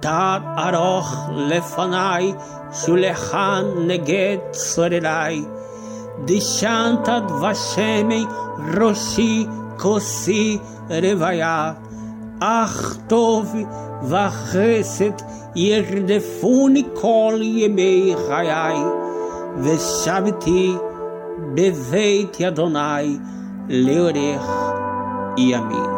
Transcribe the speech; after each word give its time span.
תת 0.00 0.40
ארוך 0.58 1.28
לפניי, 1.36 2.32
שולחן 2.72 3.64
נגד 3.86 4.36
צורריי. 4.50 5.44
דשנת 6.24 7.08
דבשמי 7.28 8.24
ראשי 8.80 9.46
כוסי 9.78 10.58
רוויה. 10.90 11.72
אך 12.40 12.96
טוב 13.06 13.54
וחסד 14.02 15.12
ירדפוני 15.56 16.82
כל 16.94 17.38
ימי 17.42 18.14
חיי, 18.28 18.76
ושבתי 19.58 20.74
בבית 21.54 22.40
אדוני 22.40 23.18
לאורך 23.68 24.50
ימים. 25.36 25.97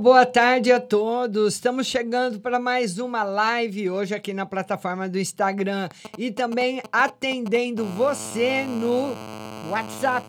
Boa 0.00 0.26
tarde 0.26 0.72
a 0.72 0.80
todos. 0.80 1.54
Estamos 1.54 1.86
chegando 1.86 2.40
para 2.40 2.58
mais 2.58 2.98
uma 2.98 3.22
live 3.22 3.90
hoje 3.90 4.12
aqui 4.12 4.32
na 4.32 4.44
plataforma 4.44 5.08
do 5.08 5.18
Instagram 5.18 5.88
e 6.18 6.32
também 6.32 6.82
atendendo 6.90 7.84
você 7.84 8.64
no 8.64 9.14
WhatsApp. 9.70 10.26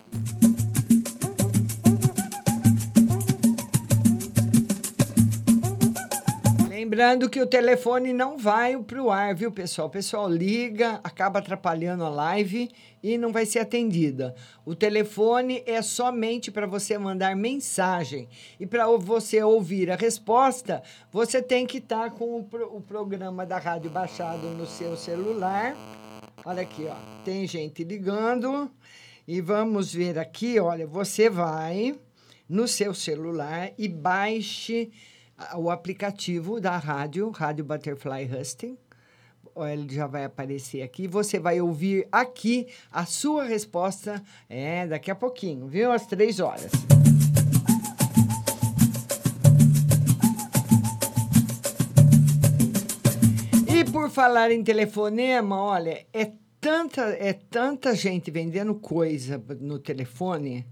Lembrando 6.95 7.29
que 7.29 7.41
o 7.41 7.45
telefone 7.45 8.13
não 8.13 8.37
vai 8.37 8.77
para 8.77 9.03
o 9.03 9.11
ar, 9.11 9.35
viu, 9.35 9.51
pessoal? 9.51 9.89
O 9.89 9.91
pessoal 9.91 10.29
liga, 10.29 11.01
acaba 11.03 11.39
atrapalhando 11.39 12.05
a 12.05 12.09
live 12.09 12.71
e 13.03 13.17
não 13.17 13.33
vai 13.33 13.45
ser 13.45 13.59
atendida. 13.59 14.33
O 14.65 14.73
telefone 14.73 15.61
é 15.65 15.81
somente 15.81 16.49
para 16.49 16.65
você 16.65 16.97
mandar 16.97 17.35
mensagem. 17.35 18.29
E 18.57 18.65
para 18.65 18.87
você 18.95 19.43
ouvir 19.43 19.91
a 19.91 19.97
resposta, 19.97 20.81
você 21.11 21.41
tem 21.41 21.67
que 21.67 21.79
estar 21.79 22.11
com 22.11 22.39
o, 22.39 22.45
pro- 22.45 22.73
o 22.73 22.79
programa 22.79 23.45
da 23.45 23.57
rádio 23.57 23.91
baixado 23.91 24.47
no 24.51 24.65
seu 24.65 24.95
celular. 24.95 25.75
Olha 26.45 26.61
aqui, 26.61 26.87
ó. 26.89 26.95
Tem 27.25 27.45
gente 27.45 27.83
ligando. 27.83 28.71
E 29.27 29.41
vamos 29.41 29.93
ver 29.93 30.17
aqui, 30.17 30.61
olha, 30.61 30.87
você 30.87 31.29
vai 31.29 31.93
no 32.47 32.69
seu 32.69 32.93
celular 32.93 33.71
e 33.77 33.89
baixe 33.89 34.93
o 35.55 35.69
aplicativo 35.69 36.59
da 36.59 36.77
rádio, 36.77 37.29
Rádio 37.29 37.65
Butterfly 37.65 38.29
Husting. 38.31 38.77
Ele 39.71 39.93
já 39.93 40.05
vai 40.05 40.25
aparecer 40.25 40.81
aqui. 40.81 41.07
Você 41.07 41.39
vai 41.39 41.61
ouvir 41.61 42.07
aqui 42.11 42.67
a 42.91 43.05
sua 43.05 43.45
resposta 43.45 44.21
é 44.49 44.85
daqui 44.85 45.09
a 45.09 45.15
pouquinho, 45.15 45.67
viu? 45.67 45.91
Às 45.91 46.05
três 46.05 46.39
horas. 46.39 46.71
E 53.67 53.83
por 53.91 54.09
falar 54.09 54.51
em 54.51 54.63
telefonema, 54.63 55.61
olha, 55.61 56.05
é 56.11 56.31
tanta, 56.59 57.01
é 57.19 57.31
tanta 57.31 57.95
gente 57.95 58.31
vendendo 58.31 58.75
coisa 58.75 59.41
no 59.59 59.79
telefone, 59.79 60.65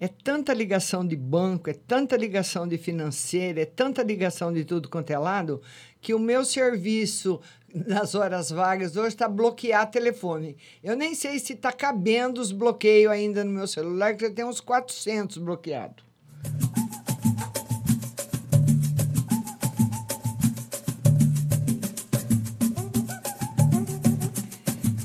é 0.00 0.08
tanta 0.08 0.52
ligação 0.52 1.06
de 1.06 1.16
banco, 1.16 1.70
é 1.70 1.72
tanta 1.72 2.16
ligação 2.16 2.68
de 2.68 2.76
financeira, 2.76 3.62
é 3.62 3.64
tanta 3.64 4.02
ligação 4.02 4.52
de 4.52 4.64
tudo 4.64 4.88
quanto 4.88 5.10
é 5.10 5.18
lado, 5.18 5.62
que 6.00 6.12
o 6.12 6.18
meu 6.18 6.44
serviço 6.44 7.40
nas 7.74 8.14
horas 8.14 8.50
vagas 8.50 8.96
hoje 8.96 9.08
está 9.08 9.28
bloquear 9.28 9.90
telefone. 9.90 10.56
Eu 10.82 10.96
nem 10.96 11.14
sei 11.14 11.38
se 11.38 11.54
está 11.54 11.72
cabendo 11.72 12.40
os 12.40 12.52
bloqueios 12.52 13.12
ainda 13.12 13.44
no 13.44 13.52
meu 13.52 13.66
celular, 13.66 14.14
que 14.14 14.26
já 14.26 14.32
tem 14.32 14.44
uns 14.44 14.60
400 14.60 15.38
bloqueados. 15.38 16.04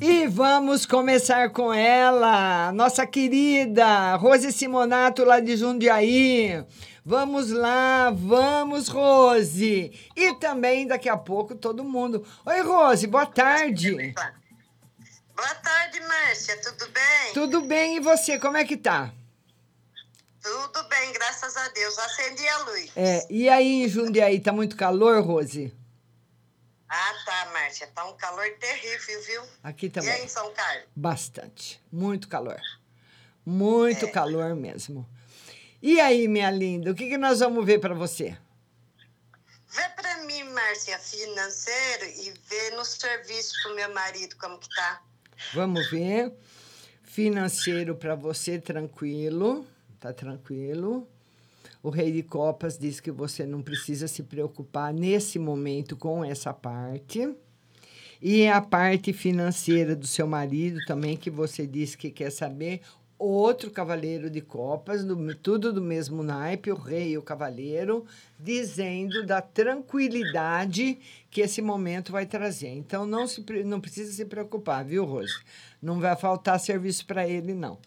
E 0.04 0.26
vamos 0.26 0.84
começar 0.84 1.52
com 1.52 1.72
ela, 1.72 2.72
nossa 2.72 3.06
querida 3.06 4.16
Rose 4.16 4.52
Simonato 4.52 5.24
lá 5.24 5.40
de 5.40 5.56
Jundiaí. 5.56 6.66
Vamos 7.06 7.52
lá, 7.52 8.10
vamos, 8.10 8.88
Rose. 8.88 9.92
E 10.16 10.34
também 10.40 10.88
daqui 10.88 11.08
a 11.08 11.16
pouco 11.16 11.54
todo 11.54 11.84
mundo. 11.84 12.26
Oi, 12.44 12.62
Rose, 12.62 13.06
boa 13.06 13.28
tarde. 13.28 14.16
Boa 15.36 15.56
tarde, 15.64 16.00
Márcia. 16.00 16.60
Tudo 16.64 16.92
bem? 16.92 17.34
Tudo 17.36 17.62
bem 17.62 17.98
e 17.98 18.00
você, 18.00 18.40
como 18.40 18.58
é 18.58 18.66
que 18.66 18.78
tá? 18.78 19.14
Tudo 20.42 20.84
bem, 20.90 21.14
graças 21.14 21.56
a 21.56 21.70
Deus. 21.70 22.00
Acendi 22.00 22.48
a 22.48 22.58
luz. 22.64 22.92
É, 22.96 23.28
e 23.30 23.48
aí 23.48 23.88
Jundiaí, 23.88 24.40
tá 24.40 24.52
muito 24.52 24.76
calor, 24.76 25.22
Rose? 25.24 25.72
Ah, 26.94 27.14
tá, 27.26 27.46
Márcia. 27.54 27.88
Tá 27.88 28.04
um 28.06 28.18
calor 28.18 28.46
terrível, 28.60 29.22
viu? 29.24 29.44
Aqui 29.64 29.86
E 29.86 29.90
também. 29.90 30.12
aí 30.12 30.26
em 30.26 30.28
São 30.28 30.52
Carlos? 30.54 30.86
Bastante. 30.94 31.82
Muito 31.90 32.28
calor. 32.28 32.60
Muito 33.46 34.06
É. 34.06 34.12
calor 34.12 34.54
mesmo. 34.56 35.08
E 35.82 36.02
aí, 36.02 36.28
minha 36.28 36.52
linda, 36.52 36.92
o 36.92 36.96
que, 36.96 37.08
que 37.08 37.18
nós 37.18 37.40
vamos 37.40 37.66
ver 37.66 37.80
para 37.80 37.94
você? 37.96 38.38
Vê 39.70 39.88
pra 39.96 40.18
mim, 40.26 40.44
Márcia, 40.44 41.00
financeiro 41.00 42.06
e 42.06 42.34
vê 42.50 42.72
no 42.72 42.84
serviço 42.84 43.54
pro 43.64 43.74
meu 43.74 43.92
marido 43.94 44.36
como 44.36 44.60
que 44.60 44.68
tá. 44.76 45.02
Vamos 45.54 45.90
ver. 45.90 46.34
Financeiro 47.04 47.96
para 47.96 48.16
você, 48.16 48.60
tranquilo. 48.60 49.66
Tá 50.00 50.12
tranquilo. 50.14 51.08
O 51.84 51.90
Rei 51.90 52.12
de 52.12 52.22
Copas 52.24 52.78
diz 52.78 53.00
que 53.00 53.12
você 53.12 53.46
não 53.46 53.62
precisa 53.62 54.08
se 54.08 54.22
preocupar 54.24 54.94
nesse 54.94 55.40
momento 55.40 55.96
com 55.96 56.24
essa 56.24 56.54
parte. 56.54 57.34
E 58.22 58.48
a 58.48 58.62
parte 58.62 59.12
financeira 59.14 59.96
do 59.96 60.06
seu 60.06 60.28
marido 60.28 60.80
também, 60.86 61.18
que 61.18 61.30
você 61.32 61.66
disse 61.66 61.98
que 61.98 62.12
quer 62.12 62.32
saber. 62.32 62.82
Outro 63.18 63.70
cavaleiro 63.70 64.30
de 64.32 64.42
copas, 64.42 65.04
do- 65.04 65.36
tudo 65.36 65.72
do 65.72 65.82
mesmo 65.82 66.24
naipe, 66.24 66.72
o 66.72 66.76
rei 66.76 67.12
e 67.12 67.18
o 67.20 67.22
cavaleiro, 67.22 68.04
dizendo 68.40 69.24
da 69.26 69.42
tranquilidade 69.42 70.98
que 71.30 71.42
esse 71.42 71.62
momento 71.62 72.12
vai 72.12 72.26
trazer. 72.26 72.70
Então, 72.70 73.06
não, 73.06 73.28
se, 73.28 73.44
não 73.64 73.80
precisa 73.80 74.12
se 74.12 74.26
preocupar, 74.26 74.84
viu, 74.84 75.06
Rose? 75.06 75.34
Não 75.80 76.00
vai 76.00 76.16
faltar 76.16 76.60
serviço 76.60 77.06
para 77.06 77.28
ele, 77.28 77.54
não. 77.54 77.78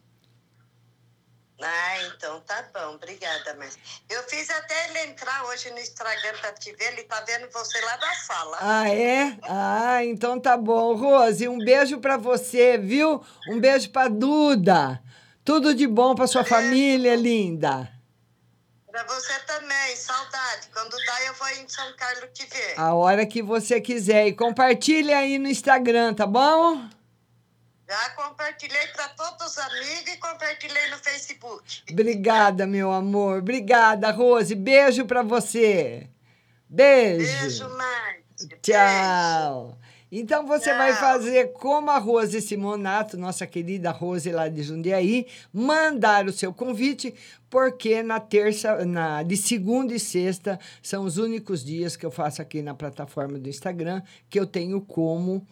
Ah, 1.65 2.03
então 2.15 2.41
tá 2.41 2.63
bom. 2.75 2.95
Obrigada, 2.95 3.55
Márcia. 3.55 3.81
Eu 4.11 4.23
fiz 4.25 4.51
até 4.51 4.91
ele 4.91 5.11
entrar 5.11 5.45
hoje 5.47 5.71
no 5.71 5.79
Instagram 5.79 6.35
pra 6.41 6.53
te 6.53 6.73
ver. 6.73 6.93
Ele 6.93 7.05
tá 7.05 7.23
vendo 7.23 7.51
você 7.51 7.81
lá 7.81 7.97
da 7.97 8.13
sala. 8.13 8.59
Ah, 8.61 8.89
é? 8.91 9.39
Ah, 9.45 10.05
então 10.05 10.39
tá 10.39 10.57
bom. 10.57 10.95
Rose, 10.95 11.49
um 11.49 11.59
beijo 11.59 11.99
para 12.01 12.17
você, 12.19 12.77
viu? 12.77 13.25
Um 13.49 13.59
beijo 13.59 13.91
para 13.91 14.11
Duda. 14.11 15.03
Tudo 15.45 15.75
de 15.75 15.87
bom 15.87 16.15
para 16.15 16.27
sua 16.27 16.45
família, 16.45 17.17
linda. 17.17 17.91
Pra 18.91 19.03
você 19.05 19.39
também, 19.41 19.97
saudade. 19.97 20.69
Quando 20.73 20.97
dá, 21.05 21.25
eu 21.25 21.35
vou 21.35 21.49
em 21.49 21.69
São 21.69 21.97
Carlos 21.97 22.29
te 22.33 22.47
ver. 22.47 22.79
A 22.79 22.95
hora 22.95 23.27
que 23.27 23.43
você 23.43 23.81
quiser. 23.81 24.29
E 24.29 24.33
compartilha 24.33 25.19
aí 25.19 25.39
no 25.39 25.49
Instagram, 25.49 26.15
tá 26.15 26.27
bom? 26.27 26.89
Já 27.87 28.11
compartilhei 28.11 28.87
pra 28.89 29.09
todos 29.09 29.47
os 29.47 29.59
amigos 29.59 30.15
e 30.15 30.17
compartilhei 30.17 30.89
no 30.91 30.97
Facebook. 30.99 31.83
Obrigada, 31.91 32.67
meu 32.67 32.91
amor. 32.91 33.41
Obrigada, 33.41 34.11
Rose. 34.11 34.55
Beijo 34.55 35.05
para 35.05 35.23
você. 35.23 36.09
Beijo. 36.69 37.27
Beijo, 37.27 37.69
Márcia. 37.69 38.59
Tchau. 38.63 39.79
Então 40.11 40.47
você 40.47 40.73
vai 40.73 40.95
fazer 40.95 41.53
como 41.55 41.91
a 41.91 41.99
Rose 41.99 42.41
Simonato, 42.41 43.19
nossa 43.19 43.47
querida 43.47 43.91
Rose 43.91 44.31
lá 44.31 44.49
de 44.49 44.63
Jundiaí, 44.63 45.27
mandar 45.53 46.27
o 46.27 46.33
seu 46.33 46.55
convite, 46.55 47.13
porque 47.51 48.01
na 48.01 48.21
terça, 48.21 48.85
na 48.85 49.25
de 49.25 49.37
segunda 49.37 49.93
e 49.93 49.99
sexta 49.99 50.59
são 50.81 51.05
os 51.05 51.19
únicos 51.19 51.65
dias 51.65 51.97
que 51.97 52.07
eu 52.07 52.13
faço 52.13 52.41
aqui 52.41 52.63
na 52.63 52.75
plataforma 52.75 53.39
do 53.39 53.49
Instagram 53.49 54.03
que 54.31 54.39
eu 54.39 54.47
tenho 54.47 54.81
como 54.81 55.45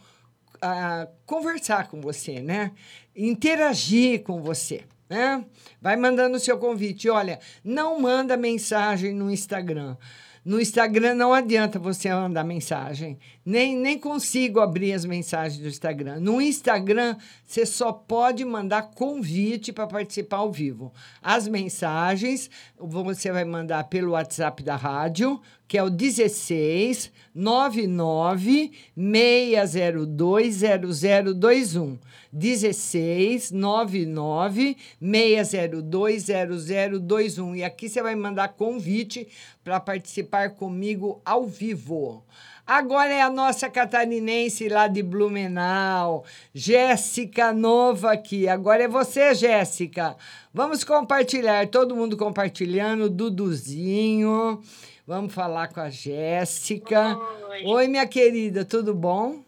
ah, 0.63 1.09
conversar 1.27 1.89
com 1.89 2.01
você, 2.01 2.41
né? 2.41 2.73
Interagir 3.15 4.23
com 4.23 4.41
você. 4.41 4.85
Né? 5.11 5.45
Vai 5.81 5.97
mandando 5.97 6.37
o 6.37 6.41
seu 6.41 6.57
convite. 6.57 7.11
Olha, 7.11 7.39
não 7.63 8.01
manda 8.01 8.37
mensagem 8.37 9.13
no 9.13 9.31
Instagram. 9.31 9.97
No 10.45 10.61
Instagram 10.61 11.15
não 11.15 11.33
adianta 11.33 11.79
você 11.79 12.13
mandar 12.13 12.43
mensagem. 12.43 13.17
Nem, 13.47 13.77
nem 13.77 13.97
consigo 13.97 14.59
abrir 14.59 14.93
as 14.93 15.05
mensagens 15.05 15.61
do 15.61 15.69
Instagram. 15.69 16.19
No 16.19 16.43
Instagram, 16.43 17.17
você 17.47 17.65
só 17.65 17.93
pode 17.93 18.45
mandar 18.45 18.91
convite 18.91 19.73
para 19.73 19.87
participar 19.87 20.39
ao 20.39 20.51
vivo. 20.51 20.93
As 21.23 21.47
mensagens 21.47 22.51
você 22.77 23.31
vai 23.31 23.45
mandar 23.45 23.85
pelo 23.85 24.13
WhatsApp 24.13 24.65
da 24.65 24.75
rádio, 24.75 25.41
que 25.69 25.79
é 25.79 25.83
o 25.83 25.89
16 25.89 27.13
99 27.33 28.73
602 28.97 30.61
0021. 30.61 31.99
16 32.33 33.51
99 33.51 34.77
602 35.01 36.27
0021. 36.27 37.57
E 37.57 37.65
aqui 37.65 37.89
você 37.89 38.03
vai 38.03 38.15
mandar 38.15 38.49
convite 38.55 39.29
para 39.63 39.79
participar 39.79 40.51
comigo 40.51 41.21
ao 41.25 41.45
vivo. 41.47 42.25
Agora 42.67 43.13
é 43.13 43.21
a 43.21 43.29
nossa 43.29 43.69
catarinense 43.69 44.69
lá 44.69 44.87
de 44.87 45.03
Blumenau, 45.03 46.25
Jéssica 46.55 47.53
Nova 47.53 48.13
aqui. 48.13 48.49
Agora 48.49 48.85
é 48.85 48.89
você, 48.89 49.35
Jéssica. 49.35 50.17
Vamos 50.55 50.85
compartilhar, 50.85 51.67
todo 51.69 51.97
mundo 51.97 52.17
compartilhando, 52.17 53.11
Duduzinho. 53.11 54.63
Vamos 55.05 55.35
falar 55.35 55.69
com 55.69 55.81
a 55.81 55.91
Jéssica. 55.91 57.19
Oi. 57.51 57.65
Oi, 57.67 57.89
minha 57.89 58.07
querida, 58.07 58.65
tudo 58.65 58.95
bom? 58.95 59.43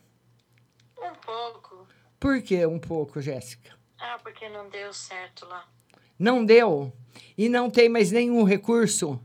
Um 0.98 1.14
pouco. 1.24 1.73
Por 2.24 2.40
que 2.40 2.64
um 2.64 2.78
pouco, 2.78 3.20
Jéssica? 3.20 3.78
Ah, 3.98 4.18
porque 4.22 4.48
não 4.48 4.70
deu 4.70 4.94
certo 4.94 5.44
lá. 5.44 5.68
Não 6.18 6.42
deu? 6.42 6.90
E 7.36 7.50
não 7.50 7.70
tem 7.70 7.86
mais 7.86 8.10
nenhum 8.10 8.44
recurso? 8.44 9.20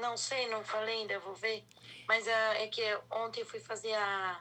Não 0.00 0.16
sei, 0.16 0.48
não 0.48 0.64
falei 0.64 1.02
ainda, 1.02 1.18
vou 1.18 1.34
ver. 1.34 1.62
Mas 2.08 2.26
ah, 2.26 2.54
é 2.54 2.68
que 2.68 2.80
ontem 3.10 3.40
eu 3.40 3.46
fui 3.46 3.60
fazer 3.60 3.92
a, 3.92 4.40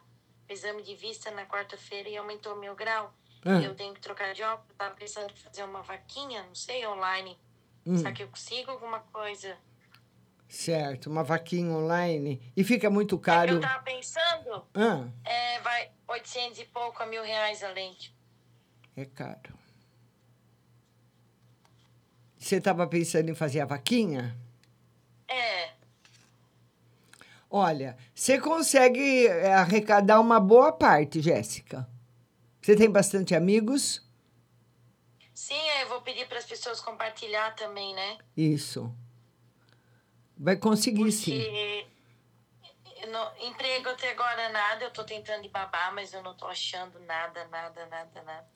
o 0.50 0.54
exame 0.54 0.82
de 0.82 0.96
vista 0.96 1.30
na 1.32 1.46
quarta-feira 1.46 2.08
e 2.08 2.16
aumentou 2.16 2.56
meu 2.56 2.74
grau. 2.74 3.14
Ah. 3.44 3.62
Eu 3.62 3.76
tenho 3.76 3.94
que 3.94 4.00
trocar 4.00 4.34
de 4.34 4.42
óculos, 4.44 4.78
tava 4.78 4.96
pensando 4.96 5.30
em 5.30 5.36
fazer 5.36 5.64
uma 5.64 5.82
vaquinha, 5.82 6.44
não 6.44 6.56
sei, 6.56 6.88
online. 6.88 7.38
Hum. 7.86 7.98
Será 7.98 8.14
que 8.14 8.24
eu 8.24 8.30
consigo 8.30 8.72
alguma 8.72 9.02
coisa? 9.02 9.58
Certo, 10.48 11.10
uma 11.10 11.24
vaquinha 11.24 11.70
online. 11.72 12.42
E 12.56 12.64
fica 12.64 12.90
muito 12.90 13.16
É 13.16 13.18
que 13.18 13.24
caro. 13.26 13.54
eu 13.56 13.60
tava 13.62 13.84
pensando, 13.84 14.66
Ah, 14.74 15.08
é, 15.26 15.60
vai 15.60 15.92
800 16.08 16.60
e 16.60 16.66
pouco 16.66 17.04
a 17.04 17.06
mil 17.06 17.22
reais 17.24 17.64
a 17.64 17.70
lente. 17.70 18.16
é 18.96 19.06
caro. 19.06 19.58
Você 22.38 22.58
estava 22.58 22.88
pensando 22.88 23.30
em 23.30 23.36
fazer 23.36 23.60
a 23.62 23.66
vaquinha? 23.66 24.38
É, 25.28 25.72
Olha, 27.50 27.98
você 28.14 28.40
consegue 28.40 29.26
é, 29.28 29.54
arrecadar 29.54 30.20
uma 30.20 30.40
boa 30.40 30.72
parte, 30.72 31.22
Jéssica. 31.22 31.88
Você 32.62 32.76
tem 32.76 32.90
bastante 32.90 33.34
amigos? 33.36 34.06
sim, 35.34 35.56
eu 35.82 35.88
vou 35.88 36.02
pedir 36.02 36.28
para 36.28 36.40
as 36.40 36.46
pessoas 36.46 36.82
compartilhar 36.82 37.56
também, 37.56 37.94
né? 37.96 38.18
Isso. 38.36 38.94
Vai 40.40 40.56
conseguir, 40.56 41.12
sim. 41.12 41.40
Porque 42.84 43.04
eu 43.06 43.12
não- 43.12 43.32
emprego 43.40 43.90
até 43.90 44.12
agora 44.12 44.50
nada, 44.50 44.86
eu 44.86 44.92
tô 44.92 45.04
tentando 45.04 45.42
de 45.44 45.50
babar, 45.50 45.94
mas 45.94 46.14
eu 46.14 46.22
não 46.22 46.36
tô 46.36 46.46
achando 46.48 47.00
nada, 47.00 47.46
nada, 47.48 47.86
nada, 47.88 48.22
nada. 48.24 48.48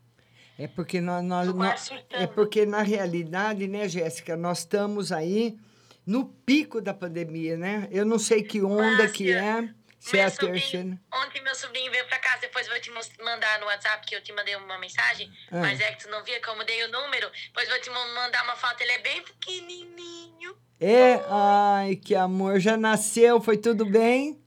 É 0.59 0.67
porque 0.67 1.01
nós, 1.01 1.23
nós, 1.23 1.47
nós- 1.53 1.89
é 2.11 2.27
porque 2.27 2.65
na 2.65 2.83
realidade, 2.83 3.67
né, 3.67 3.87
Jéssica, 3.87 4.35
nós 4.35 4.59
estamos 4.59 5.11
aí 5.11 5.57
no 6.05 6.25
pico 6.25 6.79
da 6.81 6.93
pandemia, 6.93 7.57
né? 7.57 7.87
Eu 7.91 8.05
não 8.05 8.19
sei 8.19 8.43
que 8.43 8.61
onda 8.61 9.07
que 9.09 9.31
é, 9.31 9.69
se 9.99 10.19
é 10.19 10.25
a 10.25 10.29
sobrinho- 10.29 10.53
terceira. 10.59 11.01
Ontem 11.13 11.41
meu 11.41 11.55
sobrinho 11.55 11.91
veio 11.91 12.05
pra 12.07 12.19
casa, 12.19 12.41
depois 12.41 12.67
vou 12.67 12.79
te 12.79 12.91
mandar 13.23 13.59
no 13.59 13.65
WhatsApp 13.67 14.05
que 14.05 14.15
eu 14.15 14.21
te 14.21 14.31
mandei 14.33 14.55
uma 14.55 14.77
mensagem, 14.77 15.31
Ah. 15.51 15.61
mas 15.61 15.79
é 15.79 15.91
que 15.93 16.03
tu 16.03 16.09
não 16.09 16.23
via 16.23 16.39
que 16.39 16.47
eu 16.47 16.55
mudei 16.55 16.83
o 16.83 16.91
número, 16.91 17.31
depois 17.47 17.67
vou 17.69 17.79
te 17.79 17.89
ma- 17.89 18.07
mandar 18.13 18.43
uma 18.43 18.55
foto, 18.55 18.81
ele 18.81 18.91
é 18.91 18.99
bem 18.99 19.21
pequenininho. 19.23 20.55
É, 20.83 21.23
ai, 21.29 21.95
que 21.95 22.15
amor, 22.15 22.59
já 22.59 22.75
nasceu, 22.75 23.39
foi 23.39 23.55
tudo 23.55 23.85
bem? 23.85 24.41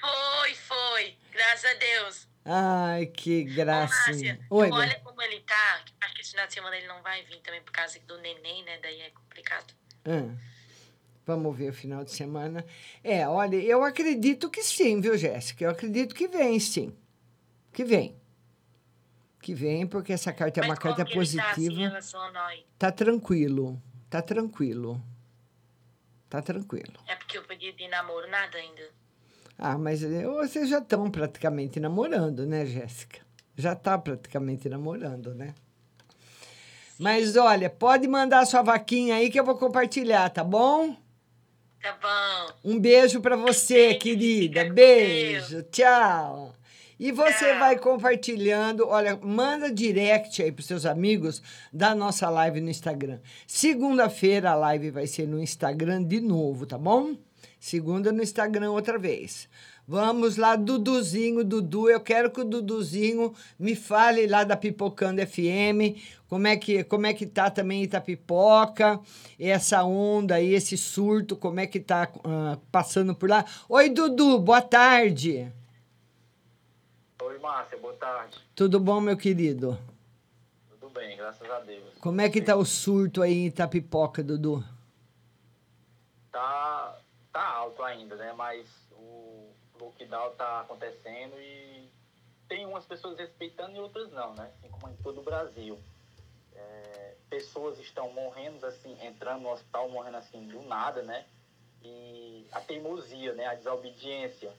Foi, 0.00 0.54
foi, 0.54 1.16
graças 1.32 1.64
a 1.64 1.74
Deus. 1.74 2.28
Ai, 2.44 3.06
que 3.06 3.42
Oi, 4.48 4.70
bem. 4.70 4.78
olha 4.78 5.00
como 5.00 5.20
ele 5.20 5.40
tá, 5.40 5.82
acho 6.02 6.14
que 6.14 6.20
esse 6.20 6.30
final 6.30 6.46
de 6.46 6.54
semana 6.54 6.76
ele 6.76 6.86
não 6.86 7.02
vai 7.02 7.24
vir 7.24 7.40
também 7.40 7.60
por 7.62 7.72
causa 7.72 7.98
do 8.06 8.16
neném, 8.18 8.62
né, 8.62 8.78
daí 8.80 9.00
é 9.00 9.10
complicado. 9.10 9.74
Ah, 10.04 10.36
vamos 11.26 11.56
ver 11.58 11.70
o 11.70 11.74
final 11.74 12.04
de 12.04 12.12
semana. 12.12 12.64
É, 13.02 13.26
olha, 13.26 13.56
eu 13.56 13.82
acredito 13.82 14.48
que 14.48 14.62
sim, 14.62 15.00
viu, 15.00 15.18
Jéssica? 15.18 15.64
Eu 15.64 15.70
acredito 15.70 16.14
que 16.14 16.28
vem, 16.28 16.60
sim. 16.60 16.96
Que 17.72 17.82
vem. 17.82 18.16
Que 19.40 19.52
vem, 19.52 19.84
porque 19.84 20.12
essa 20.12 20.32
carta 20.32 20.60
é 20.60 20.62
uma 20.62 20.68
Mas 20.68 20.78
como 20.78 20.94
carta 20.94 21.10
que 21.10 21.18
ele 21.18 21.36
tá, 21.36 21.50
assim, 21.50 21.66
positiva. 21.66 21.98
Tá 22.78 22.92
tranquilo. 22.92 23.82
Tá 24.08 24.22
tranquilo. 24.22 25.02
Tá 26.34 26.42
tranquilo. 26.42 26.94
É 27.06 27.14
porque 27.14 27.38
eu 27.38 27.44
pedi 27.44 27.70
de 27.70 27.86
namoro 27.86 28.28
nada 28.28 28.58
ainda. 28.58 28.82
Ah, 29.56 29.78
mas 29.78 30.02
eh, 30.02 30.26
vocês 30.26 30.68
já 30.68 30.78
estão 30.78 31.08
praticamente 31.08 31.78
namorando, 31.78 32.44
né, 32.44 32.66
Jéssica? 32.66 33.20
Já 33.56 33.76
tá 33.76 33.96
praticamente 33.96 34.68
namorando, 34.68 35.32
né? 35.32 35.54
Mas 36.98 37.36
olha, 37.36 37.70
pode 37.70 38.08
mandar 38.08 38.44
sua 38.46 38.62
vaquinha 38.62 39.14
aí 39.14 39.30
que 39.30 39.38
eu 39.38 39.44
vou 39.44 39.56
compartilhar, 39.56 40.28
tá 40.28 40.42
bom? 40.42 40.96
Tá 41.80 41.96
bom. 42.02 42.54
Um 42.64 42.80
beijo 42.80 43.20
para 43.20 43.36
você, 43.36 43.94
querida. 43.94 44.64
Beijo. 44.64 45.62
Tchau. 45.70 46.52
E 46.98 47.10
você 47.10 47.54
vai 47.58 47.76
compartilhando, 47.78 48.86
olha, 48.88 49.18
manda 49.20 49.72
direct 49.72 50.42
aí 50.42 50.52
pros 50.52 50.66
seus 50.66 50.86
amigos 50.86 51.42
da 51.72 51.94
nossa 51.94 52.30
live 52.30 52.60
no 52.60 52.70
Instagram. 52.70 53.18
Segunda-feira 53.46 54.52
a 54.52 54.54
live 54.54 54.90
vai 54.90 55.06
ser 55.06 55.26
no 55.26 55.42
Instagram 55.42 56.04
de 56.04 56.20
novo, 56.20 56.66
tá 56.66 56.78
bom? 56.78 57.16
Segunda 57.58 58.12
no 58.12 58.22
Instagram 58.22 58.70
outra 58.70 58.98
vez. 58.98 59.48
Vamos 59.86 60.36
lá, 60.36 60.56
Duduzinho, 60.56 61.44
Dudu. 61.44 61.90
Eu 61.90 62.00
quero 62.00 62.30
que 62.30 62.40
o 62.40 62.44
Duduzinho 62.44 63.34
me 63.58 63.74
fale 63.74 64.26
lá 64.26 64.44
da 64.44 64.56
Pipocando 64.56 65.20
FM, 65.26 65.98
como 66.28 66.46
é 66.46 66.56
que, 66.56 66.84
como 66.84 67.06
é 67.06 67.12
que 67.12 67.26
tá 67.26 67.50
também 67.50 67.82
Itapipoca, 67.82 68.98
essa 69.38 69.84
onda 69.84 70.36
aí, 70.36 70.54
esse 70.54 70.76
surto, 70.76 71.36
como 71.36 71.60
é 71.60 71.66
que 71.66 71.80
tá 71.80 72.08
ah, 72.24 72.56
passando 72.72 73.14
por 73.14 73.28
lá. 73.28 73.44
Oi, 73.68 73.90
Dudu, 73.90 74.38
boa 74.38 74.62
tarde. 74.62 75.52
Oi, 77.26 77.38
Márcia, 77.38 77.78
boa 77.78 77.94
tarde. 77.94 78.38
Tudo 78.54 78.78
bom, 78.78 79.00
meu 79.00 79.16
querido? 79.16 79.78
Tudo 80.68 80.90
bem, 80.90 81.16
graças 81.16 81.50
a 81.50 81.58
Deus. 81.60 81.94
Como 81.98 82.20
é 82.20 82.28
que 82.28 82.42
tá 82.42 82.54
o 82.54 82.66
surto 82.66 83.22
aí 83.22 83.32
em 83.32 83.46
Itapipoca, 83.46 84.22
Dudu? 84.22 84.62
Tá, 86.30 86.98
tá 87.32 87.42
alto 87.42 87.82
ainda, 87.82 88.14
né? 88.16 88.34
Mas 88.34 88.68
o 88.92 89.48
lockdown 89.80 90.32
tá 90.32 90.60
acontecendo 90.60 91.34
e 91.40 91.88
tem 92.46 92.66
umas 92.66 92.84
pessoas 92.84 93.18
respeitando 93.18 93.74
e 93.74 93.80
outras 93.80 94.12
não, 94.12 94.34
né? 94.34 94.50
Assim 94.58 94.68
como 94.68 94.92
em 94.92 94.96
todo 94.96 95.22
o 95.22 95.24
Brasil. 95.24 95.78
É, 96.54 97.14
pessoas 97.30 97.78
estão 97.78 98.12
morrendo, 98.12 98.66
assim, 98.66 98.98
entrando 99.00 99.40
no 99.40 99.50
hospital, 99.50 99.88
morrendo 99.88 100.18
assim 100.18 100.46
do 100.46 100.60
nada, 100.64 101.00
né? 101.00 101.24
E 101.82 102.46
a 102.52 102.60
teimosia, 102.60 103.32
né? 103.32 103.46
A 103.46 103.54
desobediência. 103.54 104.52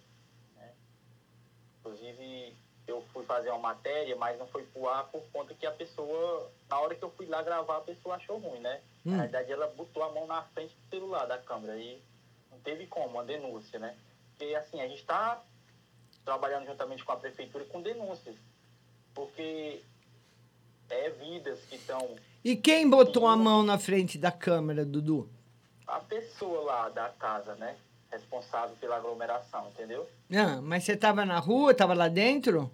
Inclusive, 1.85 2.55
eu 2.87 3.03
fui 3.13 3.23
fazer 3.25 3.51
uma 3.51 3.59
matéria, 3.59 4.15
mas 4.15 4.39
não 4.39 4.47
foi 4.47 4.63
pro 4.63 4.89
ar 4.89 5.05
por 5.05 5.21
conta 5.31 5.53
que 5.53 5.67
a 5.67 5.71
pessoa, 5.71 6.51
na 6.67 6.79
hora 6.79 6.95
que 6.95 7.03
eu 7.03 7.11
fui 7.11 7.27
lá 7.27 7.43
gravar, 7.43 7.77
a 7.77 7.81
pessoa 7.81 8.15
achou 8.15 8.39
ruim, 8.39 8.59
né? 8.59 8.81
Hum. 9.05 9.11
Na 9.11 9.21
verdade, 9.21 9.51
ela 9.51 9.67
botou 9.67 10.03
a 10.03 10.11
mão 10.11 10.25
na 10.25 10.41
frente 10.41 10.73
do 10.73 10.89
celular 10.89 11.27
da 11.27 11.37
câmera 11.37 11.77
e 11.77 12.01
não 12.51 12.59
teve 12.59 12.87
como, 12.87 13.05
uma 13.09 13.23
denúncia, 13.23 13.77
né? 13.77 13.95
Porque, 14.31 14.55
assim, 14.55 14.81
a 14.81 14.87
gente 14.87 15.01
está 15.01 15.39
trabalhando 16.25 16.65
juntamente 16.65 17.05
com 17.05 17.11
a 17.11 17.17
prefeitura 17.17 17.63
com 17.65 17.83
denúncias, 17.83 18.35
porque 19.13 19.83
é 20.89 21.09
vidas 21.11 21.59
que 21.65 21.75
estão... 21.75 22.15
E 22.43 22.55
quem 22.55 22.89
botou 22.89 23.27
a 23.27 23.35
mão 23.35 23.61
na 23.61 23.77
frente 23.77 24.17
da 24.17 24.31
câmera, 24.31 24.83
Dudu? 24.83 25.29
A 25.85 25.99
pessoa 25.99 26.63
lá 26.63 26.89
da 26.89 27.09
casa, 27.09 27.53
né? 27.55 27.77
Responsável 28.15 28.75
pela 28.79 28.95
aglomeração, 28.95 29.67
entendeu? 29.67 30.09
Ah, 30.33 30.61
mas 30.61 30.85
você 30.85 30.95
tava 30.95 31.25
na 31.25 31.37
rua, 31.37 31.73
tava 31.73 31.93
lá 31.93 32.07
dentro? 32.07 32.71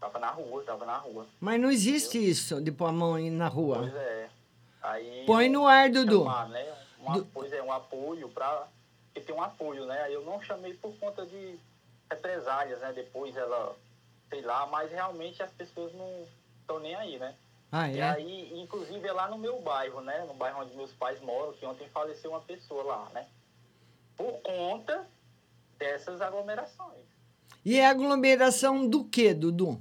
Tava 0.00 0.18
na 0.18 0.30
rua, 0.30 0.64
tava 0.64 0.84
na 0.84 0.96
rua. 0.98 1.26
Mas 1.40 1.60
não 1.60 1.70
existe 1.70 2.18
isso 2.18 2.60
de 2.60 2.72
pôr 2.72 2.86
a 2.86 2.92
mão 2.92 3.16
na 3.30 3.46
rua. 3.46 3.78
Pois 3.78 3.94
é. 3.94 4.28
Aí, 4.82 5.24
Põe 5.26 5.48
no 5.48 5.64
ar, 5.66 5.88
Dudu. 5.90 6.24
chamar, 6.24 6.48
né? 6.48 6.74
Um, 7.00 7.24
Pois 7.32 7.52
é, 7.52 7.62
um 7.62 7.72
apoio 7.72 8.28
para 8.30 8.66
que 9.14 9.20
tem 9.20 9.32
um 9.34 9.40
apoio, 9.42 9.86
né? 9.86 10.02
Aí 10.02 10.12
Eu 10.14 10.24
não 10.24 10.42
chamei 10.42 10.74
por 10.74 10.92
conta 10.98 11.24
de 11.24 11.56
represálias, 12.10 12.80
né? 12.80 12.92
Depois 12.92 13.36
ela, 13.36 13.76
sei 14.28 14.42
lá, 14.42 14.66
mas 14.66 14.90
realmente 14.90 15.40
as 15.40 15.52
pessoas 15.52 15.92
não 15.94 16.26
estão 16.60 16.80
nem 16.80 16.96
aí, 16.96 17.16
né? 17.18 17.32
Ah, 17.70 17.88
E 17.88 17.98
é? 18.00 18.02
aí, 18.02 18.60
inclusive, 18.60 19.06
é 19.06 19.12
lá 19.12 19.28
no 19.28 19.38
meu 19.38 19.60
bairro, 19.60 20.00
né? 20.00 20.24
No 20.26 20.34
bairro 20.34 20.62
onde 20.62 20.76
meus 20.76 20.92
pais 20.92 21.20
moram, 21.20 21.52
que 21.52 21.64
ontem 21.64 21.88
faleceu 21.90 22.30
uma 22.32 22.40
pessoa 22.40 22.82
lá, 22.82 23.08
né? 23.14 23.26
Por 24.16 24.40
conta 24.42 25.06
dessas 25.78 26.20
aglomerações 26.20 27.04
E 27.64 27.76
é 27.78 27.86
aglomeração 27.86 28.88
do 28.88 29.04
quê, 29.04 29.34
Dudu? 29.34 29.80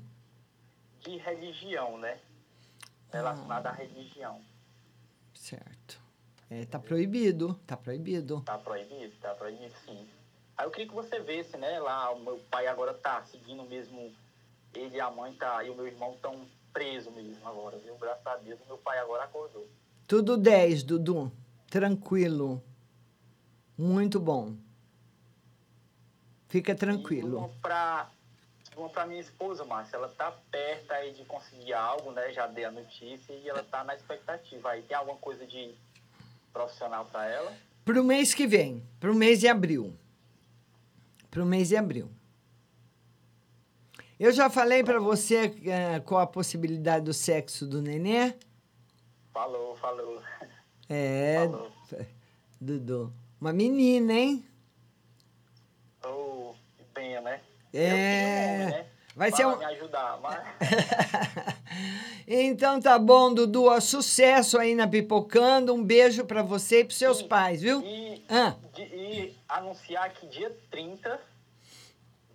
de 1.02 1.18
religião, 1.18 2.00
né? 2.00 2.20
Relacionada 3.12 3.70
à 3.70 3.72
religião. 3.72 4.42
Certo. 5.36 6.02
É, 6.50 6.66
tá 6.66 6.80
proibido, 6.80 7.54
tá 7.68 7.78
proibido. 7.78 8.42
Tá 8.42 8.58
proibido? 8.58 9.16
Tá 9.22 9.36
proibido, 9.36 9.74
sim. 9.86 10.08
Aí 10.58 10.66
eu 10.66 10.72
queria 10.72 10.88
que 10.88 10.96
você 10.96 11.20
vesse, 11.20 11.56
né? 11.58 11.80
Lá, 11.80 12.12
o 12.12 12.20
meu 12.20 12.40
pai 12.50 12.66
agora 12.68 12.94
tá 12.94 13.24
seguindo 13.26 13.64
mesmo. 13.64 14.12
Ele 14.74 14.96
e 14.96 15.00
a 15.00 15.12
mãe 15.12 15.32
tá, 15.34 15.64
e 15.64 15.70
o 15.70 15.76
meu 15.76 15.86
irmão 15.86 16.14
estão 16.16 16.46
presos 16.74 17.14
mesmo 17.14 17.48
agora, 17.48 17.78
viu? 17.78 17.96
Graças 17.98 18.26
a 18.26 18.36
Deus, 18.38 18.60
o 18.62 18.68
meu 18.68 18.78
pai 18.80 18.98
agora 19.00 19.24
acordou. 19.26 19.66
Tudo 20.08 20.36
10, 20.38 20.84
Dudu. 20.84 21.32
Tranquilo. 21.70 22.62
Muito 23.78 24.20
bom. 24.20 24.56
Fica 26.48 26.74
tranquilo. 26.74 27.38
Uma 27.40 27.50
pra, 27.62 28.10
uma 28.78 28.90
pra 28.90 29.06
minha 29.06 29.20
esposa, 29.20 29.66
Márcia, 29.66 29.98
ela 29.98 30.08
tá 30.10 30.32
perto 30.50 30.92
aí 30.92 31.14
de 31.14 31.26
conseguir 31.26 31.74
algo, 31.74 32.12
né? 32.12 32.32
Já 32.32 32.48
dei 32.48 32.64
a 32.66 32.72
notícia 32.72 33.34
e 33.34 33.50
ela 33.50 33.64
tá 33.64 33.84
na 33.84 33.96
expectativa. 33.96 34.70
Aí 34.70 34.82
tem 34.84 34.96
alguma 34.96 35.18
coisa 35.18 35.46
de 35.46 35.76
profissional 36.54 37.06
pra 37.06 37.28
ela? 37.28 37.54
Pro 37.84 38.04
mês 38.04 38.34
que 38.34 38.48
vem, 38.48 38.82
pro 39.00 39.14
mês 39.14 39.40
de 39.40 39.48
abril. 39.48 39.94
Pro 41.30 41.46
mês 41.46 41.68
de 41.70 41.76
abril. 41.76 42.10
Eu 44.18 44.32
já 44.32 44.50
falei 44.50 44.82
pra 44.82 44.98
você 45.00 45.54
eh, 45.66 46.00
qual 46.00 46.22
a 46.22 46.28
possibilidade 46.28 47.04
do 47.04 47.14
sexo 47.14 47.68
do 47.68 47.82
nenê? 47.82 48.34
Falou, 49.34 49.76
falou. 49.76 50.22
É, 50.90 51.50
Dudu. 52.62 53.12
Uma 53.46 53.54
menina, 53.54 54.12
hein? 54.12 54.44
Ô, 56.04 56.56
que 56.96 57.20
né? 57.20 57.40
É. 57.72 58.88
Vai 59.16 59.30
ser 59.30 59.44
Para 59.44 59.54
um. 59.56 59.58
me 59.60 59.66
ajudar, 59.66 60.20
mas... 60.20 60.44
Então 62.28 62.82
tá 62.82 62.98
bom, 62.98 63.32
Dudu. 63.32 63.66
ó, 63.66 63.80
Sucesso 63.80 64.58
aí 64.58 64.74
na 64.74 64.88
Pipocando. 64.88 65.76
Um 65.76 65.84
beijo 65.84 66.26
pra 66.26 66.42
você 66.42 66.80
e 66.80 66.86
pros 66.86 66.98
seus 66.98 67.22
pais, 67.22 67.62
viu? 67.62 67.84
E, 67.86 68.26
Ah. 68.28 68.56
de- 68.74 68.82
e 68.82 69.38
anunciar 69.48 70.12
que 70.12 70.26
dia 70.26 70.50
30 70.72 71.22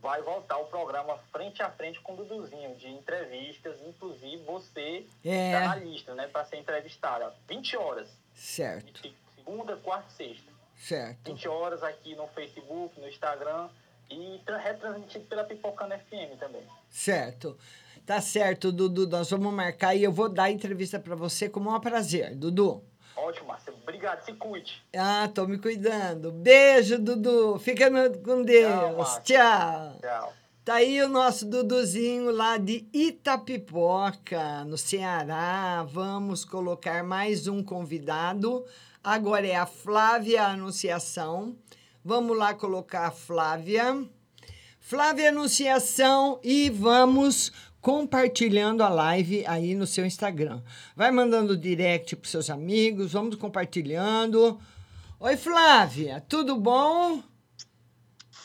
vai 0.00 0.22
voltar 0.22 0.58
o 0.58 0.66
programa 0.66 1.18
Frente 1.32 1.60
a 1.60 1.68
Frente 1.72 1.98
com 2.02 2.12
o 2.12 2.16
Duduzinho, 2.18 2.76
de 2.76 2.86
entrevistas, 2.86 3.80
inclusive 3.84 4.36
você 4.44 5.04
É. 5.24 5.54
está 5.54 5.68
na 5.70 5.74
lista, 5.74 6.14
né, 6.14 6.28
para 6.28 6.44
ser 6.44 6.58
entrevistada. 6.58 7.34
20 7.48 7.76
horas, 7.76 8.08
Certo, 8.32 9.02
de 9.02 9.12
segunda, 9.34 9.76
quarta 9.78 10.06
e 10.08 10.12
sexta. 10.28 10.49
Certo. 10.80 11.30
20 11.32 11.48
horas 11.48 11.82
aqui 11.82 12.14
no 12.16 12.26
Facebook, 12.28 12.98
no 13.00 13.08
Instagram 13.08 13.68
e 14.10 14.40
tra- 14.44 14.58
retransmitido 14.58 15.24
pela 15.26 15.44
Pipocana 15.44 15.98
FM 15.98 16.38
também. 16.38 16.62
Certo. 16.88 17.56
Tá 18.06 18.20
certo, 18.20 18.72
Dudu. 18.72 19.06
Nós 19.06 19.30
vamos 19.30 19.52
marcar 19.52 19.94
e 19.94 20.02
eu 20.02 20.10
vou 20.10 20.28
dar 20.28 20.44
a 20.44 20.50
entrevista 20.50 20.98
pra 20.98 21.14
você 21.14 21.48
como 21.48 21.74
um 21.74 21.80
prazer, 21.80 22.34
Dudu. 22.34 22.82
Ótimo, 23.16 23.48
Márcia. 23.48 23.72
Obrigado, 23.82 24.24
se 24.24 24.32
cuide. 24.32 24.82
Ah, 24.96 25.28
tô 25.32 25.46
me 25.46 25.58
cuidando. 25.58 26.32
Beijo, 26.32 26.98
Dudu. 26.98 27.58
Fica 27.58 27.88
com 28.24 28.42
Deus. 28.42 28.96
Márcia. 28.96 29.20
Tchau. 29.22 29.96
Tchau. 30.00 30.32
Tá 30.64 30.74
aí 30.74 31.00
o 31.02 31.08
nosso 31.08 31.46
Duduzinho 31.46 32.30
lá 32.30 32.56
de 32.56 32.86
Itapipoca, 32.92 34.64
no 34.64 34.76
Ceará. 34.78 35.84
Vamos 35.90 36.44
colocar 36.44 37.02
mais 37.04 37.46
um 37.46 37.62
convidado. 37.62 38.64
Agora 39.02 39.46
é 39.46 39.56
a 39.56 39.64
Flávia 39.64 40.44
Anunciação. 40.44 41.56
Vamos 42.04 42.36
lá 42.36 42.52
colocar 42.52 43.06
a 43.06 43.10
Flávia. 43.10 44.06
Flávia 44.78 45.30
Anunciação 45.30 46.38
e 46.44 46.68
vamos 46.68 47.50
compartilhando 47.80 48.82
a 48.82 48.90
live 48.90 49.46
aí 49.46 49.74
no 49.74 49.86
seu 49.86 50.04
Instagram. 50.04 50.62
Vai 50.94 51.10
mandando 51.10 51.56
direct 51.56 52.14
para 52.14 52.28
seus 52.28 52.50
amigos, 52.50 53.12
vamos 53.12 53.36
compartilhando. 53.36 54.60
Oi, 55.18 55.36
Flávia, 55.36 56.22
tudo 56.28 56.56
bom? 56.56 57.22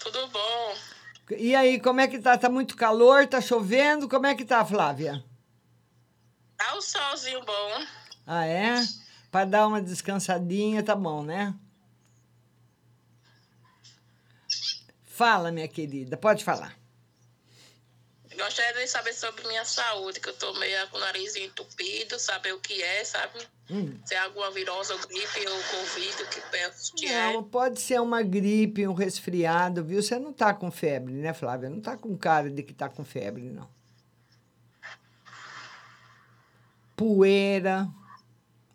Tudo 0.02 0.28
bom? 0.28 0.76
E 1.38 1.54
aí, 1.54 1.82
como 1.82 2.00
é 2.00 2.08
que 2.08 2.20
tá? 2.20 2.38
Tá 2.38 2.50
muito 2.50 2.78
calor? 2.78 3.28
Tá 3.28 3.42
chovendo? 3.42 4.08
Como 4.08 4.26
é 4.26 4.36
que 4.36 4.46
tá, 4.46 4.64
Flávia? 4.64 5.22
Tá 6.56 6.76
o 6.76 6.82
solzinho 6.82 7.44
bom. 7.44 7.86
Ah, 8.26 8.46
é? 8.46 8.76
Para 9.36 9.44
dar 9.44 9.68
uma 9.68 9.82
descansadinha, 9.82 10.82
tá 10.82 10.96
bom, 10.96 11.22
né? 11.22 11.54
Fala, 15.04 15.52
minha 15.52 15.68
querida, 15.68 16.16
pode 16.16 16.42
falar. 16.42 16.74
Gostaria 18.34 18.82
de 18.82 18.88
saber 18.88 19.12
sobre 19.12 19.46
minha 19.46 19.66
saúde, 19.66 20.22
que 20.22 20.30
eu 20.30 20.38
tô 20.38 20.54
meio 20.54 20.88
com 20.88 20.96
o 20.96 21.00
nariz 21.02 21.36
entupido, 21.36 22.18
saber 22.18 22.54
o 22.54 22.62
que 22.62 22.82
é, 22.82 23.04
sabe? 23.04 23.46
Hum. 23.70 24.00
Se 24.06 24.16
é 24.16 24.20
alguma 24.20 24.50
virose 24.52 24.94
ou 24.94 25.00
gripe 25.00 25.46
ou 25.50 25.64
covid, 25.64 26.24
o 26.24 26.30
que 26.30 26.42
penso 26.50 26.94
que 26.96 27.06
é. 27.06 27.34
Não, 27.34 27.44
pode 27.44 27.82
ser 27.82 28.00
uma 28.00 28.24
gripe, 28.24 28.88
um 28.88 28.94
resfriado, 28.94 29.84
viu? 29.84 30.02
Você 30.02 30.18
não 30.18 30.32
tá 30.32 30.54
com 30.54 30.72
febre, 30.72 31.14
né, 31.14 31.34
Flávia? 31.34 31.70
Não 31.70 31.82
tá 31.82 31.98
com 31.98 32.18
cara 32.18 32.50
de 32.50 32.64
que 32.64 32.74
tá 32.74 32.88
com 32.88 33.04
febre, 33.04 33.50
não. 33.50 33.70
Poeira, 36.96 37.86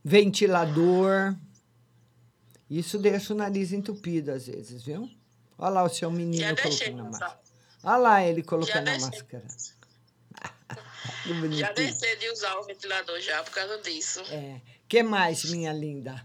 ventilador. 0.04 1.34
Isso 2.68 2.98
deixa 2.98 3.32
o 3.32 3.36
nariz 3.36 3.72
entupido 3.72 4.30
às 4.30 4.46
vezes, 4.46 4.82
viu? 4.82 5.10
Olha 5.58 5.70
lá 5.70 5.82
o 5.82 5.88
seu 5.88 6.10
menino 6.10 6.42
Já 6.42 6.56
colocando 6.56 7.00
a 7.00 7.04
máscara. 7.04 7.40
Olha 7.82 7.96
lá 7.96 8.24
ele 8.24 8.42
colocando 8.42 8.88
a 8.88 8.98
máscara. 8.98 9.46
Já 11.52 11.72
deixei 11.72 12.16
de 12.16 12.28
usar 12.30 12.56
o 12.56 12.64
ventilador 12.64 13.20
já 13.20 13.42
por 13.42 13.52
causa 13.52 13.78
disso. 13.78 14.20
É. 14.30 14.60
que 14.88 15.02
mais, 15.02 15.44
minha 15.50 15.72
linda? 15.72 16.24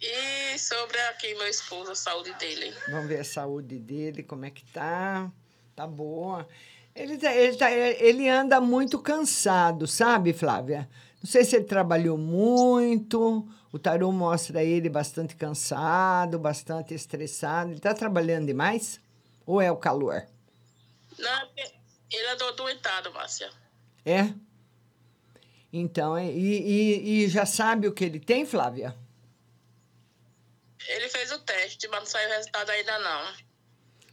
E 0.00 0.58
sobre 0.58 0.98
aqui 1.08 1.34
meu 1.34 1.48
esposo, 1.48 1.90
a 1.90 1.94
saúde 1.94 2.32
dele. 2.34 2.74
Vamos 2.88 3.08
ver 3.08 3.20
a 3.20 3.24
saúde 3.24 3.78
dele, 3.78 4.22
como 4.22 4.44
é 4.44 4.50
que 4.50 4.64
tá. 4.66 5.30
Tá 5.74 5.86
boa. 5.86 6.46
Ele, 6.94 7.18
tá- 7.18 7.34
ele, 7.34 7.56
tá- 7.56 7.70
ele 7.70 8.28
anda 8.28 8.60
muito 8.60 8.98
cansado, 8.98 9.86
sabe, 9.86 10.32
Flávia? 10.32 10.88
Não 11.26 11.32
sei 11.32 11.44
se 11.44 11.56
ele 11.56 11.64
trabalhou 11.64 12.16
muito. 12.16 13.44
O 13.72 13.80
tarô 13.80 14.12
mostra 14.12 14.62
ele 14.62 14.88
bastante 14.88 15.34
cansado, 15.34 16.38
bastante 16.38 16.94
estressado. 16.94 17.70
Ele 17.70 17.78
está 17.78 17.92
trabalhando 17.92 18.46
demais? 18.46 19.00
Ou 19.44 19.60
é 19.60 19.68
o 19.68 19.76
calor? 19.76 20.24
Não, 21.18 21.48
ele 22.12 22.28
andou 22.28 22.54
doentado, 22.54 23.12
Márcia. 23.12 23.50
É? 24.04 24.32
Então, 25.72 26.16
é- 26.16 26.30
e, 26.30 26.62
e, 26.62 27.24
e 27.24 27.28
já 27.28 27.44
sabe 27.44 27.88
o 27.88 27.92
que 27.92 28.04
ele 28.04 28.20
tem, 28.20 28.46
Flávia? 28.46 28.94
Ele 30.88 31.08
fez 31.08 31.32
o 31.32 31.40
teste, 31.40 31.88
mas 31.88 31.98
não 31.98 32.06
saiu 32.06 32.28
o 32.28 32.32
resultado 32.34 32.70
ainda 32.70 32.98
não. 33.00 33.32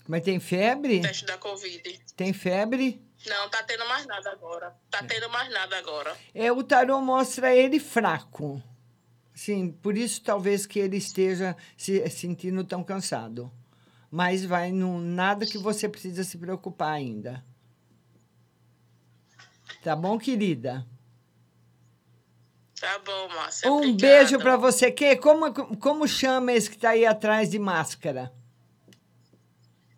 Mas 0.08 0.23
tem 0.23 0.39
febre? 0.39 0.99
Teste 0.99 1.26
da 1.26 1.38
Covid. 1.38 2.02
Tem 2.17 2.34
febre? 2.34 2.99
Não, 3.27 3.49
tá 3.49 3.63
tendo 3.63 3.88
mais 3.88 4.05
nada 4.05 4.31
agora. 4.31 4.75
Tá 4.89 5.03
tendo 5.03 5.29
mais 5.29 5.49
nada 5.51 5.77
agora. 5.77 6.15
É, 6.33 6.51
o 6.51 6.63
tarô 6.63 6.99
mostra 7.01 7.55
ele 7.55 7.79
fraco. 7.79 8.62
Sim, 9.33 9.71
por 9.71 9.97
isso 9.97 10.21
talvez 10.21 10.65
que 10.65 10.79
ele 10.79 10.97
esteja 10.97 11.55
se 11.77 12.07
sentindo 12.09 12.63
tão 12.63 12.83
cansado. 12.83 13.51
Mas 14.12 14.45
vai 14.45 14.71
no 14.71 14.99
nada 14.99 15.45
que 15.45 15.57
você 15.57 15.89
precisa 15.89 16.23
se 16.23 16.38
preocupar 16.38 16.91
ainda. 16.93 17.43
Tá 19.81 19.95
bom, 19.95 20.17
querida? 20.19 20.86
Tá 22.79 22.99
bom, 22.99 23.29
Márcia. 23.29 23.71
Um 23.71 23.77
obrigada. 23.77 23.97
beijo 24.01 24.38
pra 24.39 24.57
você. 24.57 24.91
Que 24.91 25.15
como 25.15 25.51
como 25.77 26.07
chama 26.07 26.51
esse 26.51 26.69
que 26.69 26.77
tá 26.77 26.89
aí 26.89 27.05
atrás 27.05 27.49
de 27.49 27.57
máscara? 27.57 28.31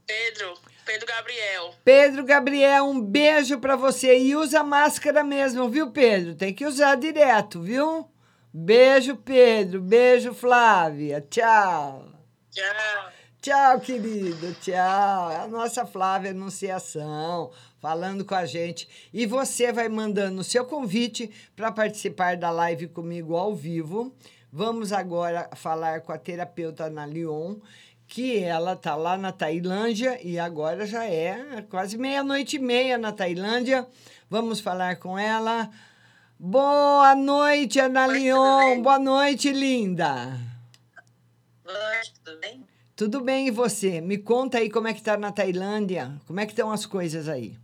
Pedro, 0.05 0.53
Pedro 0.86 1.08
Gabriel. 1.08 1.74
Pedro 1.84 2.24
Gabriel, 2.24 2.86
um 2.86 3.02
beijo 3.02 3.60
pra 3.60 3.76
você 3.76 4.17
e 4.19 4.36
usa 4.36 4.63
máscara 4.63 5.24
mesmo, 5.24 5.67
viu, 5.67 5.91
Pedro? 5.91 6.36
Tem 6.36 6.54
que 6.54 6.65
usar 6.65 6.95
direto, 6.95 7.60
viu? 7.62 8.08
Beijo, 8.54 9.17
Pedro. 9.17 9.82
Beijo, 9.82 10.34
Flávia. 10.34 11.26
Tchau. 11.30 12.08
Tchau. 12.52 13.12
Tchau, 13.41 13.80
querido. 13.80 14.54
Tchau. 14.62 15.32
É 15.32 15.38
a 15.38 15.48
nossa 15.48 15.86
Flávia 15.86 16.32
Anunciação 16.32 17.52
falando 17.80 18.24
com 18.24 18.34
a 18.34 18.45
gente. 18.45 18.88
E 19.13 19.26
você 19.26 19.74
vai 19.74 19.89
mandando 19.89 20.41
o 20.41 20.43
seu 20.43 20.65
convite 20.65 21.30
para 21.56 21.71
participar 21.71 22.38
da 22.38 22.50
live 22.50 22.88
comigo 22.88 23.36
ao 23.36 23.54
vivo. 23.54 24.15
Vamos 24.52 24.93
agora 24.93 25.50
falar 25.54 26.00
com 26.02 26.13
a 26.13 26.17
terapeuta 26.17 26.86
Ana 26.86 27.06
Lyon, 27.06 27.58
que 28.15 28.41
ela 28.41 28.78
tá 28.78 28.95
lá 28.95 29.17
na 29.17 29.34
Tailândia 29.34 30.25
e 30.25 30.39
agora 30.39 30.86
já 30.86 31.04
é 31.04 31.62
quase 31.63 31.97
meia-noite 31.97 32.56
e 32.56 32.60
meia 32.60 32.97
na 32.97 33.12
Tailândia. 33.12 33.86
Vamos 34.30 34.62
falar 34.62 34.95
com 34.99 35.19
ela. 35.19 35.69
Boa 36.39 37.13
noite, 37.13 37.78
Ana 37.78 38.08
Lyon. 38.08 38.82
Boa 38.82 38.97
noite, 38.97 39.51
linda. 39.51 40.39
Boa 41.62 41.78
noite, 41.78 42.13
tudo 42.23 42.39
bem? 42.39 42.67
Tudo 42.95 43.19
bem, 43.19 43.47
e 43.49 43.51
você? 43.51 43.99
Me 43.99 44.17
conta 44.17 44.60
aí 44.60 44.69
como 44.69 44.88
é 44.88 44.93
que 44.93 45.04
tá 45.04 45.17
na 45.17 45.34
Tailândia. 45.34 46.17
Como 46.25 46.39
é 46.39 46.45
que 46.45 46.54
estão 46.54 46.71
as 46.71 46.86
coisas 46.86 47.28
aí? 47.28 47.60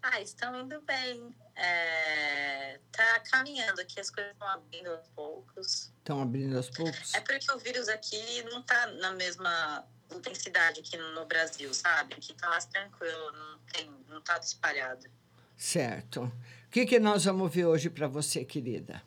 Ah, 0.00 0.20
estão 0.20 0.54
indo 0.60 0.80
bem. 0.82 1.34
É, 1.62 2.80
tá 2.90 3.20
caminhando 3.30 3.82
aqui, 3.82 4.00
as 4.00 4.08
coisas 4.08 4.32
estão 4.32 4.48
abrindo 4.48 4.90
aos 4.90 5.06
poucos. 5.08 5.92
Estão 5.98 6.22
abrindo 6.22 6.56
aos 6.56 6.70
poucos? 6.70 7.12
É 7.12 7.20
porque 7.20 7.52
o 7.52 7.58
vírus 7.58 7.86
aqui 7.88 8.42
não 8.44 8.62
tá 8.62 8.86
na 8.86 9.12
mesma 9.12 9.86
intensidade 10.10 10.80
aqui 10.80 10.96
no 10.96 11.26
Brasil, 11.26 11.72
sabe? 11.74 12.14
Aqui 12.14 12.32
tá 12.32 12.48
mais 12.48 12.64
tranquilo, 12.64 13.32
não, 13.32 13.58
tem, 13.72 13.90
não 14.08 14.22
tá 14.22 14.38
espalhado. 14.38 15.06
Certo. 15.54 16.22
O 16.22 16.70
que, 16.70 16.86
que 16.86 16.98
nós 16.98 17.26
vamos 17.26 17.54
ver 17.54 17.66
hoje 17.66 17.90
para 17.90 18.08
você, 18.08 18.42
querida? 18.42 19.02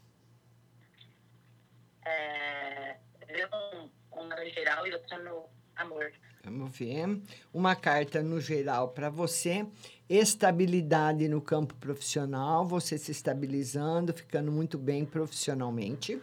É, 2.05 2.97
ver 3.25 3.49
um, 3.51 3.89
um 4.11 4.27
no 4.27 4.49
geral 4.51 4.85
e 4.85 4.93
outro 4.93 5.23
no 5.23 5.49
amor. 5.75 6.11
Vamos 6.43 6.77
ver. 6.77 7.21
Uma 7.53 7.75
carta 7.75 8.21
no 8.21 8.39
geral 8.41 8.89
para 8.89 9.09
você. 9.09 9.65
Estabilidade 10.09 11.27
no 11.29 11.41
campo 11.41 11.73
profissional, 11.75 12.65
você 12.65 12.97
se 12.97 13.11
estabilizando, 13.11 14.13
ficando 14.13 14.51
muito 14.51 14.77
bem 14.77 15.05
profissionalmente. 15.05 16.21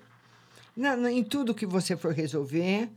Na- 0.76 0.96
na- 0.96 1.10
em 1.10 1.24
tudo 1.24 1.54
que 1.54 1.66
você 1.66 1.96
for 1.96 2.12
resolver. 2.12 2.90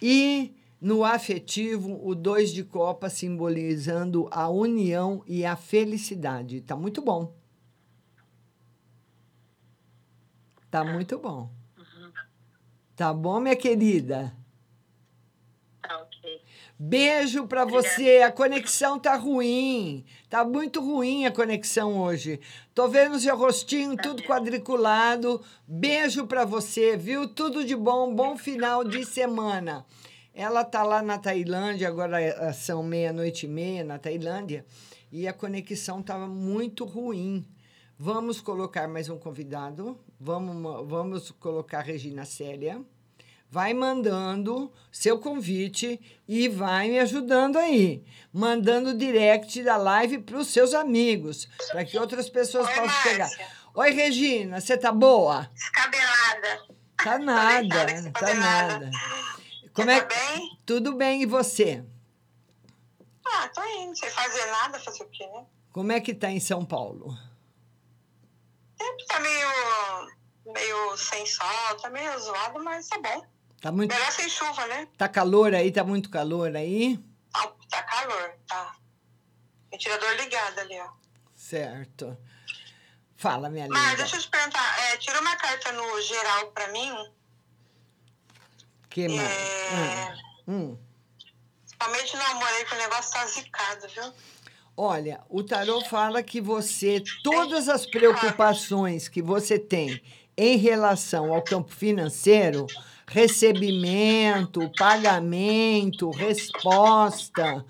E 0.00 0.54
no 0.80 1.04
afetivo, 1.04 1.98
o 2.06 2.14
dois 2.14 2.52
de 2.52 2.62
copa 2.64 3.08
simbolizando 3.08 4.28
a 4.30 4.48
união 4.48 5.22
e 5.26 5.44
a 5.44 5.56
felicidade. 5.56 6.60
Tá 6.60 6.76
muito 6.76 7.00
bom. 7.00 7.34
Tá 10.70 10.84
muito 10.84 11.18
bom. 11.18 11.50
Tá 12.96 13.12
bom, 13.12 13.40
minha 13.40 13.56
querida? 13.56 14.34
Tá. 16.82 16.88
Beijo 16.88 17.46
pra 17.46 17.64
você. 17.64 18.18
A 18.18 18.32
conexão 18.32 18.98
tá 18.98 19.14
ruim. 19.14 20.04
Tá 20.28 20.44
muito 20.44 20.80
ruim 20.80 21.24
a 21.24 21.30
conexão 21.30 21.98
hoje. 21.98 22.40
Tô 22.74 22.88
vendo 22.88 23.20
seu 23.20 23.36
rostinho 23.36 23.96
tudo 23.96 24.22
quadriculado. 24.24 25.40
Beijo 25.66 26.26
pra 26.26 26.44
você, 26.44 26.96
viu? 26.96 27.28
Tudo 27.28 27.64
de 27.64 27.76
bom. 27.76 28.12
Bom 28.14 28.36
final 28.36 28.82
de 28.82 29.04
semana. 29.04 29.86
Ela 30.34 30.64
tá 30.64 30.82
lá 30.82 31.02
na 31.02 31.18
Tailândia, 31.18 31.88
agora 31.88 32.18
eh, 32.18 32.52
são 32.54 32.82
meia-noite 32.82 33.44
e 33.44 33.48
meia 33.48 33.84
na 33.84 33.98
Tailândia, 33.98 34.64
e 35.10 35.28
a 35.28 35.32
conexão 35.32 36.02
tava 36.02 36.26
muito 36.26 36.86
ruim. 36.86 37.46
Vamos 37.98 38.40
colocar 38.40 38.88
mais 38.88 39.10
um 39.10 39.18
convidado. 39.18 39.98
Vamos, 40.18 40.88
vamos 40.88 41.30
colocar 41.32 41.80
a 41.80 41.82
Regina 41.82 42.24
Célia. 42.24 42.82
Vai 43.52 43.74
mandando 43.74 44.72
seu 44.90 45.18
convite 45.18 46.00
e 46.26 46.48
vai 46.48 46.88
me 46.88 46.98
ajudando 47.00 47.58
aí. 47.58 48.02
Mandando 48.32 48.96
direct 48.96 49.62
da 49.62 49.76
live 49.76 50.20
para 50.20 50.38
os 50.38 50.46
seus 50.46 50.72
amigos, 50.72 51.46
para 51.70 51.84
que 51.84 51.98
outras 51.98 52.30
pessoas 52.30 52.66
possam 52.66 52.88
chegar. 53.02 53.28
Oi, 53.74 53.90
Regina, 53.90 54.58
você 54.58 54.78
tá 54.78 54.90
boa? 54.90 55.50
Descabelada. 55.52 56.66
Tá 56.96 57.18
nada, 57.18 58.12
tá 58.18 58.34
nada. 58.34 58.90
Como 59.74 59.90
é 59.90 60.02
bem? 60.02 60.58
Tudo 60.64 60.94
bem 60.94 61.20
e 61.20 61.26
você? 61.26 61.84
Ah, 63.26 63.48
tô 63.48 63.62
indo, 63.64 63.94
sem 63.94 64.08
fazer 64.08 64.46
nada, 64.46 64.80
fazer 64.80 65.04
o 65.04 65.08
quê, 65.10 65.26
né? 65.26 65.44
Como 65.70 65.92
é 65.92 66.00
que 66.00 66.14
tá 66.14 66.30
em 66.30 66.40
São 66.40 66.64
Paulo? 66.64 67.14
Tempo 68.78 69.06
tá 69.06 69.20
meio, 69.20 70.54
meio 70.54 70.96
sem 70.96 71.26
sol, 71.26 71.76
tá 71.82 71.90
meio 71.90 72.18
zoado, 72.18 72.64
mas 72.64 72.88
tá 72.88 72.98
bom. 72.98 73.31
Tá 73.62 73.70
muito 73.70 73.94
Melhor 73.94 74.10
sem 74.10 74.28
chuva, 74.28 74.66
né? 74.66 74.88
Tá 74.98 75.08
calor 75.08 75.54
aí, 75.54 75.70
tá 75.70 75.84
muito 75.84 76.10
calor 76.10 76.54
aí? 76.56 76.98
Tá, 77.32 77.46
tá 77.70 77.82
calor, 77.84 78.34
tá. 78.48 78.76
Ventilador 79.70 80.10
ligado 80.16 80.58
ali, 80.58 80.80
ó. 80.80 80.88
Certo. 81.36 82.18
Fala, 83.16 83.48
minha 83.48 83.68
Mas 83.68 83.82
linda. 83.84 83.96
deixa 83.98 84.16
eu 84.16 84.20
te 84.20 84.28
perguntar, 84.28 84.80
é, 84.80 84.96
tira 84.96 85.20
uma 85.20 85.36
carta 85.36 85.70
no 85.70 86.02
geral 86.02 86.48
pra 86.48 86.72
mim, 86.72 86.92
Que 88.90 89.06
mais? 89.06 89.30
É. 89.30 90.14
Hum, 90.48 90.52
hum. 90.52 90.78
principalmente 91.60 92.16
no 92.16 92.22
amor 92.24 92.48
aí, 92.48 92.64
que 92.64 92.74
o 92.74 92.78
negócio 92.78 93.12
tá 93.12 93.26
zicado, 93.26 93.86
viu? 93.86 94.12
Olha, 94.76 95.20
o 95.28 95.44
tarô 95.44 95.84
fala 95.84 96.20
que 96.20 96.40
você, 96.40 97.00
todas 97.22 97.68
as 97.68 97.86
preocupações 97.86 99.06
que 99.06 99.22
você 99.22 99.56
tem 99.56 100.02
em 100.36 100.56
relação 100.56 101.32
ao 101.32 101.42
campo 101.42 101.72
financeiro, 101.72 102.66
recebimento, 103.12 104.70
pagamento, 104.78 106.10
resposta, 106.10 107.64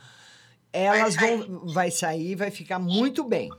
elas 0.73 1.17
vão 1.17 1.67
vai 1.67 1.91
sair, 1.91 2.37
vai 2.37 2.51
ficar 2.51 2.79
muito 2.79 3.25
bem. 3.25 3.51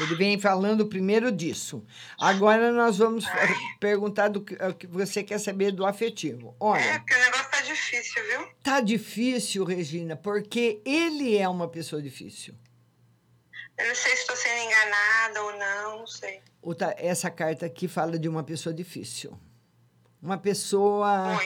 Ele 0.00 0.14
vem 0.16 0.40
falando 0.40 0.86
primeiro 0.86 1.30
disso. 1.30 1.84
Agora 2.18 2.72
nós 2.72 2.98
vamos 2.98 3.24
eh, 3.26 3.54
perguntar 3.78 4.28
do 4.28 4.40
que, 4.40 4.54
eh, 4.54 4.72
que 4.72 4.86
você 4.88 5.22
quer 5.22 5.38
saber 5.38 5.70
do 5.70 5.86
afetivo. 5.86 6.56
Olha, 6.58 6.98
Porque 6.98 7.14
o 7.14 7.18
negócio 7.18 7.50
tá 7.50 7.60
difícil, 7.60 8.22
viu? 8.28 8.48
tá 8.62 8.80
difícil, 8.80 9.64
Regina, 9.64 10.16
porque 10.16 10.80
ele 10.84 11.36
é 11.36 11.48
uma 11.48 11.68
pessoa 11.68 12.02
difícil. 12.02 12.54
Eu 13.78 13.88
não 13.88 13.94
sei 13.94 14.16
se 14.16 14.26
tô 14.26 14.34
sendo 14.36 14.62
enganada 14.66 15.42
ou 15.42 15.58
não, 15.58 15.98
não 15.98 16.06
sei. 16.06 16.40
Essa 16.96 17.30
carta 17.30 17.66
aqui 17.66 17.86
fala 17.86 18.18
de 18.18 18.28
uma 18.28 18.42
pessoa 18.42 18.74
difícil. 18.74 19.38
Uma 20.24 20.38
pessoa 20.38 21.38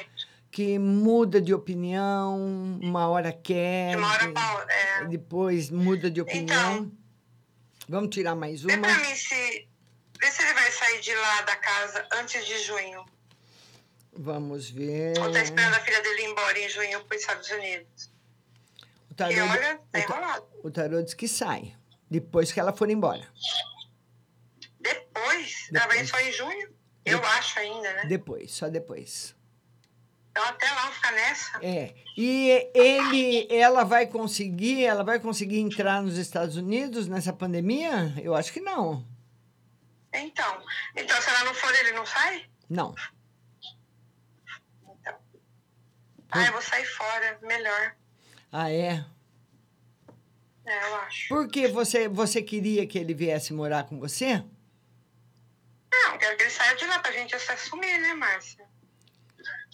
que 0.53 0.79
muda 0.79 1.41
de 1.41 1.53
opinião, 1.53 2.79
uma 2.81 3.09
hora 3.09 3.33
quer, 3.33 3.91
De 3.91 3.97
uma 3.97 4.12
hora 4.12 4.31
pra 4.33 4.67
é. 4.71 5.05
depois 5.07 5.69
muda 5.69 6.09
de 6.09 6.21
opinião. 6.21 6.88
Vamos 7.88 8.14
tirar 8.14 8.37
mais 8.37 8.62
Vê 8.62 8.77
uma? 8.77 8.87
pra 8.87 8.99
mim 9.01 9.14
se. 9.17 9.67
Vê 10.21 10.31
se 10.31 10.43
ele 10.45 10.55
vai 10.55 10.71
sair 10.71 11.01
de 11.01 11.12
lá 11.12 11.43
da 11.43 11.57
casa 11.57 12.07
antes 12.14 12.47
de 12.47 12.57
junho. 12.62 13.05
Vamos 14.17 14.71
ver. 14.71 15.19
Ou 15.19 15.33
tá 15.33 15.43
esperando 15.43 15.75
a 15.75 15.81
filha 15.81 16.01
dele 16.01 16.23
ir 16.23 16.31
embora 16.31 16.59
em 16.59 16.69
junho 16.69 17.05
para 17.05 17.17
os 17.17 17.21
Estados 17.21 17.51
Unidos. 17.51 18.12
O 19.11 19.14
tarô, 19.14 19.33
E 19.33 19.41
olha, 19.41 19.81
tá 19.91 19.99
enrolado. 19.99 20.47
o 20.62 20.71
tarô 20.71 21.03
diz 21.03 21.14
que 21.14 21.27
sai. 21.27 21.75
Depois 22.09 22.53
que 22.53 22.61
ela 22.61 22.73
for 22.73 22.88
embora. 22.88 23.27
Depois, 24.81 25.69
ela 25.75 25.87
vai 25.88 26.05
só 26.05 26.19
em 26.21 26.33
junho? 26.33 26.78
Eu 27.12 27.25
acho 27.25 27.59
ainda, 27.59 27.92
né? 27.94 28.05
Depois, 28.07 28.53
só 28.53 28.68
depois. 28.68 29.35
Então 30.31 30.44
até 30.44 30.71
lá 30.71 30.90
ficar 30.92 31.12
nessa. 31.12 31.59
É. 31.64 31.94
E 32.16 32.71
ele, 32.73 33.49
ela 33.51 33.83
vai 33.83 34.07
conseguir, 34.07 34.85
ela 34.85 35.03
vai 35.03 35.18
conseguir 35.18 35.59
entrar 35.59 36.01
nos 36.03 36.16
Estados 36.16 36.57
Unidos 36.57 37.09
nessa 37.09 37.33
pandemia? 37.33 38.14
Eu 38.23 38.35
acho 38.35 38.53
que 38.53 38.61
não. 38.61 39.05
Então, 40.12 40.62
então 40.97 41.21
se 41.21 41.29
ela 41.29 41.44
não 41.44 41.55
for, 41.55 41.75
ele 41.75 41.92
não 41.92 42.07
sai? 42.07 42.47
Não. 42.68 42.94
Ah, 46.31 46.44
eu 46.47 46.53
vou 46.53 46.62
sair 46.62 46.85
fora, 46.85 47.38
melhor. 47.42 47.97
Ah, 48.53 48.71
é? 48.71 49.05
É, 50.66 50.85
eu 50.85 50.97
acho. 50.97 51.29
Por 51.29 51.49
que 51.49 51.66
você, 51.68 52.07
você 52.07 52.42
queria 52.42 52.87
que 52.87 52.99
ele 52.99 53.14
viesse 53.14 53.53
morar 53.55 53.85
com 53.85 53.99
você? 53.99 54.44
Não, 55.92 56.18
quero 56.18 56.37
que 56.37 56.42
ele 56.42 56.51
saia 56.51 56.77
de 56.77 56.87
lá 56.87 56.98
pra 56.98 57.12
gente 57.12 57.38
se 57.38 57.53
assumir, 57.53 57.98
né, 58.01 58.14
Márcia? 58.14 58.66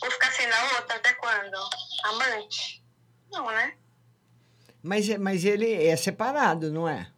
Vou 0.01 0.11
ficar 0.11 0.31
sem 0.33 0.49
da 0.49 0.77
outra 0.77 0.97
até 0.97 1.13
quando? 1.15 1.57
Amante? 2.05 2.85
Não, 3.31 3.47
né? 3.47 3.77
Mas, 4.83 5.09
mas 5.19 5.45
ele 5.45 5.73
é 5.73 5.97
separado, 5.97 6.71
não 6.71 6.89
é? 6.89 7.11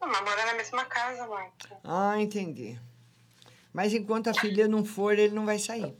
Não, 0.00 0.08
mas 0.08 0.20
morar 0.22 0.46
na 0.46 0.54
mesma 0.54 0.84
casa, 0.84 1.26
Márcia. 1.26 1.78
Ah, 1.84 2.18
entendi. 2.18 2.80
Mas 3.72 3.94
enquanto 3.94 4.28
a 4.28 4.34
filha 4.34 4.66
não 4.66 4.84
for, 4.84 5.18
ele 5.18 5.34
não 5.34 5.46
vai 5.46 5.58
sair. 5.58 5.94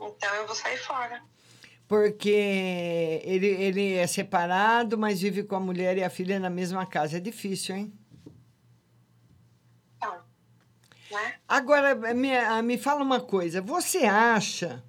Então 0.00 0.34
eu 0.34 0.46
vou 0.46 0.56
sair 0.56 0.78
fora. 0.78 1.22
Porque 1.86 3.20
ele, 3.24 3.46
ele 3.46 3.94
é 3.94 4.06
separado, 4.06 4.96
mas 4.96 5.20
vive 5.20 5.44
com 5.44 5.54
a 5.54 5.60
mulher 5.60 5.96
e 5.98 6.02
a 6.02 6.10
filha 6.10 6.40
na 6.40 6.50
mesma 6.50 6.86
casa. 6.86 7.18
É 7.18 7.20
difícil, 7.20 7.76
hein? 7.76 7.92
Né? 11.12 11.34
Agora, 11.46 11.94
me, 12.14 12.34
ah, 12.36 12.62
me 12.62 12.78
fala 12.78 13.02
uma 13.02 13.20
coisa. 13.20 13.60
Você 13.60 13.98
acha, 13.98 14.82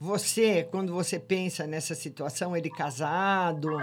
você, 0.00 0.66
quando 0.70 0.94
você 0.94 1.18
pensa 1.18 1.66
nessa 1.66 1.94
situação, 1.94 2.56
ele 2.56 2.70
casado, 2.70 3.76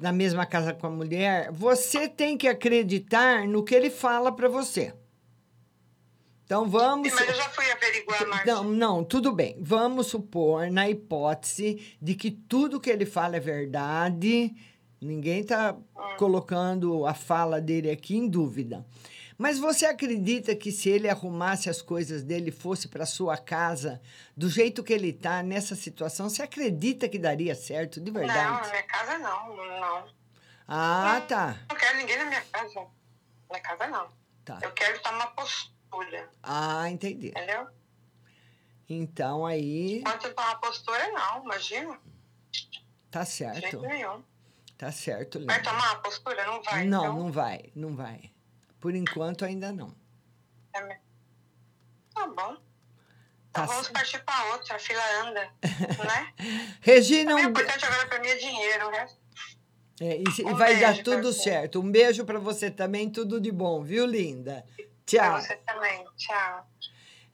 na 0.00 0.10
mesma 0.10 0.46
casa 0.46 0.72
com 0.72 0.86
a 0.86 0.90
mulher, 0.90 1.50
você 1.52 2.08
tem 2.08 2.38
que 2.38 2.48
acreditar 2.48 3.46
no 3.46 3.62
que 3.62 3.74
ele 3.74 3.90
fala 3.90 4.32
para 4.32 4.48
você. 4.48 4.94
Então 6.46 6.68
vamos. 6.68 7.12
Mas 7.12 7.28
eu 7.28 7.34
já 7.34 7.48
fui 7.50 7.70
averiguar, 7.70 8.26
Márcia. 8.28 8.54
Não, 8.54 8.64
não, 8.64 9.04
tudo 9.04 9.32
bem. 9.32 9.56
Vamos 9.60 10.06
supor, 10.06 10.70
na 10.70 10.88
hipótese 10.88 11.96
de 12.00 12.14
que 12.14 12.30
tudo 12.30 12.80
que 12.80 12.88
ele 12.88 13.04
fala 13.04 13.36
é 13.36 13.40
verdade, 13.40 14.54
ninguém 15.00 15.40
está 15.40 15.76
colocando 16.16 17.04
a 17.04 17.12
fala 17.12 17.60
dele 17.60 17.90
aqui 17.90 18.16
em 18.16 18.28
dúvida. 18.28 18.86
Mas 19.38 19.58
você 19.58 19.84
acredita 19.84 20.56
que 20.56 20.72
se 20.72 20.88
ele 20.88 21.08
arrumasse 21.08 21.68
as 21.68 21.82
coisas 21.82 22.22
dele 22.22 22.48
e 22.48 22.52
fosse 22.52 22.88
para 22.88 23.04
sua 23.04 23.36
casa, 23.36 24.00
do 24.36 24.48
jeito 24.48 24.82
que 24.82 24.92
ele 24.92 25.10
está 25.10 25.42
nessa 25.42 25.74
situação, 25.74 26.28
você 26.30 26.42
acredita 26.42 27.08
que 27.08 27.18
daria 27.18 27.54
certo, 27.54 28.00
de 28.00 28.10
Não, 28.10 28.20
verdade? 28.20 28.62
na 28.62 28.68
minha 28.70 28.82
casa 28.84 29.18
não, 29.18 29.56
não. 29.56 30.08
Ah, 30.66 31.22
tá. 31.28 31.58
Não 31.68 31.76
quero 31.76 31.98
ninguém 31.98 32.16
na 32.18 32.24
minha 32.26 32.42
casa. 32.50 32.74
Na 32.80 32.86
minha 33.50 33.60
casa 33.62 33.86
não. 33.88 34.08
Tá. 34.44 34.58
Eu 34.62 34.72
quero 34.72 35.00
tomar 35.02 35.26
postura, 35.28 36.30
Ah, 36.42 36.88
entendi. 36.88 37.28
entendeu? 37.28 37.66
Então 38.88 39.44
aí 39.44 39.98
Enquanto 39.98 40.26
eu 40.28 40.34
tomar 40.34 40.54
postura, 40.60 41.08
não, 41.12 41.44
imagina. 41.44 41.98
tá 43.10 43.22
De 43.24 43.30
jeito 43.30 43.60
certo. 43.60 43.80
nenhum. 43.82 44.22
Tá 44.78 44.92
certo, 44.92 45.44
Vai 45.44 45.56
Linda. 45.58 45.70
tomar 45.70 45.90
a 45.92 45.96
postura? 45.96 46.44
Não 46.46 46.62
vai. 46.62 46.84
Não, 46.84 47.04
então, 47.04 47.18
não 47.18 47.32
vai, 47.32 47.72
não 47.74 47.96
vai. 47.96 48.30
Por 48.80 48.94
enquanto 48.94 49.44
ainda 49.44 49.72
não. 49.72 49.94
é 50.74 50.98
Tá 52.14 52.26
bom. 52.26 52.56
Tá 53.52 53.62
Então 53.62 53.66
vamos 53.66 53.88
partir 53.88 54.22
pra 54.24 54.52
outra, 54.52 54.76
a 54.76 54.78
fila 54.78 55.02
anda, 55.22 55.50
né? 56.06 56.32
Regina, 56.80 57.34
O 57.34 57.38
um 57.38 57.42
be- 57.44 57.48
importante 57.50 57.84
agora 57.84 58.06
pra 58.06 58.20
mim 58.20 58.28
é 58.28 58.34
dinheiro, 58.36 58.90
né? 58.90 59.08
É, 60.00 60.18
e, 60.18 60.24
e 60.38 60.44
Um 60.44 60.54
vai 60.56 60.78
dar 60.78 61.02
tudo 61.02 61.32
certo. 61.32 61.80
Um 61.80 61.90
beijo 61.90 62.24
para 62.26 62.38
você 62.38 62.70
também, 62.70 63.08
tudo 63.10 63.40
de 63.40 63.50
bom, 63.50 63.82
viu, 63.82 64.04
linda? 64.04 64.64
Tchau. 65.06 65.20
Pra 65.20 65.40
você 65.40 65.56
também. 65.56 66.04
Tchau. 66.16 66.70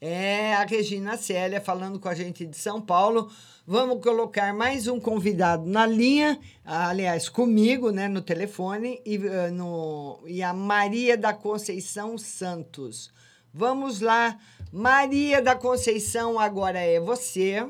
É 0.00 0.54
a 0.54 0.64
Regina 0.64 1.16
Célia 1.16 1.60
falando 1.60 1.98
com 1.98 2.08
a 2.08 2.14
gente 2.14 2.46
de 2.46 2.56
São 2.56 2.80
Paulo. 2.80 3.32
Vamos 3.64 4.02
colocar 4.02 4.52
mais 4.52 4.88
um 4.88 4.98
convidado 4.98 5.64
na 5.66 5.86
linha, 5.86 6.36
aliás, 6.64 7.28
comigo, 7.28 7.92
né, 7.92 8.08
no 8.08 8.20
telefone, 8.20 9.00
e, 9.06 9.14
eh, 9.14 9.50
no, 9.52 10.20
e 10.26 10.42
a 10.42 10.52
Maria 10.52 11.16
da 11.16 11.32
Conceição 11.32 12.18
Santos. 12.18 13.12
Vamos 13.54 14.00
lá, 14.00 14.36
Maria 14.72 15.40
da 15.40 15.54
Conceição, 15.54 16.40
agora 16.40 16.80
é 16.80 16.98
você. 16.98 17.64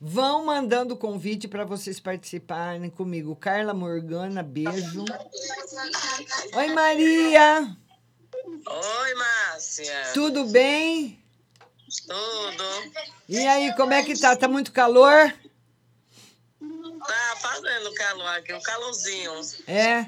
Vão 0.00 0.46
mandando 0.46 0.96
convite 0.96 1.46
para 1.46 1.64
vocês 1.64 2.00
participarem 2.00 2.90
comigo. 2.90 3.36
Carla 3.36 3.72
Morgana, 3.72 4.42
beijo. 4.42 5.04
Oi, 6.56 6.68
Maria! 6.74 7.76
Oi, 8.66 9.14
Márcia. 9.14 10.10
Tudo 10.12 10.44
bem? 10.46 11.21
Tudo. 12.06 12.92
E 13.28 13.38
aí, 13.46 13.74
como 13.76 13.92
é 13.92 14.02
que 14.02 14.18
tá? 14.18 14.34
Tá 14.36 14.48
muito 14.48 14.72
calor? 14.72 15.32
Tá 17.06 17.36
fazendo 17.40 17.92
calor 17.94 18.28
aqui, 18.28 18.52
um 18.54 18.62
calorzinho. 18.62 19.32
É? 19.66 20.06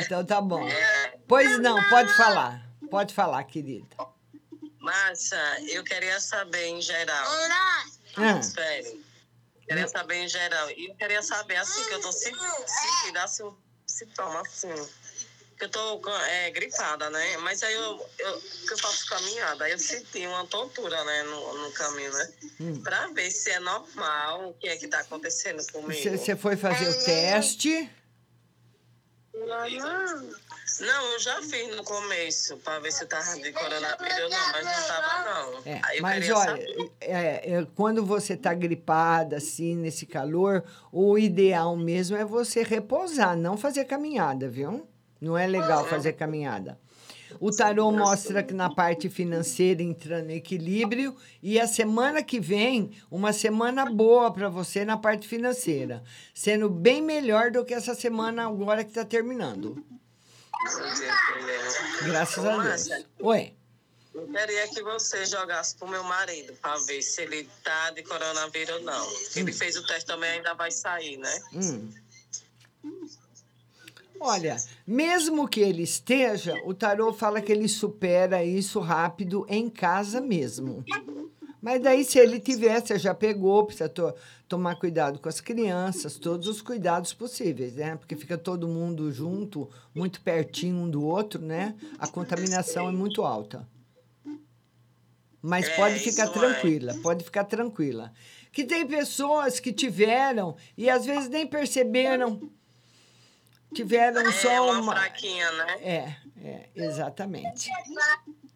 Então 0.00 0.24
tá 0.24 0.40
bom. 0.40 0.66
Pois 1.26 1.58
não, 1.60 1.82
pode 1.88 2.12
falar. 2.14 2.62
Pode 2.90 3.12
falar, 3.14 3.42
querida. 3.44 3.86
Márcia, 4.78 5.36
eu 5.68 5.82
queria 5.82 6.20
saber 6.20 6.66
em 6.68 6.80
geral. 6.80 7.26
Ah. 8.16 8.38
Espere. 8.38 9.04
Queria 9.66 9.88
saber 9.88 10.14
em 10.22 10.28
geral. 10.28 10.70
E 10.70 10.88
eu 10.90 10.94
queria 10.94 11.20
saber, 11.22 11.56
assim, 11.56 11.84
que 11.88 11.94
eu 11.94 12.00
tô 12.00 12.12
se- 12.12 12.30
sentindo 12.30 13.18
assim, 13.18 13.42
um 13.42 13.56
sintoma 13.84 14.40
assim. 14.42 14.68
Eu 15.58 15.68
tô 15.70 16.00
é, 16.28 16.50
gripada, 16.50 17.08
né? 17.08 17.38
Mas 17.38 17.62
aí 17.62 17.72
eu, 17.72 18.06
eu, 18.18 18.40
que 18.40 18.72
eu 18.74 18.78
faço 18.78 19.08
caminhada, 19.08 19.64
aí 19.64 19.72
eu 19.72 19.78
senti 19.78 20.26
uma 20.26 20.46
tontura, 20.46 21.02
né, 21.04 21.22
no, 21.22 21.64
no 21.64 21.72
caminho, 21.72 22.12
né? 22.12 22.32
Hum. 22.60 22.82
Pra 22.82 23.06
ver 23.08 23.30
se 23.30 23.50
é 23.50 23.60
normal, 23.60 24.50
o 24.50 24.54
que 24.54 24.68
é 24.68 24.76
que 24.76 24.86
tá 24.86 25.00
acontecendo 25.00 25.64
comigo. 25.72 26.18
Você 26.18 26.36
foi 26.36 26.56
fazer 26.56 26.88
o 26.88 27.04
teste? 27.04 27.90
Não, 30.80 31.12
eu 31.12 31.18
já 31.20 31.40
fiz 31.42 31.74
no 31.74 31.84
começo, 31.84 32.56
pra 32.58 32.78
ver 32.80 32.92
se 32.92 33.06
tava 33.06 33.38
de 33.38 33.52
coronavírus 33.52 34.18
ou 34.24 34.30
não, 34.30 34.52
mas 34.52 34.64
não 34.64 34.86
tava, 34.86 35.24
não. 35.24 35.62
É, 35.64 36.00
mas 36.00 36.30
olha, 36.30 36.90
é, 37.00 37.52
é, 37.52 37.66
quando 37.74 38.04
você 38.04 38.36
tá 38.36 38.52
gripada, 38.52 39.36
assim, 39.36 39.74
nesse 39.76 40.04
calor, 40.04 40.64
o 40.92 41.16
ideal 41.16 41.76
mesmo 41.76 42.16
é 42.16 42.24
você 42.24 42.62
repousar, 42.62 43.36
não 43.36 43.56
fazer 43.56 43.84
caminhada, 43.84 44.48
viu? 44.48 44.86
Não 45.20 45.36
é 45.36 45.46
legal 45.46 45.86
fazer 45.86 46.12
caminhada. 46.12 46.78
O 47.40 47.50
tarô 47.50 47.90
mostra 47.90 48.42
que 48.42 48.54
na 48.54 48.70
parte 48.70 49.08
financeira 49.08 49.82
entrando 49.82 50.30
em 50.30 50.36
equilíbrio 50.36 51.16
e 51.42 51.60
a 51.60 51.66
semana 51.66 52.22
que 52.22 52.40
vem, 52.40 52.90
uma 53.10 53.32
semana 53.32 53.84
boa 53.86 54.32
para 54.32 54.48
você 54.48 54.84
na 54.84 54.96
parte 54.96 55.26
financeira, 55.28 56.02
sendo 56.34 56.70
bem 56.70 57.02
melhor 57.02 57.50
do 57.50 57.64
que 57.64 57.74
essa 57.74 57.94
semana 57.94 58.46
agora 58.46 58.84
que 58.84 58.90
está 58.90 59.04
terminando. 59.04 59.84
Graças 62.04 62.44
a 62.44 62.56
Deus. 62.62 62.88
Oi. 63.20 63.54
Eu 64.14 64.26
queria 64.28 64.66
que 64.68 64.82
você 64.82 65.26
jogasse 65.26 65.76
pro 65.76 65.86
meu 65.86 66.02
marido, 66.02 66.54
pra 66.54 66.78
ver 66.78 67.02
se 67.02 67.20
ele 67.20 67.46
tá 67.62 67.90
de 67.90 68.02
coronavírus 68.02 68.76
ou 68.76 68.82
não. 68.82 69.06
Ele 69.34 69.52
fez 69.52 69.76
o 69.76 69.86
teste 69.86 70.06
também, 70.06 70.30
ainda 70.30 70.54
vai 70.54 70.70
sair, 70.70 71.18
né? 71.18 71.42
Hum. 71.52 71.90
Olha, 74.20 74.56
mesmo 74.86 75.46
que 75.48 75.60
ele 75.60 75.82
esteja, 75.82 76.54
o 76.64 76.72
tarô 76.74 77.12
fala 77.12 77.40
que 77.40 77.52
ele 77.52 77.68
supera 77.68 78.44
isso 78.44 78.80
rápido 78.80 79.44
em 79.48 79.68
casa 79.68 80.20
mesmo. 80.20 80.84
Mas 81.60 81.82
daí, 81.82 82.04
se 82.04 82.18
ele 82.18 82.38
tiver, 82.38 82.80
você 82.80 82.98
já 82.98 83.12
pegou, 83.14 83.64
precisa 83.66 83.88
to- 83.88 84.14
tomar 84.46 84.76
cuidado 84.76 85.18
com 85.18 85.28
as 85.28 85.40
crianças, 85.40 86.16
todos 86.16 86.46
os 86.46 86.62
cuidados 86.62 87.12
possíveis, 87.12 87.74
né? 87.74 87.96
Porque 87.96 88.14
fica 88.14 88.38
todo 88.38 88.68
mundo 88.68 89.10
junto, 89.10 89.68
muito 89.94 90.20
pertinho 90.20 90.76
um 90.76 90.88
do 90.88 91.04
outro, 91.04 91.40
né? 91.42 91.74
A 91.98 92.06
contaminação 92.06 92.88
é 92.88 92.92
muito 92.92 93.22
alta. 93.24 93.66
Mas 95.42 95.68
É, 95.68 95.76
pode 95.76 95.98
ficar 95.98 96.26
é. 96.26 96.30
tranquila, 96.30 96.94
pode 97.02 97.24
ficar 97.24 97.44
tranquila. 97.44 98.12
Que 98.52 98.64
tem 98.64 98.86
pessoas 98.86 99.60
que 99.60 99.72
tiveram 99.72 100.56
e 100.76 100.88
às 100.88 101.04
vezes 101.04 101.28
nem 101.28 101.46
perceberam. 101.46 102.40
Tiveram 103.76 104.22
É 104.22 104.32
só 104.32 104.70
uma 104.70 104.80
uma. 104.80 104.92
fraquinha, 104.96 105.52
né? 105.52 105.76
É, 105.82 106.16
é, 106.42 106.68
exatamente. 106.74 107.70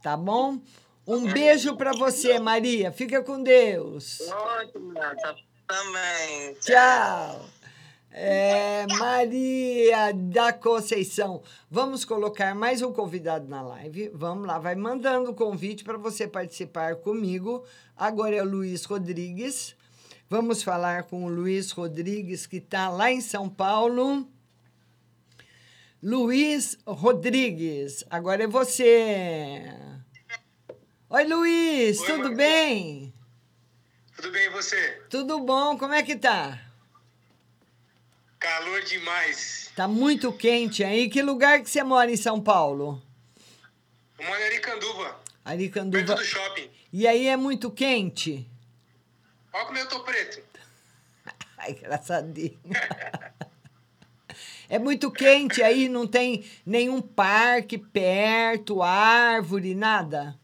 Tá 0.02 0.16
bom? 0.16 0.58
Um 1.06 1.30
beijo 1.30 1.76
pra 1.76 1.92
você, 1.92 2.38
Maria. 2.38 2.90
Fica 2.90 3.22
com 3.22 3.42
Deus. 3.42 4.18
Ótimo, 4.30 4.94
tá 4.94 5.36
também. 5.68 6.54
Tchau. 6.54 7.44
É, 8.10 8.86
Maria 8.98 10.10
da 10.14 10.54
Conceição. 10.54 11.42
Vamos 11.70 12.02
colocar 12.02 12.54
mais 12.54 12.80
um 12.80 12.90
convidado 12.90 13.46
na 13.46 13.60
live. 13.60 14.10
Vamos 14.14 14.46
lá, 14.46 14.58
vai 14.58 14.74
mandando 14.74 15.32
o 15.32 15.34
convite 15.34 15.84
para 15.84 15.98
você 15.98 16.26
participar 16.26 16.96
comigo. 16.96 17.62
Agora 17.94 18.34
é 18.34 18.42
o 18.42 18.48
Luiz 18.48 18.86
Rodrigues. 18.86 19.76
Vamos 20.30 20.62
falar 20.62 21.02
com 21.02 21.24
o 21.24 21.28
Luiz 21.28 21.72
Rodrigues, 21.72 22.46
que 22.46 22.56
está 22.56 22.88
lá 22.88 23.12
em 23.12 23.20
São 23.20 23.50
Paulo. 23.50 24.26
Luiz 26.02 26.78
Rodrigues, 26.86 28.04
agora 28.08 28.44
é 28.44 28.46
você. 28.46 29.64
Oi, 31.10 31.24
Luiz, 31.24 31.98
tudo 31.98 32.34
bem? 32.34 33.12
Tudo 34.16 34.30
bem 34.32 34.46
e 34.46 34.48
você? 34.48 35.02
Tudo 35.10 35.40
bom, 35.40 35.76
como 35.76 35.92
é 35.92 36.02
que 36.02 36.16
tá? 36.16 36.58
Calor 38.38 38.82
demais. 38.84 39.70
Tá 39.76 39.86
muito 39.86 40.32
quente 40.32 40.82
aí. 40.82 41.10
Que 41.10 41.20
lugar 41.20 41.60
que 41.60 41.68
você 41.68 41.82
mora 41.82 42.10
em 42.10 42.16
São 42.16 42.40
Paulo? 42.40 43.02
Eu 44.18 44.26
moro 44.26 44.40
em 44.40 44.44
Aricanduva, 44.44 45.20
Aricanduva. 45.44 46.04
perto 46.06 46.18
do 46.18 46.24
shopping. 46.24 46.70
E 46.90 47.06
aí 47.06 47.26
é 47.26 47.36
muito 47.36 47.70
quente? 47.70 48.48
Olha 49.52 49.66
como 49.66 49.78
eu 49.78 49.86
tô 49.86 50.00
preto. 50.00 50.42
Ai, 51.58 51.72
engraçadinho. 51.72 52.58
É 54.70 54.78
muito 54.78 55.10
quente 55.10 55.60
aí, 55.64 55.88
não 55.88 56.06
tem 56.06 56.44
nenhum 56.64 57.02
parque 57.02 57.76
perto, 57.76 58.82
árvore, 58.82 59.74
nada? 59.74 60.38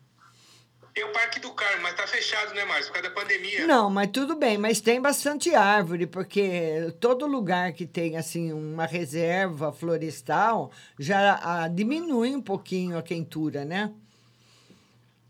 Tem 0.93 1.05
o 1.05 1.13
Parque 1.13 1.39
do 1.39 1.53
Carmo, 1.53 1.83
mas 1.83 1.95
tá 1.95 2.07
fechado, 2.09 2.53
né, 2.55 2.65
Márcio? 2.65 2.87
Por 2.87 2.95
causa 2.95 3.09
da 3.11 3.15
pandemia. 3.15 3.67
Não, 3.67 3.89
mas 3.89 4.11
tudo 4.11 4.35
bem, 4.35 4.59
mas 4.59 4.81
tem 4.81 5.01
bastante 5.01 5.55
árvore, 5.55 6.09
porque 6.09 6.93
todo 6.99 7.25
lugar 7.25 7.73
que 7.73 7.87
tem 7.87 8.17
assim 8.17 8.53
uma 8.53 8.85
reserva 8.87 9.73
florestal 9.73 10.73
já 10.99 11.39
ah, 11.41 11.69
diminui 11.69 12.35
um 12.35 12.43
pouquinho 12.43 12.99
a 12.99 13.03
quentura, 13.03 13.65
né? 13.65 13.93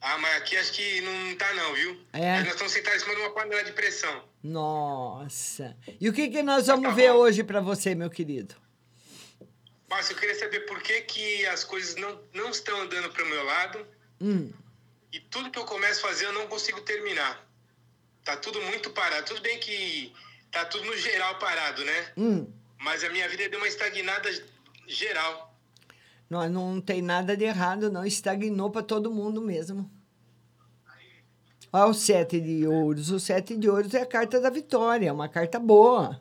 Ah, 0.01 0.17
mas 0.19 0.37
aqui 0.37 0.57
acho 0.57 0.73
que 0.73 1.01
não 1.03 1.37
tá 1.37 1.53
não, 1.53 1.75
viu? 1.75 2.01
É? 2.15 2.37
Mas 2.37 2.45
nós 2.45 2.53
estamos 2.53 2.73
sentados 2.73 3.03
em 3.03 3.05
cima 3.05 3.15
de 3.17 3.21
uma 3.21 3.31
panela 3.31 3.65
de 3.65 3.73
pressão. 3.73 4.23
Nossa. 4.43 5.77
E 6.01 6.09
o 6.09 6.15
que, 6.15 6.29
que 6.29 6.43
nós 6.43 6.69
vamos 6.69 6.95
ver 6.95 7.11
hoje 7.11 7.43
para 7.45 7.61
você, 7.61 7.95
meu 7.95 8.09
querido? 8.09 8.55
Márcio, 9.89 10.15
eu 10.15 10.19
queria 10.19 10.39
saber 10.39 10.61
por 10.61 10.83
que, 10.83 11.01
que 11.03 11.47
as 11.47 11.63
coisas 11.63 11.95
não, 11.97 12.21
não 12.35 12.51
estão 12.51 12.81
andando 12.83 13.11
pro 13.11 13.27
meu 13.27 13.45
lado 13.45 13.87
Hum, 14.21 14.51
e 15.13 15.21
tudo 15.21 15.51
que 15.51 15.59
eu 15.59 15.65
começo 15.65 16.05
a 16.05 16.09
fazer 16.09 16.27
eu 16.27 16.33
não 16.33 16.47
consigo 16.47 16.81
terminar. 16.81 17.47
Tá 18.25 18.37
tudo 18.37 18.61
muito 18.63 18.91
parado. 18.91 19.27
Tudo 19.27 19.41
bem 19.41 19.59
que 19.59 20.13
tá 20.51 20.65
tudo 20.65 20.85
no 20.85 20.97
geral 20.97 21.39
parado, 21.39 21.85
né? 21.85 22.13
hum. 22.17 22.47
Mas 22.79 23.03
a 23.03 23.09
minha 23.09 23.29
vida 23.29 23.49
deu 23.49 23.59
uma 23.59 23.69
estagnada 23.69 24.29
geral. 24.87 25.55
Não, 26.29 26.49
não 26.49 26.81
tem 26.81 27.01
nada 27.01 27.37
de 27.37 27.45
errado, 27.45 27.91
não. 27.91 28.05
Estagnou 28.05 28.71
para 28.71 28.83
todo 28.83 29.11
mundo 29.11 29.41
mesmo. 29.41 29.91
Olha 31.73 31.87
o 31.87 31.95
sete 31.95 32.41
de 32.41 32.67
ouros. 32.67 33.11
O 33.11 33.19
sete 33.19 33.57
de 33.57 33.69
ouros 33.69 33.95
é 33.95 34.03
a 34.03 34.07
carta 34.07 34.41
da 34.41 34.51
vitória, 34.51 35.09
é 35.09 35.13
uma 35.13 35.29
carta 35.29 35.59
boa. 35.59 36.21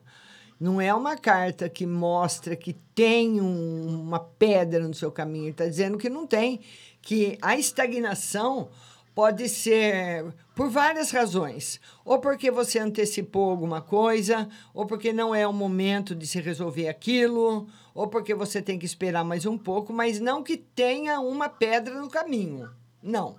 Não 0.60 0.80
é 0.80 0.94
uma 0.94 1.18
carta 1.18 1.68
que 1.70 1.86
mostra 1.86 2.56
que 2.56 2.74
tem 2.96 3.41
um- 3.41 4.02
uma 4.02 4.20
pedra 4.20 4.88
no 4.88 4.94
seu 4.94 5.12
caminho. 5.12 5.46
Ele 5.46 5.52
está 5.52 5.65
dizendo 5.65 5.98
que 5.98 6.10
não 6.10 6.26
tem. 6.26 6.62
Que 7.02 7.38
a 7.41 7.58
estagnação 7.58 8.70
pode 9.13 9.48
ser 9.50 10.26
por 10.56 10.70
várias 10.70 11.12
razões. 11.12 11.80
Ou 12.04 12.20
porque 12.20 12.50
você 12.50 12.80
antecipou 12.80 13.50
alguma 13.50 13.82
coisa, 13.82 14.50
ou 14.74 14.86
porque 14.86 15.12
não 15.13 15.36
é 15.36 15.46
o 15.48 15.54
momento 15.54 16.15
de 16.15 16.26
se 16.26 16.39
resolver 16.39 16.88
aquilo, 16.88 17.68
ou 17.94 18.08
porque 18.08 18.34
você 18.34 18.62
tem 18.62 18.80
que 18.80 18.86
esperar 18.86 19.24
mais 19.26 19.46
um 19.46 19.58
pouco, 19.58 19.91
mas 19.94 20.20
não 20.20 20.41
que 20.44 20.58
tenha 20.58 21.20
uma 21.20 21.48
pedra 21.50 22.00
no 22.00 22.10
caminho. 22.10 22.70
Não. 23.04 23.38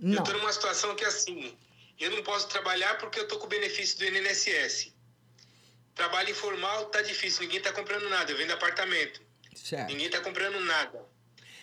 Eu 0.00 0.08
Não. 0.08 0.22
tô 0.22 0.32
numa 0.32 0.52
situação 0.52 0.94
que 0.94 1.04
assim, 1.04 1.52
eu 1.98 2.10
não 2.10 2.22
posso 2.22 2.48
trabalhar 2.48 2.96
porque 2.98 3.20
eu 3.20 3.28
tô 3.28 3.38
com 3.38 3.44
o 3.46 3.48
benefício 3.48 3.98
do 3.98 4.04
INSS. 4.04 4.92
Trabalho 5.94 6.30
informal 6.30 6.86
tá 6.86 7.02
difícil, 7.02 7.42
ninguém 7.42 7.60
tá 7.60 7.72
comprando 7.72 8.08
nada, 8.08 8.30
eu 8.30 8.36
vendo 8.36 8.52
apartamento. 8.52 9.20
Certo. 9.54 9.88
Ninguém 9.88 10.08
tá 10.08 10.20
comprando 10.20 10.58
nada. 10.60 11.04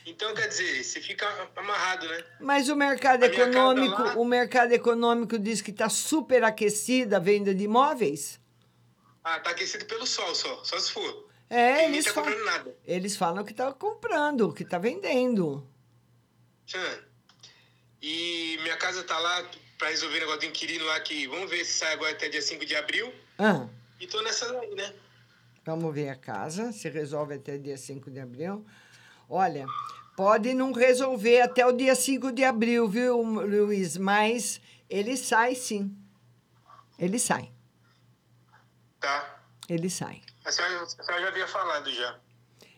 Então, 0.05 0.33
quer 0.33 0.47
dizer, 0.47 0.83
você 0.83 1.01
fica 1.01 1.27
amarrado, 1.55 2.07
né? 2.07 2.23
Mas 2.39 2.69
o 2.69 2.75
mercado 2.75 3.23
A 3.23 3.27
econômico, 3.27 4.01
lá- 4.01 4.13
o 4.15 4.23
mercado 4.23 4.71
econômico 4.71 5.37
diz 5.37 5.61
que 5.61 5.71
está 5.71 5.89
super 5.89 6.43
aquecida 6.43 7.17
a 7.17 7.19
venda 7.19 7.53
de 7.53 7.65
imóveis? 7.65 8.39
Ah, 9.23 9.39
tá 9.39 9.49
aquecido 9.49 9.85
pelo 9.85 10.05
sol 10.07 10.33
só, 10.33 10.63
só 10.63 10.79
se 10.79 10.91
for. 10.91 11.27
É, 11.49 11.73
ninguém 11.81 11.93
eles 11.95 12.05
tá 12.05 12.13
falam, 12.13 12.29
comprando 12.31 12.45
nada. 12.53 12.77
eles 12.85 13.17
falam 13.17 13.43
que 13.43 13.51
está 13.51 13.71
comprando, 13.73 14.53
que 14.53 14.63
está 14.63 14.77
vendendo. 14.77 15.67
Hã. 16.73 16.99
E 18.01 18.57
minha 18.61 18.77
casa 18.77 19.03
tá 19.03 19.17
lá 19.17 19.49
pra 19.77 19.89
resolver 19.89 20.17
o 20.17 20.19
negócio 20.21 20.41
do 20.41 20.45
inquilino 20.45 20.85
lá 20.85 20.99
que 20.99 21.27
vamos 21.27 21.49
ver 21.49 21.65
se 21.65 21.73
sai 21.79 21.93
agora 21.93 22.11
até 22.11 22.29
dia 22.29 22.41
5 22.41 22.65
de 22.65 22.75
abril. 22.75 23.13
Ah, 23.37 23.67
E 23.99 24.07
tô 24.07 24.21
nessa 24.21 24.51
daí, 24.53 24.73
né? 24.75 24.93
vamos 25.65 25.93
ver 25.93 26.07
a 26.07 26.15
casa, 26.15 26.71
se 26.71 26.87
resolve 26.89 27.33
até 27.35 27.57
dia 27.57 27.75
5 27.77 28.09
de 28.09 28.21
abril. 28.21 28.65
Olha, 29.27 29.65
pode 30.15 30.53
não 30.53 30.71
resolver 30.71 31.41
até 31.41 31.65
o 31.65 31.73
dia 31.73 31.93
5 31.93 32.31
de 32.31 32.41
abril, 32.45 32.87
viu, 32.87 33.21
Luiz? 33.21 33.97
Mas 33.97 34.61
ele 34.89 35.17
sai 35.17 35.55
sim. 35.55 35.93
Ele 36.97 37.19
sai. 37.19 37.51
Tá. 39.01 39.41
Ele 39.67 39.89
sai. 39.89 40.21
A 40.45 40.51
senhora, 40.53 40.83
a 40.83 40.87
senhora 40.87 41.21
já 41.23 41.27
havia 41.27 41.47
falado 41.47 41.91
já. 41.93 42.17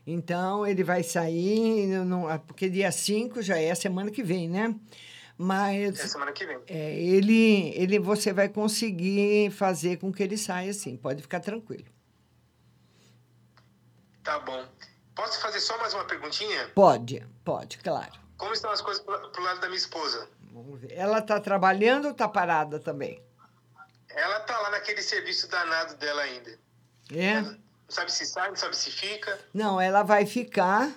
Então, 0.07 0.65
ele 0.65 0.84
vai 0.84 1.03
sair, 1.03 1.86
não- 2.03 2.39
porque 2.39 2.67
dia 2.67 2.91
5 2.91 3.39
já 3.43 3.55
é 3.59 3.70
a 3.70 3.76
semana 3.76 4.09
que 4.09 4.24
vem, 4.24 4.49
né? 4.49 4.74
Mas 5.41 5.97
É 5.97 6.07
semana 6.07 6.33
que 6.33 6.45
vem. 6.45 6.59
é, 6.67 6.95
ele, 6.99 7.69
ele, 7.73 7.97
você 7.97 8.33
vai 8.33 8.49
conseguir 8.49 9.49
fazer 9.51 9.95
com 9.97 10.11
que 10.11 10.21
ele 10.21 10.37
saia 10.37 10.69
assim, 10.71 10.97
pode 10.97 11.21
ficar 11.21 11.39
tranquilo. 11.39 11.85
Tá 14.21 14.37
bom. 14.39 14.65
Posso 15.15 15.39
fazer 15.41 15.61
só 15.61 15.77
mais 15.77 15.93
uma 15.93 16.03
perguntinha? 16.03 16.67
Pode, 16.75 17.25
pode, 17.45 17.77
claro. 17.77 18.11
Como 18.37 18.53
estão 18.53 18.69
as 18.69 18.81
coisas 18.81 19.01
pro, 19.01 19.17
pro 19.31 19.41
lado 19.43 19.61
da 19.61 19.67
minha 19.67 19.77
esposa? 19.77 20.27
Vamos 20.51 20.79
ver. 20.81 20.91
Ela 20.93 21.19
está 21.19 21.39
trabalhando 21.39 22.05
ou 22.05 22.11
está 22.11 22.27
parada 22.27 22.77
também? 22.77 23.23
Ela 24.09 24.41
tá 24.41 24.59
lá 24.59 24.71
naquele 24.71 25.01
serviço 25.01 25.47
danado 25.49 25.95
dela 25.95 26.21
ainda. 26.21 26.51
É? 27.13 27.41
Não 27.41 27.57
sabe 27.87 28.11
se 28.11 28.25
sai, 28.25 28.49
não 28.49 28.55
sabe 28.57 28.75
se 28.75 28.91
fica. 28.91 29.39
Não, 29.53 29.79
ela 29.79 30.03
vai 30.03 30.25
ficar 30.25 30.91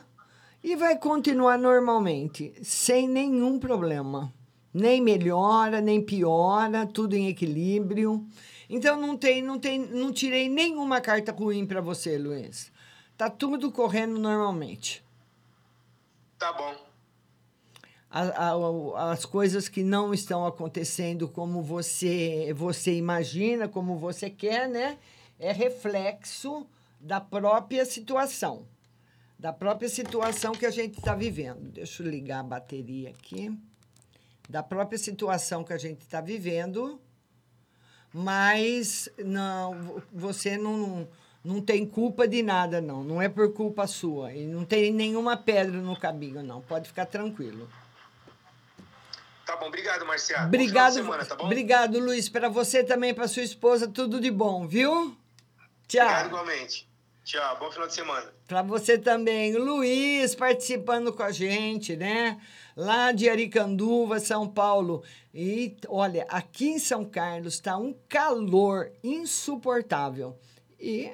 e 0.63 0.77
vai 0.77 0.97
continuar 0.97 1.59
normalmente, 1.59 2.53
sem 2.63 3.09
nenhum 3.09 3.59
problema. 3.59 4.33
Nem 4.73 5.01
melhora, 5.03 5.81
nem 5.81 6.01
piora, 6.01 6.87
tudo 6.87 7.15
em 7.15 7.29
equilíbrio. 7.29 8.25
Então 8.71 8.99
não 8.99 9.17
tem, 9.17 9.43
não 9.43 9.59
tem, 9.59 9.79
não 9.79 10.13
tirei 10.13 10.49
nenhuma 10.49 11.01
carta 11.01 11.31
ruim 11.33 11.67
para 11.67 11.81
você, 11.81 12.17
Luiz. 12.17 12.73
Tá 13.19 13.29
tudo 13.29 13.71
correndo 13.71 14.19
normalmente. 14.19 15.05
Tá 16.39 16.53
bom. 16.53 16.75
A- 18.11 18.51
a- 18.51 19.13
as 19.13 19.25
coisas 19.25 19.69
que 19.69 19.83
não 19.83 20.13
estão 20.13 20.47
acontecendo 20.47 21.29
como 21.29 21.63
você 21.63 22.53
você 22.55 22.95
imagina, 22.95 23.69
como 23.69 23.97
você 23.97 24.29
quer, 24.31 24.69
né? 24.69 24.99
É 25.39 25.53
reflexo 25.53 26.67
da 27.01 27.21
própria 27.21 27.85
situação. 27.85 28.67
Da 29.43 29.53
própria 29.53 29.89
situação 29.89 30.53
que 30.53 30.65
a 30.65 30.71
gente 30.71 31.01
está 31.01 31.17
vivendo. 31.17 31.73
Deixa 31.73 32.01
eu 32.01 32.09
ligar 32.09 32.39
a 32.39 32.43
bateria 32.45 33.11
aqui. 33.11 33.53
Da 34.49 34.63
própria 34.63 34.97
situação 34.97 35.65
que 35.65 35.73
a 35.73 35.77
gente 35.77 36.03
está 36.03 36.21
vivendo. 36.21 37.01
Mas 38.15 39.09
não, 39.19 40.01
você 40.13 40.57
não, 40.57 41.09
não 41.43 41.61
tem 41.61 41.85
culpa 41.85 42.29
de 42.29 42.41
nada, 42.41 42.81
não. 42.81 43.03
Não 43.03 43.21
é 43.21 43.29
por 43.29 43.53
culpa 43.53 43.85
sua. 43.89 44.33
E 44.33 44.47
não 44.47 44.65
tem 44.65 44.93
nenhuma 44.93 45.37
pedra 45.37 45.81
no 45.81 45.99
caminho, 45.99 46.41
não. 46.45 46.61
Pode 46.61 46.87
ficar 46.87 47.07
tranquilo. 47.07 47.69
Tá 49.45 49.57
bom, 49.57 49.67
obrigado, 49.67 50.07
Marcial. 50.07 50.47
Obrigado, 50.47 50.93
semana, 50.93 51.25
tá 51.25 51.35
bom? 51.35 51.47
obrigado, 51.47 51.99
Luiz. 51.99 52.29
Para 52.29 52.49
você 52.49 52.85
também, 52.85 53.13
para 53.13 53.27
sua 53.27 53.43
esposa, 53.43 53.89
tudo 53.89 54.21
de 54.21 54.31
bom, 54.31 54.69
viu? 54.69 55.17
Tchau. 55.89 56.01
Obrigado 56.01 56.27
igualmente. 56.29 56.92
Tchau, 57.25 57.59
bom 57.59 57.71
final 57.71 57.87
de 57.87 57.95
semana. 57.95 58.33
Para 58.49 58.63
você 58.63 58.99
também, 58.99 59.57
Luiz 59.57 60.35
participando 60.35 61.13
com 61.13 61.23
a 61.23 61.31
gente, 61.31 61.97
né? 61.97 62.41
lá 62.77 63.13
de 63.13 63.29
Aricanduva, 63.29 64.21
São 64.21 64.49
Paulo. 64.49 65.03
E 65.33 65.77
olha, 65.89 66.27
aqui 66.29 66.69
em 66.69 66.79
São 66.79 67.05
Carlos 67.05 67.55
está 67.55 67.77
um 67.77 67.95
calor 68.09 68.93
insuportável. 69.03 70.39
E 70.79 71.13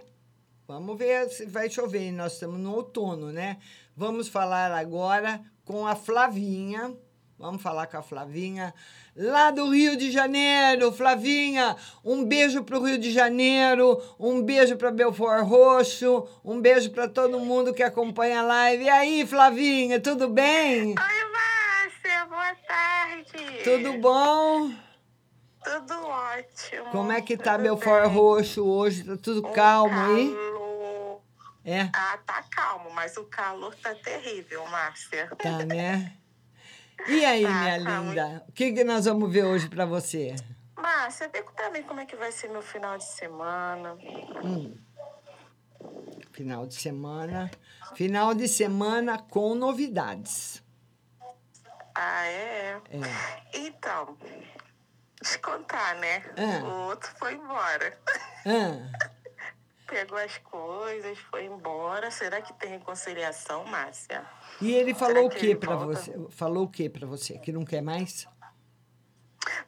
vamos 0.67 0.97
ver 0.99 1.29
se 1.29 1.47
vai 1.47 1.69
chover. 1.71 2.13
Nós 2.13 2.35
estamos 2.35 2.59
no 2.59 2.75
outono, 2.75 3.33
né? 3.33 3.59
Vamos 3.97 4.29
falar 4.29 4.73
agora 4.73 5.41
com 5.65 5.87
a 5.87 5.95
Flavinha. 5.95 6.97
Vamos 7.39 7.63
falar 7.63 7.87
com 7.87 7.97
a 7.97 8.03
Flavinha, 8.03 8.75
lá 9.15 9.53
do 9.53 9.71
Rio 9.71 9.97
de 9.97 10.11
Janeiro. 10.11 10.91
Flavinha, 10.93 11.77
um 12.05 12.25
beijo 12.25 12.65
para 12.65 12.77
o 12.77 12.85
Rio 12.85 12.99
de 12.99 13.13
Janeiro, 13.13 14.03
um 14.19 14.43
beijo 14.43 14.77
para 14.77 14.91
Belfort 14.91 15.45
Roxo, 15.47 16.29
um 16.45 16.61
beijo 16.61 16.91
para 16.91 17.07
todo 17.07 17.39
mundo 17.39 17.73
que 17.73 17.83
acompanha 17.85 18.41
a 18.41 18.43
live. 18.43 18.85
E 18.85 18.89
aí, 18.91 19.25
Flavinha, 19.27 20.01
tudo 20.01 20.29
bem? 20.29 20.89
Oi, 20.89 20.95
Márcia, 20.97 22.27
boa 22.27 22.55
tarde. 22.67 23.63
Tudo 23.63 23.93
bom? 24.01 24.73
Tudo 25.63 25.95
ótimo. 26.07 26.85
Como 26.91 27.13
é 27.13 27.21
que 27.21 27.37
tá 27.37 27.53
Tudo 27.53 27.63
Belfort 27.63 28.03
bem. 28.05 28.13
Roxo 28.15 28.65
hoje? 28.67 29.05
Tá 29.05 29.17
tudo 29.17 29.43
calmo 29.51 29.95
aí? 29.97 30.35
Calor. 30.35 31.21
É, 31.65 31.83
Ah, 31.95 32.19
tá 32.27 32.43
calmo, 32.51 32.91
mas 32.93 33.17
o 33.17 33.25
calor 33.27 33.75
tá 33.77 33.95
terrível, 33.95 34.67
Márcia. 34.67 35.29
tá, 35.41 35.59
né? 35.65 36.15
E 37.07 37.25
aí, 37.25 37.43
Tá, 37.43 37.51
minha 37.51 37.85
tá 37.85 38.01
linda? 38.01 38.45
O 38.49 38.53
que, 38.53 38.73
que 38.73 38.85
nós 38.85 39.05
vamos 39.05 39.33
ver 39.33 39.45
hoje 39.45 39.69
para 39.69 39.87
você? 39.87 40.35
Márcia, 40.77 41.29
vê 41.29 41.43
pra 41.43 41.71
mim 41.71 41.83
como 41.83 42.01
é 42.01 42.07
que 42.07 42.17
vai 42.17 42.33
ser 42.33 42.49
meu 42.49 42.63
final 42.63 42.99
de 42.99 43.05
semana. 43.05 43.97
Hum. 44.45 44.77
Final 46.33 46.67
de 46.67 46.75
semana. 46.75 47.51
Final 47.95 48.35
de 48.35 48.49
semana 48.49 49.19
com 49.19 49.55
novidades. 49.55 50.63
Ah, 51.95 52.27
é? 52.27 52.81
É. 52.91 53.59
Então, 53.59 54.17
te 55.23 55.39
contar, 55.39 55.97
né? 55.97 56.23
Ah. 56.37 56.65
O 56.65 56.89
outro 56.91 57.11
foi 57.19 57.35
embora. 57.35 57.99
Ah, 58.47 59.09
Pegou 59.89 60.19
as 60.19 60.37
coisas, 60.39 61.19
foi 61.31 61.47
embora. 61.47 62.11
Será 62.11 62.43
que 62.43 62.53
tem 62.53 62.71
reconciliação, 62.71 63.65
Márcia? 63.65 64.25
e 64.61 64.75
ele 64.75 64.95
falou 64.95 65.27
o 65.27 65.31
que 65.31 65.57
para 65.57 65.77
você? 65.77 66.15
Falou 66.29 66.65
o 66.65 66.71
que 66.71 66.91
para 66.91 67.07
você? 67.07 67.39
Que 67.39 67.51
não 67.51 67.65
quer 67.65 67.81
mais? 67.81 68.29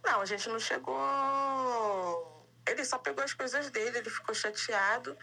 Não, 0.04 0.20
a 0.20 0.26
gente 0.26 0.46
não 0.50 0.58
chegou. 0.58 2.46
Ele 2.68 2.84
só 2.84 2.98
pegou 2.98 3.24
as 3.24 3.32
coisas 3.32 3.70
dele, 3.70 3.98
ele 3.98 4.10
ficou 4.10 4.34
chateado, 4.34 5.16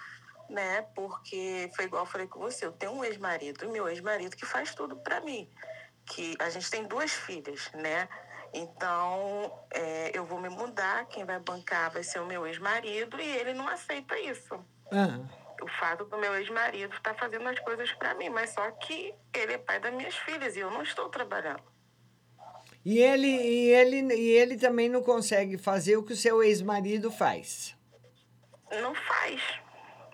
né? 0.50 0.82
Porque 0.96 1.70
foi 1.76 1.86
igual 1.86 2.04
eu 2.04 2.10
falei 2.10 2.28
com 2.28 2.40
você, 2.40 2.66
eu 2.66 2.72
tenho 2.72 2.94
um 2.94 3.04
ex-marido, 3.04 3.66
e 3.66 3.68
meu 3.68 3.88
ex-marido 3.88 4.36
que 4.36 4.46
faz 4.46 4.74
tudo 4.74 4.96
pra 4.98 5.22
mim. 5.22 5.48
Que 6.08 6.36
a 6.40 6.50
gente 6.50 6.72
tem 6.72 6.88
duas 6.88 7.12
filhas, 7.12 7.70
né? 7.74 8.10
Então, 8.52 9.54
é, 9.72 10.12
eu 10.18 10.26
vou 10.26 10.42
me 10.42 10.50
mudar, 10.50 11.06
quem 11.06 11.24
vai 11.24 11.38
bancar 11.40 11.92
vai 11.92 12.02
ser 12.02 12.20
o 12.20 12.26
meu 12.26 12.48
ex-marido, 12.48 13.20
e 13.22 13.28
ele 13.38 13.54
não 13.54 13.68
aceita 13.68 14.18
isso. 14.20 14.60
Ah, 14.92 15.20
O 15.62 15.68
fato 15.80 16.06
do 16.06 16.18
meu 16.18 16.36
ex-marido 16.36 16.96
estar 16.96 17.14
fazendo 17.16 17.48
as 17.50 17.60
coisas 17.60 17.92
pra 17.94 18.14
mim, 18.16 18.30
mas 18.30 18.52
só 18.52 18.70
que 18.72 19.14
ele 19.34 19.54
é 19.54 19.58
pai 19.58 19.80
das 19.80 19.94
minhas 19.94 20.16
filhas 20.16 20.56
e 20.56 20.60
eu 20.60 20.70
não 20.72 20.82
estou 20.84 21.10
trabalhando. 21.10 21.62
e 22.86 23.00
ele 23.00 23.28
e 23.28 23.70
ele 23.70 24.14
e 24.16 24.30
ele 24.32 24.58
também 24.58 24.88
não 24.88 25.02
consegue 25.04 25.58
fazer 25.58 25.98
o 25.98 26.04
que 26.04 26.14
o 26.14 26.16
seu 26.18 26.42
ex-marido 26.42 27.12
faz. 27.12 27.76
Não 28.82 28.94
faz. 28.96 29.42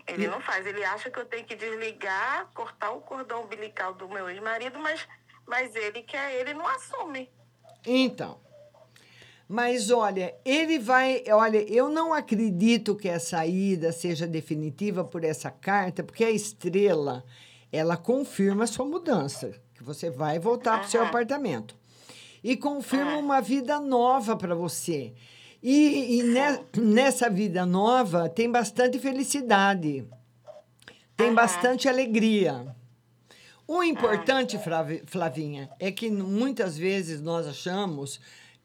Ele 0.07 0.27
não 0.27 0.41
faz. 0.41 0.65
Ele 0.65 0.83
acha 0.83 1.09
que 1.09 1.19
eu 1.19 1.25
tenho 1.25 1.45
que 1.45 1.55
desligar, 1.55 2.47
cortar 2.53 2.91
o 2.91 3.01
cordão 3.01 3.43
umbilical 3.43 3.93
do 3.93 4.09
meu 4.09 4.29
ex-marido, 4.29 4.77
mas, 4.79 5.07
mas 5.45 5.75
ele 5.75 6.01
quer, 6.03 6.33
ele 6.35 6.53
não 6.53 6.67
assume. 6.67 7.31
Então, 7.85 8.39
mas 9.47 9.91
olha, 9.91 10.33
ele 10.45 10.79
vai. 10.79 11.23
Olha, 11.29 11.57
eu 11.71 11.89
não 11.89 12.13
acredito 12.13 12.95
que 12.95 13.09
a 13.09 13.19
saída 13.19 13.91
seja 13.91 14.25
definitiva 14.25 15.03
por 15.03 15.23
essa 15.23 15.51
carta, 15.51 16.03
porque 16.03 16.23
a 16.23 16.31
estrela 16.31 17.23
ela 17.71 17.97
confirma 17.97 18.63
a 18.63 18.67
sua 18.67 18.85
mudança, 18.85 19.51
que 19.73 19.83
você 19.83 20.09
vai 20.09 20.37
voltar 20.39 20.79
para 20.79 20.87
o 20.87 20.91
seu 20.91 21.03
apartamento. 21.03 21.75
E 22.43 22.55
confirma 22.57 23.17
uma 23.17 23.41
vida 23.41 23.79
nova 23.79 24.35
para 24.35 24.53
você. 24.53 25.13
E, 25.61 26.19
e 26.19 26.23
ne- 26.23 26.59
nessa 26.77 27.29
vida 27.29 27.65
nova 27.65 28.27
tem 28.29 28.51
bastante 28.51 28.99
felicidade, 28.99 30.05
tem 31.15 31.33
bastante 31.33 31.87
alegria. 31.87 32.75
O 33.65 33.81
importante, 33.81 34.57
Fravi- 34.59 35.03
Flavinha, 35.05 35.69
é 35.79 35.89
que 35.89 36.11
muitas 36.11 36.77
vezes 36.77 37.21
nós 37.21 37.47
achamos 37.47 38.19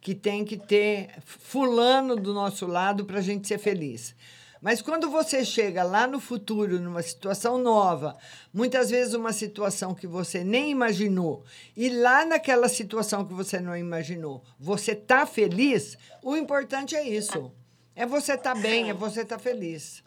que 0.09 0.14
tem 0.14 0.42
que 0.42 0.56
ter 0.56 1.11
fulano 1.26 2.16
do 2.16 2.32
nosso 2.32 2.66
lado 2.66 3.04
para 3.04 3.18
a 3.18 3.20
gente 3.20 3.46
ser 3.46 3.59
feliz. 3.59 4.16
Mas 4.59 4.80
quando 4.80 5.11
você 5.11 5.44
chega 5.44 5.82
lá 5.82 6.06
no 6.06 6.18
futuro, 6.18 6.80
numa 6.80 7.02
situação 7.02 7.59
nova, 7.59 8.16
muitas 8.50 8.88
vezes 8.88 9.12
uma 9.12 9.34
situação 9.34 9.94
que 9.94 10.06
você 10.06 10.42
nem 10.42 10.70
imaginou, 10.70 11.44
e 11.76 11.90
lá 11.90 12.24
naquela 12.24 12.70
situação 12.70 13.22
que 13.22 13.34
você 13.34 13.61
não 13.61 13.76
imaginou, 13.76 14.42
você 14.59 14.94
tá 14.94 15.26
feliz, 15.26 15.98
o 16.22 16.34
importante 16.38 16.96
é 16.96 17.06
isso. 17.06 17.52
É 17.94 18.06
você 18.06 18.32
estar 18.32 18.54
bem, 18.54 18.88
é 18.88 18.94
você 18.94 19.20
estar 19.20 19.38
feliz. 19.38 20.02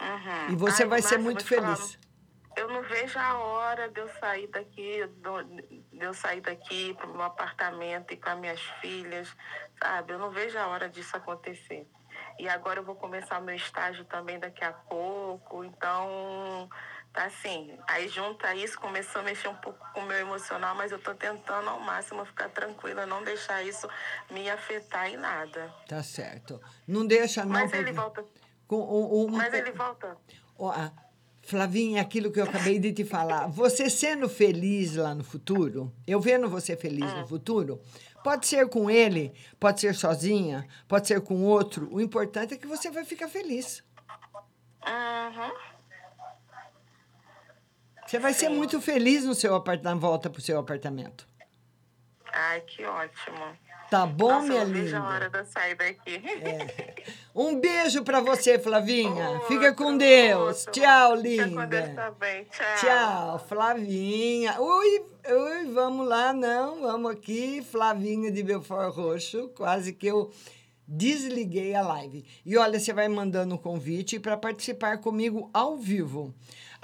Uhum. 0.00 0.54
E 0.54 0.56
você 0.56 0.84
Ai, 0.84 0.88
vai 0.88 1.02
ser 1.02 1.18
muito 1.18 1.44
te 1.44 1.54
falar, 1.56 1.76
feliz. 1.76 1.98
eu 2.56 2.68
não 2.68 2.82
vejo 2.82 3.18
a 3.18 3.36
hora 3.38 3.90
de 3.90 4.00
eu 4.00 4.08
sair 4.18 4.46
daqui, 4.46 5.06
do- 5.22 5.83
de 5.94 6.04
eu 6.04 6.12
sair 6.14 6.40
daqui 6.40 6.92
para 6.94 7.06
o 7.06 7.12
meu 7.12 7.22
apartamento 7.22 8.12
e 8.12 8.20
as 8.22 8.38
minhas 8.38 8.60
filhas, 8.80 9.34
sabe? 9.80 10.12
Eu 10.12 10.18
não 10.18 10.30
vejo 10.30 10.58
a 10.58 10.66
hora 10.66 10.88
disso 10.88 11.16
acontecer. 11.16 11.88
E 12.38 12.48
agora 12.48 12.80
eu 12.80 12.84
vou 12.84 12.96
começar 12.96 13.38
o 13.38 13.42
meu 13.42 13.54
estágio 13.54 14.04
também 14.04 14.38
daqui 14.38 14.64
a 14.64 14.72
pouco, 14.72 15.62
então 15.64 16.68
tá 17.12 17.24
assim. 17.26 17.78
Aí 17.88 18.08
junto 18.08 18.44
a 18.44 18.54
isso 18.56 18.78
começou 18.80 19.20
a 19.20 19.24
mexer 19.24 19.46
um 19.48 19.54
pouco 19.56 19.78
com 19.92 20.00
o 20.00 20.06
meu 20.06 20.18
emocional, 20.18 20.74
mas 20.74 20.90
eu 20.90 20.98
tô 20.98 21.14
tentando 21.14 21.68
ao 21.70 21.78
máximo 21.80 22.24
ficar 22.24 22.48
tranquila, 22.48 23.06
não 23.06 23.22
deixar 23.22 23.62
isso 23.62 23.88
me 24.30 24.50
afetar 24.50 25.08
em 25.08 25.16
nada. 25.16 25.72
Tá 25.88 26.02
certo. 26.02 26.60
Não 26.88 27.06
deixa, 27.06 27.44
não. 27.44 27.52
Mas 27.52 27.72
ele 27.72 27.92
volta. 27.92 28.24
Com, 28.66 28.76
o- 28.76 29.26
o- 29.26 29.30
Mas 29.30 29.54
ele 29.54 29.70
volta. 29.72 30.16
Ó, 30.58 30.70
a- 30.70 30.92
Flavinha, 31.46 32.00
aquilo 32.00 32.30
que 32.32 32.40
eu 32.40 32.44
acabei 32.44 32.78
de 32.78 32.92
te 32.92 33.04
falar. 33.04 33.46
Você 33.48 33.90
sendo 33.90 34.28
feliz 34.28 34.96
lá 34.96 35.14
no 35.14 35.22
futuro, 35.22 35.92
eu 36.06 36.18
vendo 36.20 36.48
você 36.48 36.74
feliz 36.76 37.10
Ah. 37.10 37.20
no 37.20 37.26
futuro, 37.26 37.80
pode 38.22 38.46
ser 38.46 38.68
com 38.68 38.90
ele, 38.90 39.32
pode 39.60 39.80
ser 39.80 39.94
sozinha, 39.94 40.66
pode 40.88 41.06
ser 41.06 41.20
com 41.20 41.42
outro. 41.42 41.88
O 41.92 42.00
importante 42.00 42.54
é 42.54 42.56
que 42.56 42.66
você 42.66 42.90
vai 42.90 43.04
ficar 43.04 43.28
feliz. 43.28 43.82
Uhum. 44.86 45.52
Você 48.06 48.18
vai 48.18 48.32
ser 48.34 48.48
muito 48.48 48.80
feliz 48.80 49.24
no 49.24 49.34
seu 49.34 49.54
apart... 49.54 49.82
na 49.82 49.94
volta 49.94 50.28
pro 50.30 50.40
seu 50.40 50.58
apartamento. 50.58 51.26
Ai, 52.32 52.60
que 52.62 52.84
ótimo. 52.84 53.56
Tá 53.90 54.06
bom, 54.06 54.28
Nossa, 54.28 54.46
minha 54.48 54.60
eu 54.62 54.66
não 54.66 54.74
vejo 54.74 54.96
a 54.96 54.98
linda? 54.98 55.10
hora 55.10 55.30
de 55.30 55.38
eu 55.38 55.46
sair 55.46 55.74
daqui. 55.76 56.20
Um 57.34 57.58
beijo 57.58 58.04
pra 58.04 58.20
você, 58.20 58.58
Flavinha. 58.60 59.40
Fica 59.48 59.72
com 59.74 59.96
Deus. 59.96 60.66
Tchau, 60.70 61.16
Fica 61.20 61.48
com 61.48 61.66
Deus 61.66 61.88
linda. 61.88 61.92
também. 61.94 62.44
Tchau. 62.44 62.66
Tchau, 62.80 63.38
Flavinha. 63.48 64.60
Ui, 64.60 65.02
ui, 65.28 65.72
vamos 65.72 66.06
lá, 66.06 66.32
não, 66.32 66.80
vamos 66.80 67.10
aqui. 67.10 67.60
Flavinha 67.62 68.30
de 68.30 68.40
Belfort 68.42 68.94
Roxo, 68.94 69.48
quase 69.48 69.92
que 69.92 70.06
eu 70.06 70.30
desliguei 70.86 71.74
a 71.74 71.82
live. 71.82 72.24
E 72.46 72.56
olha, 72.56 72.78
você 72.78 72.92
vai 72.92 73.08
mandando 73.08 73.56
um 73.56 73.58
convite 73.58 74.20
para 74.20 74.36
participar 74.36 74.98
comigo 74.98 75.50
ao 75.52 75.76
vivo. 75.76 76.32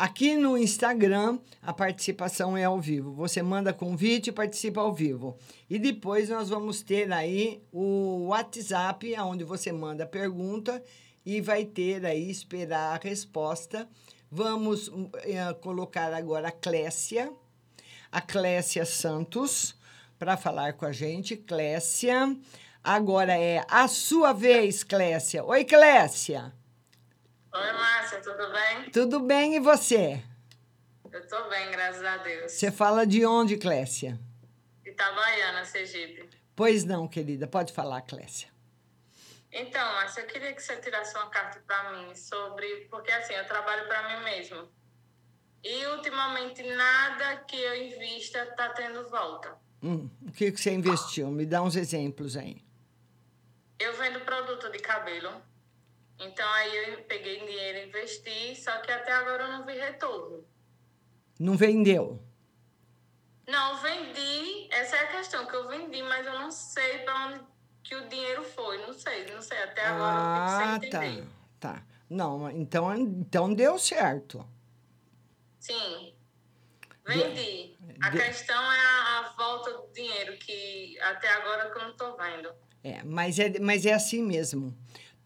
Aqui 0.01 0.35
no 0.35 0.57
Instagram, 0.57 1.39
a 1.61 1.75
participação 1.75 2.57
é 2.57 2.65
ao 2.65 2.81
vivo. 2.81 3.13
Você 3.13 3.43
manda 3.43 3.71
convite 3.71 4.31
e 4.31 4.33
participa 4.33 4.81
ao 4.81 4.95
vivo. 4.95 5.37
E 5.69 5.79
depois 5.79 6.31
nós 6.31 6.49
vamos 6.49 6.81
ter 6.81 7.13
aí 7.13 7.63
o 7.71 8.29
WhatsApp, 8.29 9.15
onde 9.21 9.45
você 9.45 9.71
manda 9.71 10.07
pergunta 10.07 10.83
e 11.23 11.43
vai 11.43 11.67
ter 11.67 12.07
aí, 12.07 12.31
esperar 12.31 12.95
a 12.95 13.07
resposta. 13.07 13.87
Vamos 14.31 14.89
hum, 14.89 15.11
eh, 15.17 15.53
colocar 15.61 16.15
agora 16.15 16.49
a 16.49 16.53
Clécia, 16.53 17.31
a 18.11 18.23
Clécia 18.23 18.87
Santos, 18.87 19.77
para 20.19 20.35
falar 20.35 20.73
com 20.79 20.87
a 20.87 20.93
gente. 20.93 21.37
Clécia, 21.37 22.39
agora 22.83 23.37
é 23.37 23.63
a 23.69 23.87
sua 23.87 24.33
vez, 24.33 24.83
Clécia. 24.83 25.45
Oi, 25.45 25.63
Clécia. 25.63 26.59
Oi, 27.53 27.73
Márcia, 27.73 28.21
tudo 28.21 28.53
bem? 28.53 28.91
Tudo 28.91 29.21
bem 29.21 29.57
e 29.57 29.61
você? 29.61 30.23
Eu 31.11 31.27
tô 31.27 31.49
bem, 31.49 31.69
graças 31.73 32.05
a 32.05 32.17
Deus. 32.19 32.53
Você 32.53 32.71
fala 32.71 33.05
de 33.05 33.27
onde, 33.27 33.57
Clécia? 33.57 34.21
Itabaiana, 34.87 35.65
Sergipe. 35.65 36.31
Pois 36.55 36.85
não, 36.85 37.09
querida, 37.09 37.49
pode 37.49 37.73
falar, 37.73 38.03
Clécia. 38.03 38.49
Então, 39.51 39.85
Márcia, 39.95 40.21
eu 40.21 40.27
queria 40.29 40.53
que 40.53 40.63
você 40.63 40.77
tirasse 40.77 41.17
uma 41.17 41.29
carta 41.29 41.61
para 41.67 41.93
mim 41.93 42.15
sobre. 42.15 42.87
Porque, 42.89 43.11
assim, 43.11 43.33
eu 43.33 43.45
trabalho 43.47 43.89
para 43.89 44.09
mim 44.17 44.25
mesmo. 44.25 44.69
E, 45.65 45.87
ultimamente, 45.87 46.63
nada 46.63 47.37
que 47.39 47.61
eu 47.61 47.75
invista 47.75 48.47
tá 48.55 48.69
tendo 48.69 49.09
volta. 49.11 49.59
Hum, 49.83 50.09
o 50.23 50.31
que, 50.31 50.53
que 50.53 50.61
você 50.61 50.71
investiu? 50.71 51.29
Me 51.33 51.45
dá 51.45 51.63
uns 51.63 51.75
exemplos 51.75 52.37
aí. 52.37 52.63
Eu 53.77 53.93
vendo 53.97 54.21
produto 54.21 54.71
de 54.71 54.79
cabelo. 54.79 55.50
Então 56.21 56.47
aí 56.53 56.91
eu 56.93 57.03
peguei 57.05 57.39
dinheiro 57.41 57.79
e 57.79 57.89
investi, 57.89 58.55
só 58.57 58.79
que 58.81 58.93
até 58.93 59.13
agora 59.13 59.45
eu 59.45 59.49
não 59.53 59.65
vi 59.67 59.73
retorno. 59.75 60.45
Não 61.39 61.57
vendeu? 61.57 62.23
Não, 63.49 63.77
vendi. 63.81 64.69
Essa 64.71 64.97
é 64.97 65.01
a 65.01 65.07
questão, 65.09 65.47
que 65.47 65.57
eu 65.57 65.67
vendi, 65.69 66.03
mas 66.03 66.27
eu 66.27 66.35
não 66.39 66.51
sei 66.51 66.99
para 66.99 67.27
onde 67.27 67.41
que 67.83 67.95
o 67.97 68.09
dinheiro 68.09 68.45
foi. 68.45 68.79
Não 68.87 68.93
sei, 68.93 69.27
não 69.33 69.41
sei. 69.43 69.59
Até 69.63 69.87
agora 69.87 70.17
eu 70.19 70.23
Ah, 70.27 70.79
fico 70.79 70.83
sem 70.83 70.91
tá. 70.91 71.07
entender. 71.07 71.29
Tá. 71.59 71.83
Não, 72.09 72.51
então, 72.51 72.95
então 72.95 73.55
deu 73.55 73.79
certo. 73.79 74.47
Sim. 75.59 76.15
Vendi. 77.07 77.77
A 78.03 78.11
De- 78.11 78.19
questão 78.19 78.73
é 78.73 78.79
a, 78.79 79.19
a 79.21 79.33
volta 79.37 79.73
do 79.73 79.93
dinheiro, 79.93 80.37
que 80.39 80.99
até 81.01 81.29
agora 81.31 81.71
que 81.71 81.79
eu 81.79 81.83
não 81.89 81.97
tô 81.97 82.17
vendo. 82.17 82.53
É, 82.85 83.03
mas 83.05 83.39
é, 83.39 83.59
mas 83.59 83.85
é 83.85 83.93
assim 83.93 84.23
mesmo. 84.23 84.77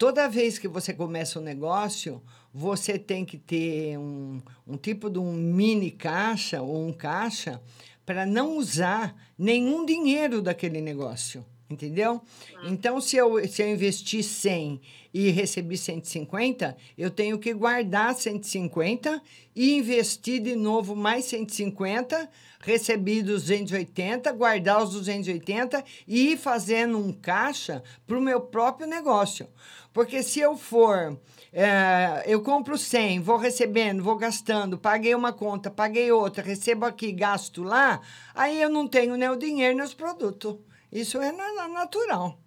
Toda 0.04 0.28
vez 0.28 0.58
que 0.58 0.68
você 0.68 0.92
começa 0.92 1.40
um 1.40 1.42
negócio, 1.42 2.22
você 2.52 2.98
tem 2.98 3.24
que 3.24 3.38
ter 3.38 3.96
um, 3.96 4.38
um 4.66 4.76
tipo 4.76 5.08
de 5.08 5.18
um 5.18 5.32
mini 5.32 5.90
caixa 5.90 6.60
ou 6.60 6.86
um 6.86 6.92
caixa 6.92 7.58
para 8.04 8.26
não 8.26 8.58
usar 8.58 9.16
nenhum 9.38 9.86
dinheiro 9.86 10.42
daquele 10.42 10.82
negócio. 10.82 11.42
Entendeu? 11.68 12.20
Então, 12.64 13.00
se 13.00 13.16
eu, 13.16 13.48
se 13.48 13.62
eu 13.62 13.68
investir 13.68 14.22
100 14.22 14.80
e 15.14 15.30
recebi 15.30 15.78
150, 15.78 16.76
eu 16.98 17.10
tenho 17.10 17.38
que 17.38 17.54
guardar 17.54 18.14
150 18.14 19.22
e 19.56 19.76
investir 19.76 20.42
de 20.42 20.54
novo 20.54 20.94
mais 20.94 21.24
150, 21.24 22.28
recebi 22.60 23.22
280, 23.22 24.30
guardar 24.32 24.82
os 24.82 24.90
280 24.90 25.82
e 26.06 26.32
ir 26.32 26.36
fazendo 26.36 26.98
um 26.98 27.12
caixa 27.12 27.82
para 28.06 28.18
o 28.18 28.20
meu 28.20 28.42
próprio 28.42 28.86
negócio. 28.86 29.48
Porque 29.90 30.22
se 30.22 30.40
eu 30.40 30.58
for, 30.58 31.18
eh, 31.50 32.24
eu 32.26 32.42
compro 32.42 32.76
100, 32.76 33.20
vou 33.20 33.38
recebendo, 33.38 34.02
vou 34.02 34.16
gastando, 34.16 34.76
paguei 34.76 35.14
uma 35.14 35.32
conta, 35.32 35.70
paguei 35.70 36.12
outra, 36.12 36.42
recebo 36.42 36.84
aqui, 36.84 37.10
gasto 37.10 37.62
lá, 37.62 38.02
aí 38.34 38.60
eu 38.60 38.68
não 38.68 38.86
tenho 38.86 39.16
nem 39.16 39.30
o 39.30 39.36
dinheiro 39.36 39.76
nem 39.76 39.84
os 39.84 39.94
produtos. 39.94 40.56
Isso 40.94 41.20
é 41.20 41.32
na- 41.32 41.52
na- 41.54 41.68
natural. 41.68 42.38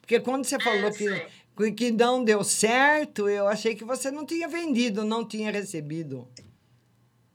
Porque 0.00 0.18
quando 0.18 0.44
você 0.44 0.58
falou 0.58 0.90
que, 0.92 1.06
que- 1.56 1.72
que 1.72 1.90
não 1.92 2.24
deu 2.24 2.42
certo, 2.42 3.28
eu 3.28 3.46
achei 3.46 3.76
que 3.76 3.84
você 3.84 4.10
não 4.10 4.26
tinha 4.26 4.48
vendido, 4.48 5.04
não 5.04 5.24
tinha 5.26 5.50
recebido. 5.52 6.28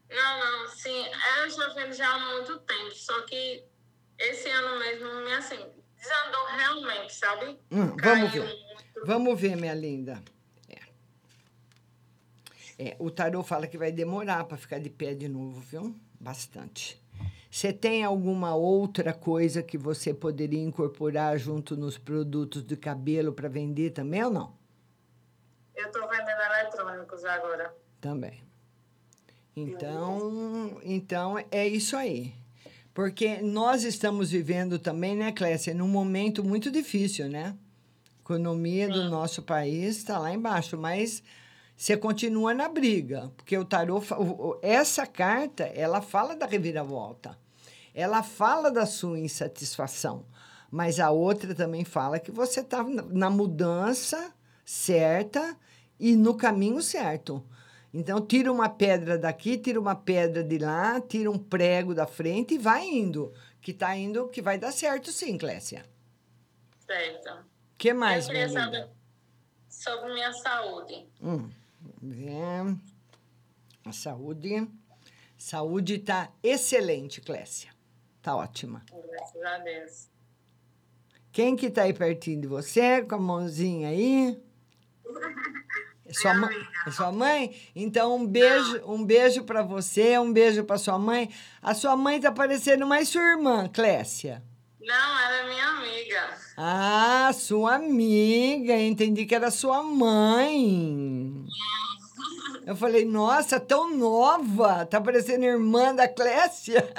Não, 0.10 0.40
não, 0.40 0.70
sim. 0.70 1.06
Eu 1.40 1.50
já 1.50 1.70
vendo 1.74 1.94
já 1.94 2.14
há 2.14 2.20
muito 2.34 2.60
tempo, 2.60 2.92
só 2.94 3.22
que 3.22 3.64
esse 4.20 4.50
ano 4.50 4.80
mesmo, 4.80 5.08
me 5.26 5.34
assim, 5.34 5.60
desandou 5.98 6.46
realmente, 6.58 7.14
sabe? 7.16 7.58
Hum, 7.72 7.96
vamos 8.02 8.32
ver. 8.32 8.68
Vamos 9.06 9.40
ver, 9.40 9.56
minha 9.56 9.74
linda. 9.74 10.22
É. 10.70 10.80
É, 12.90 12.96
o 13.00 13.10
tarô 13.10 13.44
fala 13.44 13.68
que 13.68 13.78
vai 13.78 13.92
demorar 13.92 14.44
para 14.46 14.58
ficar 14.58 14.80
de 14.80 14.90
pé 14.90 15.14
de 15.14 15.28
novo, 15.30 15.60
viu? 15.62 15.96
Bastante. 16.20 17.00
Você 17.50 17.72
tem 17.72 18.04
alguma 18.04 18.56
outra 18.56 19.14
coisa 19.14 19.64
que 19.64 19.78
você 19.78 20.14
poderia 20.14 20.62
incorporar 20.62 21.38
junto 21.38 21.76
nos 21.78 21.98
produtos 21.98 22.64
de 22.64 22.76
cabelo 22.76 23.32
para 23.32 23.48
vender 23.48 23.92
também 23.92 24.24
ou 24.24 24.32
não? 24.32 24.54
Eu 25.76 25.92
tô 25.92 26.08
vendendo 26.08 26.42
eletrônicos 26.42 27.24
agora. 27.24 27.74
Também. 28.02 28.44
Então, 29.56 30.80
então 30.84 31.36
é 31.50 31.68
isso 31.68 31.96
aí. 31.96 32.36
Porque 32.94 33.42
nós 33.42 33.84
estamos 33.84 34.32
vivendo 34.32 34.78
também, 34.78 35.16
né, 35.16 35.32
Clécia, 35.32 35.74
num 35.74 35.88
momento 35.88 36.44
muito 36.44 36.72
difícil, 36.72 37.30
né? 37.30 37.56
A 38.18 38.22
economia 38.22 38.90
do 38.90 39.10
nosso 39.10 39.42
país 39.42 39.98
está 39.98 40.18
lá 40.18 40.34
embaixo, 40.34 40.78
mas 40.78 41.24
você 41.78 41.96
continua 41.96 42.56
na 42.56 42.68
briga, 42.68 43.32
porque 43.38 43.56
o 43.56 43.64
tarô, 43.64 44.02
essa 44.64 45.06
carta, 45.06 45.64
ela 45.64 46.02
fala 46.02 46.36
da 46.36 46.48
reviravolta. 46.48 47.38
Ela 47.94 48.24
fala 48.24 48.72
da 48.72 48.88
sua 48.88 49.20
insatisfação, 49.20 50.26
mas 50.72 51.00
a 51.00 51.12
outra 51.12 51.54
também 51.54 51.86
fala 51.86 52.20
que 52.20 52.32
você 52.32 52.62
está 52.62 52.84
na 52.84 53.30
mudança 53.30 54.34
certa 54.66 55.56
e 56.00 56.16
no 56.16 56.36
caminho 56.36 56.82
certo. 56.82 57.46
Então, 57.94 58.20
tira 58.26 58.52
uma 58.52 58.70
pedra 58.70 59.16
daqui, 59.16 59.56
tira 59.56 59.80
uma 59.80 59.96
pedra 59.96 60.44
de 60.44 60.58
lá, 60.58 61.00
tira 61.00 61.30
um 61.30 61.38
prego 61.38 61.94
da 61.94 62.08
frente 62.08 62.56
e 62.56 62.58
vai 62.58 62.86
indo. 62.86 63.32
Que 63.62 63.72
tá 63.72 63.96
indo, 63.96 64.28
que 64.30 64.42
vai 64.42 64.58
dar 64.58 64.72
certo 64.72 65.12
sim, 65.12 65.38
Clécia. 65.38 65.86
Certo. 66.86 67.30
O 67.34 67.78
que 67.78 67.94
mais, 67.94 68.26
eu 68.26 68.32
queria 68.32 68.50
saber 68.50 68.88
sobre 69.70 70.14
minha 70.14 70.34
saúde. 70.34 71.08
Hum, 71.22 71.50
vamos 71.82 72.16
ver. 72.16 72.78
A 73.86 73.92
saúde. 73.92 74.68
Saúde 75.38 75.96
está 75.96 76.32
excelente, 76.44 77.22
Clécia. 77.22 77.72
Tá 78.22 78.36
ótima. 78.36 78.84
Graças 78.92 79.44
a 79.44 79.58
Deus. 79.60 80.10
Quem 81.32 81.56
que 81.56 81.70
tá 81.70 81.84
aí 81.84 81.94
pertinho 81.94 82.42
de 82.42 82.48
você, 82.48 83.04
com 83.04 83.16
a 83.16 83.20
mãozinha 83.20 83.90
aí? 83.90 84.42
É 86.06 86.14
sua, 86.14 86.34
mãe, 86.34 86.56
é 86.86 86.92
sua 86.92 87.12
mãe? 87.12 87.56
Então, 87.76 88.16
um 88.16 88.26
beijo, 88.26 88.82
um 88.86 89.06
beijo 89.06 89.44
para 89.44 89.62
você, 89.62 90.18
um 90.18 90.34
beijo 90.34 90.64
para 90.64 90.78
sua 90.78 90.98
mãe. 90.98 91.30
A 91.62 91.74
sua 91.74 91.96
mãe 91.96 92.20
tá 92.20 92.32
parecendo 92.32 92.88
mais 92.88 93.10
sua 93.10 93.22
irmã, 93.22 93.68
Clécia. 93.68 94.42
Não, 94.88 95.20
ela 95.20 95.36
é 95.36 95.50
minha 95.50 95.68
amiga. 95.68 96.30
Ah, 96.56 97.30
sua 97.34 97.76
amiga. 97.76 98.74
Entendi 98.74 99.26
que 99.26 99.36
era 99.36 99.52
sua 99.52 99.84
mãe. 99.84 101.46
Eu 102.66 102.74
falei, 102.74 103.04
nossa, 103.04 103.60
tão 103.60 103.94
nova. 103.94 104.86
Tá 104.86 105.02
parecendo 105.02 105.44
irmã 105.44 105.94
da 105.94 106.08
Clécia. 106.08 106.90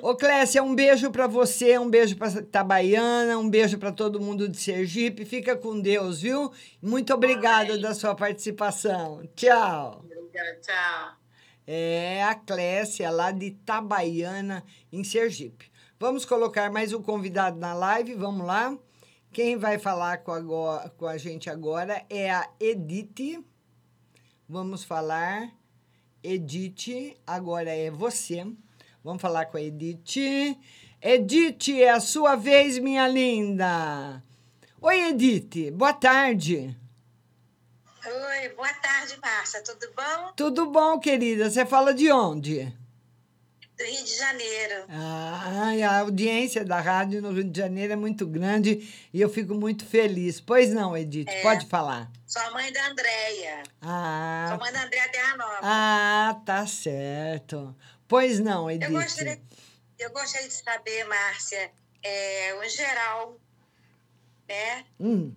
Ô, 0.00 0.16
Clécia, 0.16 0.62
um 0.62 0.74
beijo 0.74 1.10
pra 1.10 1.26
você, 1.26 1.78
um 1.78 1.90
beijo 1.90 2.16
pra 2.16 2.28
Itabaiana, 2.28 3.38
um 3.38 3.48
beijo 3.48 3.76
pra 3.76 3.92
todo 3.92 4.20
mundo 4.20 4.48
de 4.48 4.58
Sergipe. 4.58 5.26
Fica 5.26 5.54
com 5.54 5.78
Deus, 5.78 6.22
viu? 6.22 6.50
Muito 6.80 7.12
obrigada 7.12 7.76
da 7.76 7.94
sua 7.94 8.14
participação. 8.14 9.22
Tchau. 9.36 10.02
Obrigada, 10.02 10.60
tchau. 10.62 11.20
É 11.66 12.24
a 12.24 12.34
Clécia, 12.34 13.10
lá 13.10 13.30
de 13.30 13.46
Itabaiana, 13.46 14.64
em 14.90 15.04
Sergipe. 15.04 15.69
Vamos 16.02 16.24
colocar 16.24 16.72
mais 16.72 16.94
um 16.94 17.02
convidado 17.02 17.58
na 17.58 17.74
live, 17.74 18.14
vamos 18.14 18.46
lá. 18.46 18.74
Quem 19.30 19.58
vai 19.58 19.78
falar 19.78 20.16
com, 20.24 20.32
agora, 20.32 20.88
com 20.96 21.06
a 21.06 21.18
gente 21.18 21.50
agora 21.50 22.02
é 22.08 22.30
a 22.30 22.48
Edith. 22.58 23.44
Vamos 24.48 24.82
falar. 24.82 25.50
Edith, 26.24 27.18
agora 27.26 27.70
é 27.70 27.90
você. 27.90 28.46
Vamos 29.04 29.20
falar 29.20 29.44
com 29.44 29.58
a 29.58 29.60
Edith. 29.60 30.58
Edith, 31.02 31.82
é 31.82 31.90
a 31.90 32.00
sua 32.00 32.34
vez, 32.34 32.78
minha 32.78 33.06
linda. 33.06 34.24
Oi, 34.80 35.10
Edith, 35.10 35.70
boa 35.70 35.92
tarde. 35.92 36.74
Oi, 38.06 38.48
boa 38.56 38.72
tarde, 38.72 39.18
Márcia. 39.20 39.62
Tudo 39.62 39.92
bom? 39.94 40.32
Tudo 40.34 40.70
bom, 40.70 40.98
querida? 40.98 41.50
Você 41.50 41.66
fala 41.66 41.92
de 41.92 42.10
onde? 42.10 42.79
Do 43.80 43.86
Rio 43.86 44.04
de 44.04 44.14
Janeiro. 44.14 44.84
Ah, 44.90 45.72
a 45.88 45.98
audiência 46.00 46.62
da 46.66 46.78
rádio 46.82 47.22
no 47.22 47.32
Rio 47.32 47.44
de 47.44 47.58
Janeiro 47.58 47.94
é 47.94 47.96
muito 47.96 48.26
grande 48.26 48.86
e 49.10 49.18
eu 49.18 49.30
fico 49.30 49.54
muito 49.54 49.86
feliz. 49.86 50.38
Pois 50.38 50.68
não, 50.70 50.94
Edith, 50.94 51.26
É. 51.26 51.40
pode 51.40 51.64
falar. 51.66 52.12
Sou 52.26 52.42
mãe 52.52 52.70
da 52.70 52.88
Andréia. 52.88 53.62
Ah, 53.80 54.48
Sou 54.50 54.58
mãe 54.58 54.70
da 54.70 54.82
Andréia 54.84 55.08
Terra 55.10 55.34
Nova. 55.38 55.58
ah, 55.62 56.40
tá 56.44 56.66
certo. 56.66 57.74
Pois 58.06 58.38
não, 58.38 58.70
Edith. 58.70 58.84
eu, 58.84 58.92
gostaria, 58.92 59.40
eu 59.98 60.10
gostaria 60.10 60.46
de 60.48 60.54
saber, 60.54 61.04
Márcia, 61.04 61.72
é, 62.02 62.54
o 62.62 62.68
geral, 62.68 63.40
né? 64.46 64.84
Hum, 65.00 65.34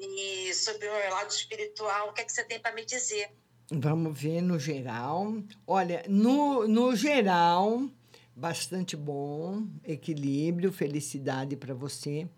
E 0.00 0.52
sobre 0.54 0.88
o 0.88 1.10
lado 1.10 1.30
espiritual, 1.30 2.08
o 2.08 2.12
que, 2.12 2.22
é 2.22 2.24
que 2.24 2.32
você 2.32 2.42
tem 2.42 2.58
para 2.58 2.74
me 2.74 2.84
dizer? 2.84 3.30
Vamos 3.70 4.18
ver 4.18 4.40
no 4.40 4.58
geral. 4.58 5.34
Olha, 5.66 6.04
no, 6.08 6.66
no 6.68 6.94
geral, 6.94 7.82
bastante 8.34 8.96
bom, 8.96 9.62
equilíbrio, 9.84 10.72
felicidade 10.72 11.56
para 11.56 11.74
você. 11.74 12.28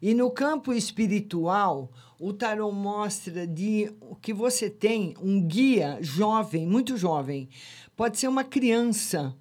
E 0.00 0.14
no 0.14 0.30
campo 0.30 0.72
espiritual, 0.72 1.90
o 2.18 2.32
tarot 2.32 2.74
mostra 2.74 3.46
de 3.46 3.92
que 4.20 4.32
você 4.32 4.70
tem 4.70 5.14
um 5.20 5.40
guia 5.40 5.98
jovem, 6.00 6.66
muito 6.66 6.96
jovem. 6.96 7.48
Pode 7.96 8.18
ser 8.18 8.28
uma 8.28 8.44
criança 8.44 9.34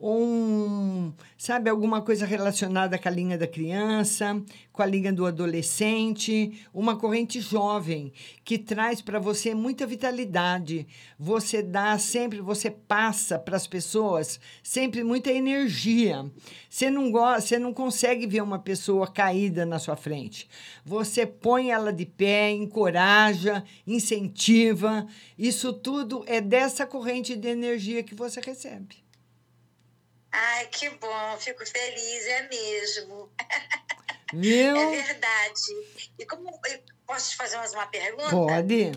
um, 0.00 1.12
sabe, 1.36 1.68
alguma 1.68 2.00
coisa 2.00 2.24
relacionada 2.24 2.98
com 2.98 3.06
a 3.06 3.10
linha 3.10 3.36
da 3.36 3.46
criança, 3.46 4.42
com 4.72 4.82
a 4.82 4.86
linha 4.86 5.12
do 5.12 5.26
adolescente, 5.26 6.66
uma 6.72 6.96
corrente 6.96 7.38
jovem 7.40 8.10
que 8.42 8.56
traz 8.56 9.02
para 9.02 9.18
você 9.18 9.54
muita 9.54 9.86
vitalidade. 9.86 10.86
Você 11.18 11.62
dá 11.62 11.98
sempre, 11.98 12.40
você 12.40 12.70
passa 12.70 13.38
para 13.38 13.56
as 13.56 13.66
pessoas 13.66 14.40
sempre 14.62 15.04
muita 15.04 15.30
energia. 15.30 16.24
Você 16.68 16.88
não 16.88 17.10
gosta, 17.10 17.42
você 17.42 17.58
não 17.58 17.74
consegue 17.74 18.26
ver 18.26 18.42
uma 18.42 18.58
pessoa 18.58 19.06
caída 19.06 19.66
na 19.66 19.78
sua 19.78 19.96
frente. 19.96 20.48
Você 20.82 21.26
põe 21.26 21.70
ela 21.70 21.92
de 21.92 22.06
pé, 22.06 22.50
encoraja, 22.50 23.62
incentiva. 23.86 25.06
Isso 25.38 25.74
tudo 25.74 26.24
é 26.26 26.40
dessa 26.40 26.86
corrente 26.86 27.36
de 27.36 27.48
energia 27.48 28.02
que 28.02 28.14
você 28.14 28.40
recebe. 28.40 29.09
Ai, 30.32 30.66
que 30.66 30.88
bom, 30.90 31.36
fico 31.38 31.64
feliz, 31.66 32.26
é 32.26 32.48
mesmo. 32.48 33.30
Viu? 34.32 34.76
É 34.76 35.02
verdade. 35.02 36.08
E 36.18 36.24
como 36.24 36.48
posso 37.06 37.30
te 37.30 37.36
fazer 37.36 37.56
mais 37.56 37.72
uma 37.72 37.86
pergunta? 37.86 38.30
Pode. 38.30 38.92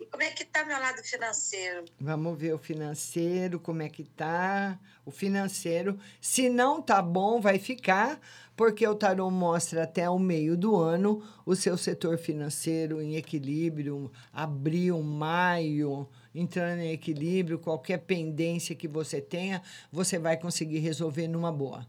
E 0.00 0.06
como 0.06 0.22
é 0.22 0.30
que 0.30 0.44
tá 0.44 0.64
meu 0.64 0.78
lado 0.78 1.02
financeiro? 1.02 1.84
Vamos 2.00 2.38
ver 2.38 2.54
o 2.54 2.58
financeiro, 2.58 3.58
como 3.58 3.82
é 3.82 3.88
que 3.88 4.04
tá. 4.04 4.78
O 5.04 5.10
financeiro, 5.10 5.98
se 6.20 6.48
não 6.48 6.80
tá 6.80 7.02
bom, 7.02 7.40
vai 7.40 7.58
ficar, 7.58 8.20
porque 8.56 8.86
o 8.86 8.94
tarô 8.94 9.28
mostra 9.30 9.82
até 9.82 10.08
o 10.08 10.18
meio 10.18 10.56
do 10.56 10.76
ano 10.76 11.24
o 11.44 11.56
seu 11.56 11.76
setor 11.76 12.18
financeiro 12.18 13.02
em 13.02 13.16
equilíbrio, 13.16 14.12
abril, 14.32 15.02
maio, 15.02 16.08
entrando 16.34 16.80
em 16.80 16.92
equilíbrio, 16.92 17.58
qualquer 17.58 17.98
pendência 17.98 18.74
que 18.74 18.88
você 18.88 19.20
tenha, 19.20 19.62
você 19.90 20.18
vai 20.18 20.36
conseguir 20.36 20.78
resolver 20.78 21.28
numa 21.28 21.52
boa. 21.52 21.86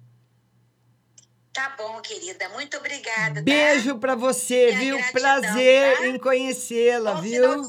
Tá 1.53 1.75
bom, 1.77 2.01
querida. 2.01 2.49
Muito 2.49 2.75
obrigada. 2.77 3.35
tá? 3.35 3.41
Beijo 3.43 3.99
pra 3.99 4.15
você, 4.15 4.69
Minha 4.75 4.79
viu? 4.79 4.97
gratidão, 4.97 5.21
Prazer 5.21 5.97
tá? 5.97 6.07
em 6.07 6.17
conhecê-la, 6.17 7.21
viu? 7.21 7.61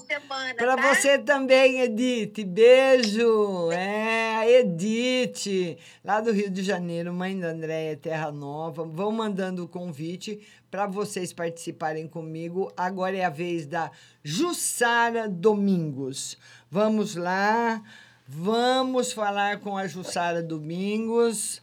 Pra 0.57 0.75
tá? 0.75 0.95
você 0.95 1.19
também, 1.19 1.83
Edith. 1.83 2.43
Beijo. 2.47 3.71
É, 3.73 4.37
a 4.37 4.49
Edith, 4.51 5.77
lá 6.03 6.19
do 6.23 6.33
Rio 6.33 6.49
de 6.51 6.63
Janeiro, 6.63 7.13
mãe 7.13 7.39
da 7.39 7.49
Andréia 7.49 7.95
Terra 7.95 8.33
Nova. 8.33 8.85
Vão 8.87 9.13
mandando 9.13 9.65
o 9.65 9.69
convite 9.69 10.41
para 10.71 10.87
vocês 10.87 11.31
participarem 11.35 12.09
comigo. 12.09 12.73
Agora 12.75 13.15
é 13.15 13.25
a 13.27 13.29
vez 13.31 13.67
da 13.67 13.91
Jussara 14.23 15.29
Domingos. 15.29 16.39
Vamos 16.75 17.15
lá. 17.15 17.85
Vamos 18.27 19.13
falar 19.13 19.61
com 19.61 19.79
a 19.79 19.87
Jussara 19.87 20.43
Domingos. 20.43 21.63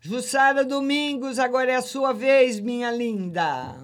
Jussara 0.00 0.64
Domingos, 0.64 1.38
agora 1.38 1.70
é 1.70 1.76
a 1.76 1.80
sua 1.80 2.12
vez, 2.12 2.58
minha 2.58 2.90
linda. 2.90 3.76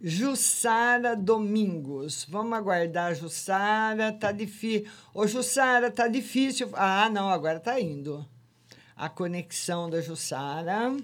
Jussara 0.00 1.16
Domingos. 1.16 2.28
Vamos 2.30 2.52
aguardar, 2.52 3.16
Jussara. 3.16 4.12
Tá 4.12 4.30
difícil. 4.30 4.88
Ô, 5.12 5.26
Jussara, 5.26 5.90
tá 5.90 6.06
difícil. 6.06 6.70
Ah, 6.74 7.10
não, 7.10 7.30
agora 7.30 7.58
tá 7.58 7.80
indo. 7.80 8.24
A 8.94 9.08
conexão 9.08 9.90
da 9.90 10.00
Jussara. 10.00 10.96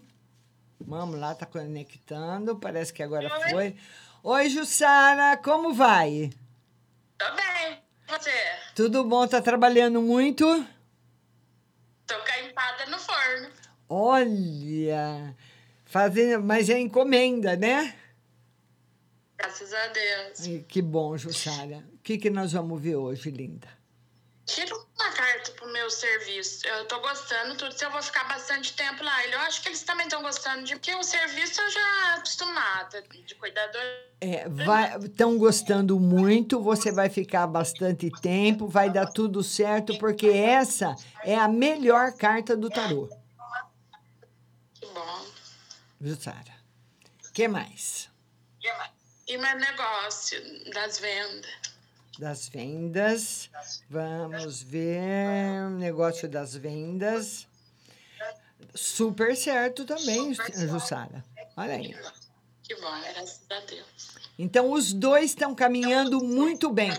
Vamos 0.80 1.18
lá, 1.18 1.34
tá 1.34 1.46
conectando. 1.46 2.54
Parece 2.54 2.92
que 2.92 3.02
agora 3.02 3.28
foi. 3.50 3.74
Oi, 4.22 4.48
Jussara, 4.48 5.36
como 5.36 5.74
vai? 5.74 6.30
Tô 7.20 7.26
bem. 7.34 7.78
Você? 8.08 8.30
Tudo 8.74 9.04
bom? 9.04 9.26
Tá 9.28 9.42
trabalhando 9.42 10.00
muito? 10.00 10.46
Tô 12.06 12.18
caimpada 12.24 12.86
no 12.86 12.98
forno. 12.98 13.50
Olha, 13.86 15.36
fazendo, 15.84 16.42
mas 16.42 16.70
é 16.70 16.78
encomenda, 16.78 17.56
né? 17.56 17.94
Graças 19.36 19.70
a 19.70 19.88
Deus. 19.88 20.64
Que 20.66 20.80
bom, 20.80 21.14
Jussara. 21.18 21.84
O 21.92 21.98
que, 21.98 22.16
que 22.16 22.30
nós 22.30 22.52
vamos 22.54 22.80
ver 22.80 22.96
hoje, 22.96 23.30
linda? 23.30 23.68
Tira 24.46 24.74
uma 24.74 24.79
carta 25.20 25.52
pro 25.52 25.70
meu 25.70 25.90
serviço. 25.90 26.66
Eu 26.66 26.86
tô 26.86 26.98
gostando 27.00 27.54
tudo. 27.56 27.72
Se 27.76 27.84
eu 27.84 27.90
vou 27.90 28.02
ficar 28.02 28.24
bastante 28.24 28.72
tempo 28.72 29.04
lá. 29.04 29.26
Eu 29.26 29.40
acho 29.40 29.60
que 29.60 29.68
eles 29.68 29.82
também 29.82 30.06
estão 30.06 30.22
gostando 30.22 30.64
de 30.64 30.74
porque 30.74 30.94
o 30.94 31.02
serviço 31.02 31.60
eu 31.60 31.70
já 31.70 32.14
acostumada 32.14 33.02
de 33.02 33.34
cuidador. 33.34 33.82
Estão 35.02 35.36
gostando 35.36 36.00
muito, 36.00 36.62
você 36.62 36.90
vai 36.90 37.10
ficar 37.10 37.46
bastante 37.46 38.10
tempo, 38.22 38.66
vai 38.66 38.90
dar 38.90 39.06
tudo 39.06 39.42
certo, 39.42 39.98
porque 39.98 40.28
essa 40.28 40.94
é 41.22 41.36
a 41.36 41.48
melhor 41.48 42.12
carta 42.12 42.56
do 42.56 42.68
tarô, 42.68 43.08
Que 44.74 44.86
bom. 44.86 45.26
Jussara. 46.00 46.60
O 47.28 47.32
que 47.32 47.46
mais? 47.46 48.08
E 49.26 49.38
meu 49.38 49.56
negócio 49.58 50.38
das 50.72 50.98
vendas. 50.98 51.69
Das 52.20 52.48
vendas. 52.50 53.48
Vamos 53.88 54.62
ver. 54.62 55.64
o 55.66 55.70
Negócio 55.70 56.28
das 56.28 56.54
vendas. 56.54 57.48
Super 58.74 59.34
certo 59.34 59.86
também, 59.86 60.34
Jussara. 60.68 61.24
Olha 61.56 61.74
aí. 61.76 61.96
Que 62.62 62.74
bom, 62.76 63.00
graças 63.14 63.40
a 63.50 63.60
Deus. 63.60 64.14
Então, 64.38 64.70
os 64.70 64.92
dois 64.92 65.30
estão 65.30 65.54
caminhando 65.54 66.22
muito 66.22 66.70
bem. 66.70 66.92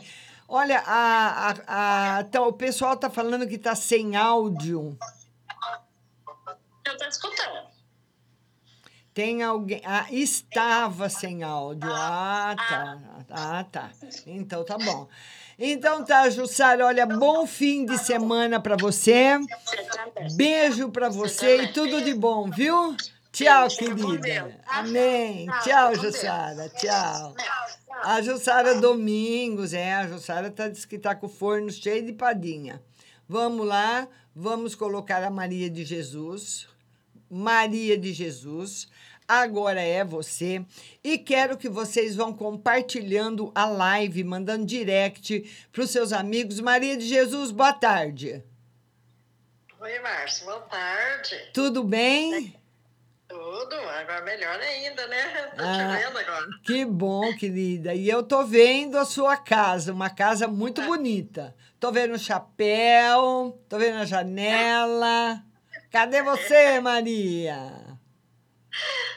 Olha, 0.48 0.80
a, 0.80 1.50
a, 1.68 2.18
a- 2.18 2.24
tá- 2.24 2.42
o 2.42 2.52
pessoal 2.54 2.96
está 2.96 3.10
falando 3.10 3.48
que 3.48 3.56
está 3.56 3.76
sem 3.76 4.16
áudio. 4.16 4.98
Eu 6.84 6.98
tô 6.98 7.06
escutando. 7.06 7.71
Tem 9.14 9.44
alguém. 9.44 9.82
Ah, 9.84 10.08
estava 10.10 11.10
sem 11.10 11.44
áudio. 11.44 11.90
Ah, 11.92 12.56
tá. 12.56 13.00
Ah, 13.30 13.66
tá. 13.70 13.92
Então 14.26 14.64
tá 14.64 14.78
bom. 14.78 15.08
Então 15.60 16.04
tá, 16.04 16.30
Jussara, 16.30 16.86
olha, 16.86 17.06
bom 17.06 17.46
fim 17.46 17.86
de 17.86 17.98
semana 17.98 18.60
para 18.60 18.76
você. 18.76 19.38
Beijo 20.36 20.90
para 20.90 21.10
você 21.10 21.64
e 21.64 21.74
tudo 21.74 22.02
de 22.02 22.14
bom, 22.14 22.50
viu? 22.50 22.96
Tchau, 23.32 23.68
querida. 23.68 24.58
Amém. 24.66 25.48
Tchau, 25.64 25.96
Jussara. 25.96 26.68
Tchau. 26.70 27.36
A 28.04 28.22
Jussara 28.22 28.80
Domingos, 28.80 29.74
é, 29.74 29.94
a 29.94 30.08
Jussara 30.08 30.50
tá, 30.50 30.68
diz 30.68 30.86
que 30.86 30.98
tá 30.98 31.14
com 31.14 31.28
o 31.28 31.30
forno 31.30 31.70
cheio 31.70 32.06
de 32.06 32.14
padinha. 32.14 32.82
Vamos 33.30 33.68
lá, 33.68 34.08
vamos 34.36 34.74
colocar 34.74 35.24
a 35.24 35.30
Maria 35.30 35.70
de 35.70 35.86
Jesus. 35.86 36.68
Maria 37.32 37.98
de 37.98 38.12
Jesus, 38.12 38.90
agora 39.26 39.80
é 39.82 40.04
você. 40.04 40.66
E 41.02 41.18
quero 41.18 41.56
que 41.58 41.70
vocês 41.70 42.14
vão 42.14 42.34
compartilhando 42.34 43.54
a 43.56 43.66
live, 43.66 44.22
mandando 44.26 44.66
direct 44.66 45.50
para 45.72 45.84
os 45.84 45.92
seus 45.92 46.12
amigos. 46.12 46.60
Maria 46.60 46.98
de 46.98 47.08
Jesus, 47.08 47.50
boa 47.52 47.72
tarde. 47.72 48.44
Oi, 49.80 50.00
Márcio, 50.00 50.46
boa 50.46 50.60
tarde. 50.60 51.38
Tudo 51.54 51.86
bem? 51.86 52.54
Tudo, 53.30 53.76
agora 53.76 54.22
melhor 54.26 54.60
ainda, 54.60 55.08
né? 55.08 55.24
Tô 55.56 55.64
Ah. 55.64 55.78
te 55.78 56.04
vendo 56.04 56.18
agora. 56.18 56.48
Que 56.66 56.84
bom, 56.84 57.34
querida. 57.38 57.94
E 57.96 58.10
eu 58.10 58.24
tô 58.24 58.44
vendo 58.44 58.98
a 58.98 59.06
sua 59.06 59.38
casa, 59.38 59.94
uma 59.94 60.10
casa 60.10 60.50
muito 60.50 60.82
bonita. 60.82 61.56
Tô 61.80 61.94
vendo 61.94 62.14
o 62.16 62.20
chapéu, 62.20 63.58
tô 63.70 63.78
vendo 63.80 64.00
a 64.00 64.06
janela. 64.06 65.42
Cadê 65.92 66.24
você, 66.24 66.80
Maria? 66.80 67.98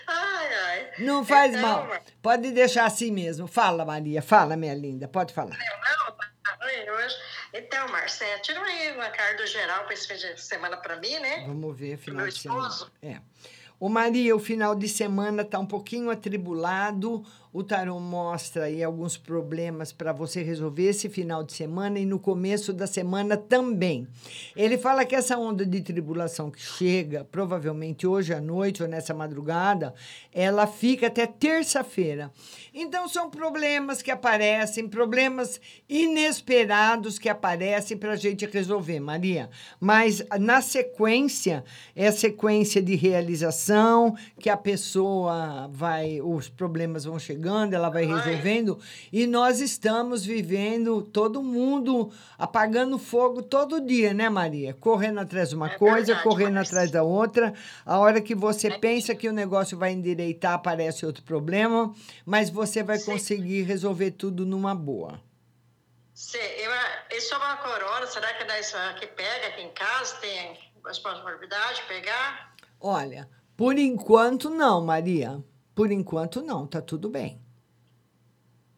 Ai, 0.06 0.54
ai. 0.54 0.90
Não 0.98 1.24
faz 1.24 1.54
Então, 1.54 1.62
mal. 1.86 2.02
Pode 2.20 2.50
deixar 2.50 2.86
assim 2.86 3.10
mesmo. 3.12 3.46
Fala, 3.46 3.84
Maria. 3.84 4.20
Fala, 4.20 4.56
minha 4.56 4.74
linda. 4.74 5.06
Pode 5.06 5.32
falar. 5.32 5.56
Não, 5.56 6.12
tá 6.16 6.58
ruim 6.60 6.90
hoje. 6.90 7.14
Então, 7.54 7.88
Márcio, 7.88 8.26
é, 8.26 8.38
tira 8.40 8.60
aí 8.60 8.92
uma 8.92 9.08
carta 9.10 9.46
geral 9.46 9.84
para 9.84 9.94
esse 9.94 10.08
fim 10.08 10.14
de 10.16 10.40
semana 10.40 10.76
para 10.76 10.96
mim, 10.96 11.16
né? 11.20 11.44
Vamos 11.46 11.78
ver 11.78 11.96
final 11.96 12.22
meu 12.22 12.32
de 12.32 12.38
semana. 12.40 12.68
É. 13.00 13.20
Ô 13.78 13.88
Maria, 13.88 14.34
o 14.34 14.40
final 14.40 14.74
de 14.74 14.88
semana 14.88 15.44
tá 15.44 15.58
um 15.60 15.66
pouquinho 15.66 16.10
atribulado. 16.10 17.24
O 17.56 17.62
tarô 17.62 18.00
mostra 18.00 18.64
aí 18.64 18.82
alguns 18.82 19.16
problemas 19.16 19.92
para 19.92 20.12
você 20.12 20.42
resolver 20.42 20.86
esse 20.86 21.08
final 21.08 21.44
de 21.44 21.52
semana 21.52 22.00
e 22.00 22.04
no 22.04 22.18
começo 22.18 22.72
da 22.72 22.84
semana 22.84 23.36
também. 23.36 24.08
Ele 24.56 24.76
fala 24.76 25.04
que 25.04 25.14
essa 25.14 25.38
onda 25.38 25.64
de 25.64 25.80
tribulação 25.80 26.50
que 26.50 26.60
chega, 26.60 27.24
provavelmente 27.30 28.08
hoje 28.08 28.34
à 28.34 28.40
noite 28.40 28.82
ou 28.82 28.88
nessa 28.88 29.14
madrugada, 29.14 29.94
ela 30.32 30.66
fica 30.66 31.06
até 31.06 31.28
terça-feira. 31.28 32.32
Então 32.74 33.06
são 33.06 33.30
problemas 33.30 34.02
que 34.02 34.10
aparecem, 34.10 34.88
problemas 34.88 35.60
inesperados 35.88 37.20
que 37.20 37.28
aparecem 37.28 37.96
para 37.96 38.14
a 38.14 38.16
gente 38.16 38.44
resolver, 38.46 38.98
Maria. 38.98 39.48
Mas 39.78 40.26
na 40.40 40.60
sequência, 40.60 41.62
é 41.94 42.08
a 42.08 42.12
sequência 42.12 42.82
de 42.82 42.96
realização 42.96 44.16
que 44.40 44.50
a 44.50 44.56
pessoa 44.56 45.70
vai, 45.72 46.20
os 46.20 46.48
problemas 46.48 47.04
vão 47.04 47.16
chegando, 47.16 47.43
ela 47.74 47.88
vai 47.90 48.04
resolvendo, 48.04 48.78
e 49.12 49.26
nós 49.26 49.60
estamos 49.60 50.24
vivendo, 50.24 51.02
todo 51.02 51.42
mundo 51.42 52.10
apagando 52.38 52.98
fogo 52.98 53.42
todo 53.42 53.80
dia, 53.80 54.14
né, 54.14 54.28
Maria? 54.28 54.74
Correndo 54.74 55.20
atrás 55.20 55.50
de 55.50 55.54
uma 55.54 55.70
coisa, 55.70 56.14
correndo 56.16 56.58
atrás 56.58 56.90
da 56.90 57.02
outra. 57.02 57.54
A 57.84 57.98
hora 57.98 58.20
que 58.20 58.34
você 58.34 58.70
pensa 58.78 59.14
que 59.14 59.28
o 59.28 59.32
negócio 59.32 59.78
vai 59.78 59.92
endireitar, 59.92 60.54
aparece 60.54 61.04
outro 61.04 61.22
problema, 61.22 61.94
mas 62.24 62.50
você 62.50 62.82
vai 62.82 62.98
conseguir 62.98 63.62
resolver 63.62 64.12
tudo 64.12 64.46
numa 64.46 64.74
boa. 64.74 65.20
Sim, 66.14 66.38
eu, 66.38 66.70
e 67.10 67.20
sobre 67.20 67.46
a 67.46 67.56
corona, 67.56 68.06
será 68.06 68.32
que 68.34 68.44
daí 68.44 68.60
isso 68.60 68.76
aqui 68.76 69.06
pega 69.08 69.48
aqui 69.48 69.62
em 69.62 69.70
casa? 69.70 70.16
Tem 70.16 70.56
responsabilidade 70.86 71.80
de 71.80 71.88
pegar? 71.88 72.54
Olha, 72.80 73.28
por 73.56 73.78
enquanto 73.78 74.50
não, 74.50 74.84
Maria. 74.84 75.42
Por 75.74 75.90
enquanto 75.90 76.42
não, 76.42 76.66
tá 76.66 76.80
tudo 76.80 77.08
bem. 77.08 77.42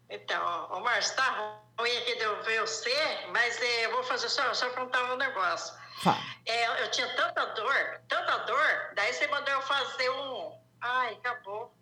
Então, 0.08 0.68
ô 0.70 0.80
Márcio, 0.80 1.14
tá 1.16 1.60
ruim 1.78 1.96
aqui 1.98 2.16
de 2.16 2.22
eu 2.22 2.42
ver 2.44 2.60
você, 2.60 3.26
mas 3.32 3.60
eh, 3.60 3.86
eu 3.86 3.92
vou 3.92 4.02
fazer 4.04 4.28
só, 4.28 4.54
só 4.54 4.70
contar 4.70 5.12
um 5.12 5.16
negócio. 5.16 5.74
Fala. 6.02 6.18
É, 6.46 6.82
eu, 6.82 6.90
tinha 6.90 7.08
tanta 7.16 7.44
dor, 7.46 8.00
tanta 8.08 8.36
dor, 8.38 8.92
daí 8.94 9.12
você 9.12 9.26
mandou 9.28 9.52
eu 9.52 9.62
fazer 9.62 10.10
um. 10.10 10.52
Ai, 10.80 11.14
acabou. 11.14 11.74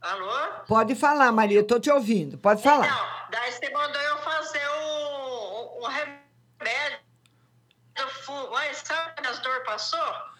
Alô? 0.00 0.64
Pode 0.66 0.94
falar, 0.94 1.30
Maria, 1.32 1.60
eu 1.60 1.66
tô 1.66 1.78
te 1.78 1.90
ouvindo. 1.90 2.36
Pode 2.38 2.62
falar. 2.62 2.86
Então, 2.86 3.30
daí 3.30 3.52
você 3.52 3.70
mandou 3.70 4.00
eu 4.00 4.18
fazer 4.18 4.68
um, 4.68 5.82
um 5.82 5.86
remédio. 5.86 7.02
Mas 8.50 8.78
sabe 8.78 9.26
as 9.26 9.38
dores 9.40 9.64
passou? 9.64 10.31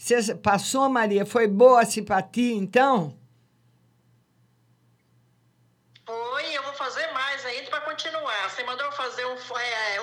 Você 0.00 0.34
passou, 0.34 0.88
Maria? 0.88 1.26
Foi 1.26 1.46
boa 1.46 1.82
a 1.82 1.84
simpatia, 1.84 2.56
então? 2.56 3.14
Foi, 6.06 6.56
eu 6.56 6.62
vou 6.62 6.72
fazer 6.72 7.06
mais 7.12 7.44
ainda 7.44 7.68
para 7.68 7.82
continuar. 7.82 8.48
Você 8.48 8.64
mandou 8.64 8.86
eu 8.86 8.92
fazer 8.92 9.26
um. 9.26 9.36
É, 9.58 9.98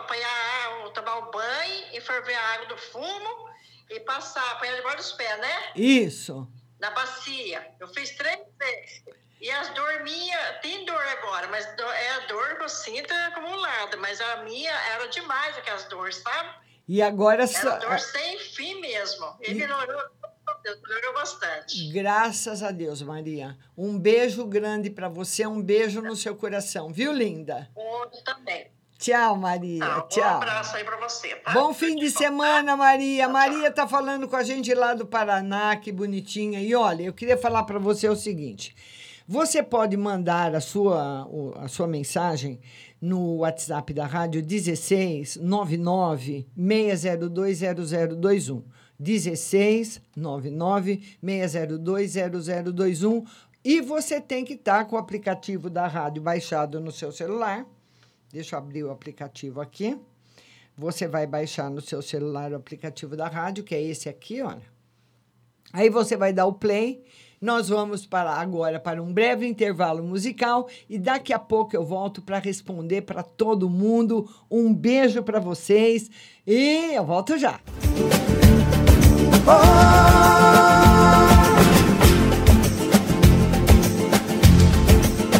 apanhar, 0.00 0.90
tomar 0.92 1.16
um 1.20 1.30
banho 1.30 1.86
e 1.94 2.00
ferver 2.02 2.34
a 2.34 2.54
água 2.54 2.66
do 2.66 2.76
fumo 2.76 3.48
e 3.88 3.98
passar, 4.00 4.52
apanhar 4.52 4.76
debaixo 4.76 4.98
dos 4.98 5.12
pés, 5.12 5.38
né? 5.38 5.72
Isso. 5.74 6.46
Na 6.78 6.90
bacia. 6.90 7.74
Eu 7.80 7.88
fiz 7.88 8.10
três 8.16 8.38
vezes. 8.58 9.02
E 9.40 9.50
as 9.50 9.70
dor 9.70 10.00
minha, 10.02 10.58
tem 10.60 10.84
dor 10.84 11.00
agora, 11.00 11.48
mas 11.48 11.64
é 11.64 12.10
a 12.10 12.26
dor 12.26 12.56
que 12.58 12.64
eu 12.64 12.68
sinto 12.68 13.10
acumulada. 13.14 13.96
Mas 13.96 14.20
a 14.20 14.36
minha 14.42 14.72
era 14.92 15.08
demais 15.08 15.56
aquelas 15.56 15.84
dores, 15.84 16.16
sabe? 16.16 16.67
E 16.88 17.02
agora 17.02 17.42
Era 17.42 17.46
só. 17.46 17.78
dor 17.78 17.98
sem 18.00 18.38
fim 18.38 18.80
mesmo. 18.80 19.26
E 19.42 19.52
melhorou, 19.54 20.00
melhorou 20.88 21.14
bastante. 21.14 21.90
Graças 21.92 22.62
a 22.62 22.70
Deus, 22.70 23.02
Maria. 23.02 23.56
Um 23.76 23.98
beijo 23.98 24.44
grande 24.46 24.88
para 24.88 25.08
você, 25.08 25.46
um 25.46 25.60
beijo 25.60 26.00
no 26.00 26.16
seu 26.16 26.34
coração, 26.34 26.90
viu, 26.90 27.12
linda? 27.12 27.68
Outro 27.74 28.22
também. 28.24 28.70
Tchau, 28.98 29.36
Maria. 29.36 29.84
Um 29.84 30.08
Tchau. 30.08 30.24
abraço 30.24 30.76
aí 30.76 30.82
pra 30.82 30.96
você, 30.96 31.36
tá? 31.36 31.52
Bom 31.52 31.72
fim 31.72 31.94
de 31.94 32.10
semana, 32.10 32.76
Maria. 32.76 33.28
Maria 33.28 33.70
tá 33.70 33.86
falando 33.86 34.26
com 34.26 34.34
a 34.34 34.42
gente 34.42 34.74
lá 34.74 34.92
do 34.94 35.06
Paraná, 35.06 35.76
que 35.76 35.92
bonitinha. 35.92 36.60
E 36.60 36.74
olha, 36.74 37.04
eu 37.04 37.12
queria 37.12 37.36
falar 37.36 37.62
para 37.62 37.78
você 37.78 38.08
o 38.08 38.16
seguinte: 38.16 38.74
você 39.26 39.62
pode 39.62 39.96
mandar 39.96 40.52
a 40.54 40.60
sua, 40.60 41.28
a 41.60 41.68
sua 41.68 41.86
mensagem 41.86 42.60
no 43.00 43.36
WhatsApp 43.38 43.92
da 43.94 44.06
rádio 44.06 44.42
16 44.42 45.36
99 45.36 46.46
602 46.56 47.60
0021. 47.60 48.62
16 48.98 50.00
99 50.16 51.18
602 51.22 52.12
0021. 52.12 53.24
E 53.64 53.80
você 53.80 54.20
tem 54.20 54.44
que 54.44 54.54
estar 54.54 54.84
com 54.86 54.96
o 54.96 54.98
aplicativo 54.98 55.68
da 55.68 55.86
rádio 55.86 56.22
baixado 56.22 56.80
no 56.80 56.90
seu 56.90 57.12
celular. 57.12 57.66
Deixa 58.32 58.56
eu 58.56 58.58
abrir 58.58 58.84
o 58.84 58.90
aplicativo 58.90 59.60
aqui. 59.60 59.98
Você 60.76 61.08
vai 61.08 61.26
baixar 61.26 61.70
no 61.70 61.80
seu 61.80 62.00
celular 62.00 62.52
o 62.52 62.56
aplicativo 62.56 63.16
da 63.16 63.26
rádio, 63.26 63.64
que 63.64 63.74
é 63.74 63.82
esse 63.82 64.08
aqui, 64.08 64.40
olha. 64.40 64.62
Aí 65.72 65.90
você 65.90 66.16
vai 66.16 66.32
dar 66.32 66.46
o 66.46 66.52
play. 66.52 67.04
Nós 67.40 67.68
vamos 67.68 68.04
para 68.04 68.32
agora 68.32 68.80
para 68.80 69.02
um 69.02 69.12
breve 69.12 69.46
intervalo 69.46 70.02
musical 70.02 70.68
e 70.88 70.98
daqui 70.98 71.32
a 71.32 71.38
pouco 71.38 71.76
eu 71.76 71.84
volto 71.84 72.20
para 72.20 72.38
responder 72.38 73.02
para 73.02 73.22
todo 73.22 73.70
mundo. 73.70 74.28
Um 74.50 74.74
beijo 74.74 75.22
para 75.22 75.40
vocês 75.40 76.10
e 76.46 76.94
eu 76.94 77.04
volto 77.04 77.38
já. 77.38 77.60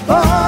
Freeze! 0.08 0.47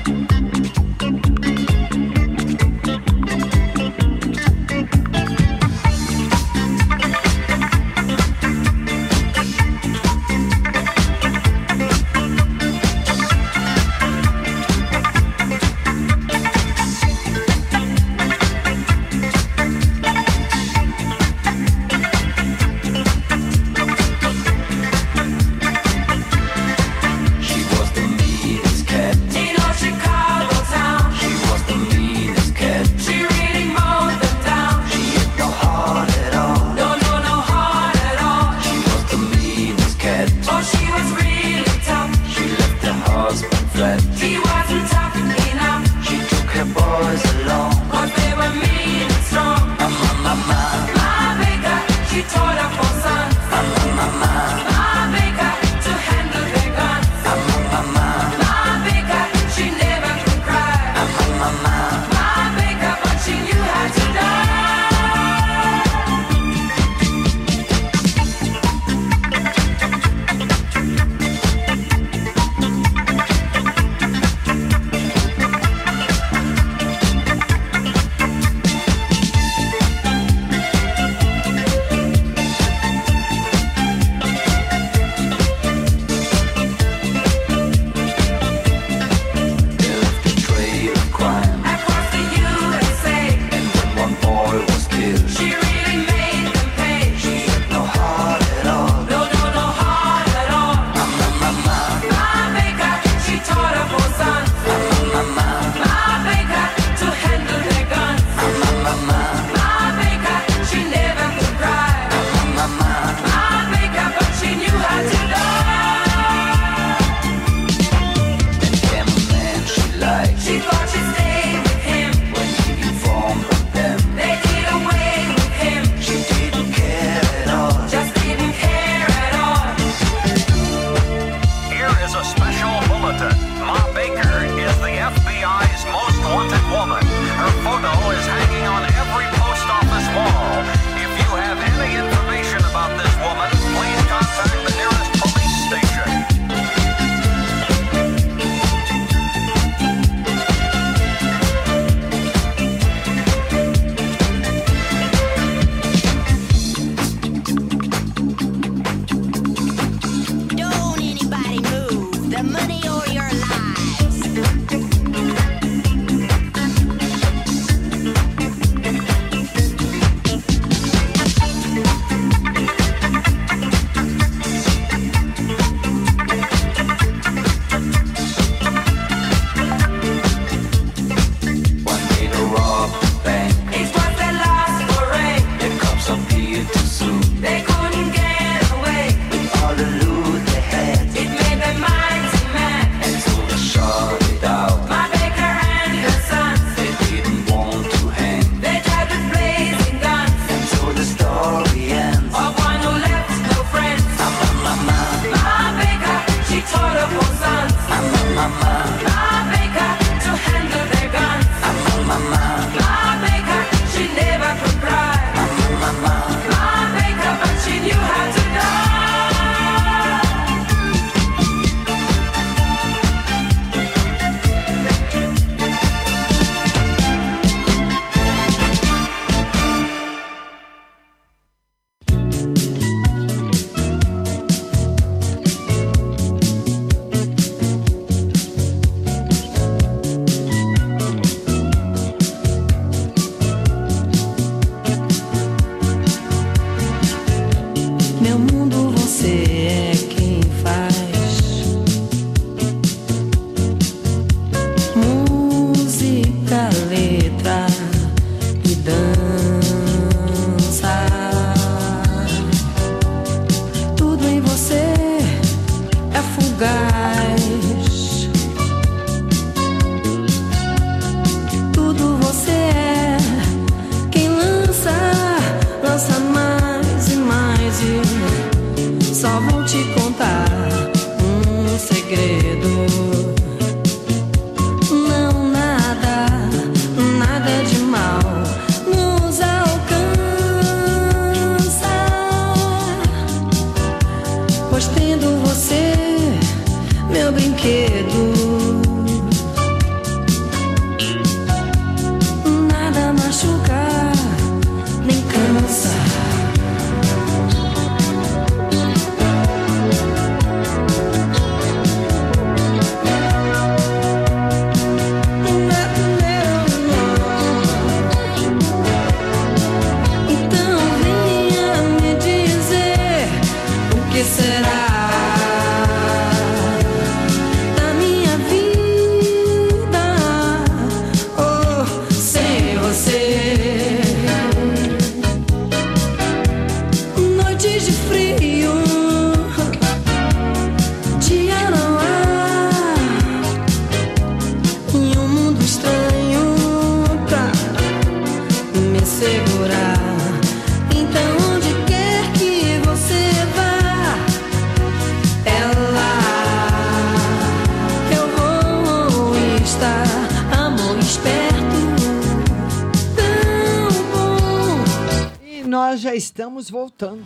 Estamos 366.61 366.69
voltando. 366.69 367.23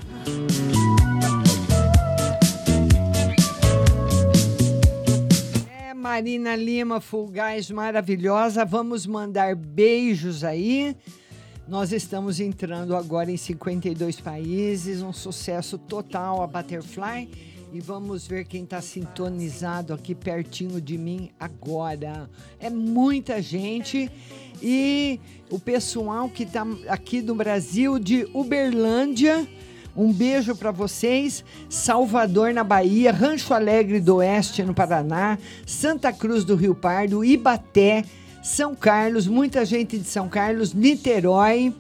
É, 5.70 5.94
Marina 5.94 6.56
Lima, 6.56 7.02
Fulgaz, 7.02 7.70
maravilhosa. 7.70 8.64
Vamos 8.64 9.06
mandar 9.06 9.56
beijos 9.56 10.44
aí. 10.44 10.96
Nós 11.68 11.92
estamos 11.92 12.40
entrando 12.40 12.96
agora 12.96 13.32
em 13.32 13.38
52 13.38 14.22
países, 14.22 15.02
um 15.02 15.12
sucesso 15.12 15.78
total 15.78 16.42
a 16.42 16.48
Butterfly. 16.48 17.55
E 17.76 17.82
vamos 17.82 18.26
ver 18.26 18.46
quem 18.46 18.64
está 18.64 18.80
sintonizado 18.80 19.94
aqui 19.94 20.16
pertinho 20.16 20.80
de 20.80 20.98
mim 20.98 21.30
agora. 21.38 22.30
É 22.58 22.70
muita 22.70 23.42
gente. 23.42 24.10
E 24.64 25.20
o 25.50 25.60
pessoal 25.60 26.30
que 26.30 26.44
está 26.44 26.66
aqui 26.88 27.22
do 27.22 27.36
Brasil, 27.36 28.00
de 28.00 28.30
Uberlândia, 28.34 29.46
um 29.94 30.14
beijo 30.14 30.56
para 30.56 30.72
vocês. 30.72 31.44
Salvador, 31.70 32.54
na 32.54 32.64
Bahia, 32.64 33.12
Rancho 33.12 33.54
Alegre 33.54 34.00
do 34.00 34.16
Oeste, 34.16 34.64
no 34.64 34.74
Paraná, 34.74 35.38
Santa 35.68 36.14
Cruz 36.14 36.46
do 36.46 36.56
Rio 36.56 36.76
Pardo, 36.76 37.26
Ibaté, 37.26 38.06
São 38.42 38.74
Carlos, 38.74 39.28
muita 39.28 39.66
gente 39.66 39.98
de 39.98 40.06
São 40.06 40.30
Carlos, 40.30 40.74
Niterói, 40.74 41.76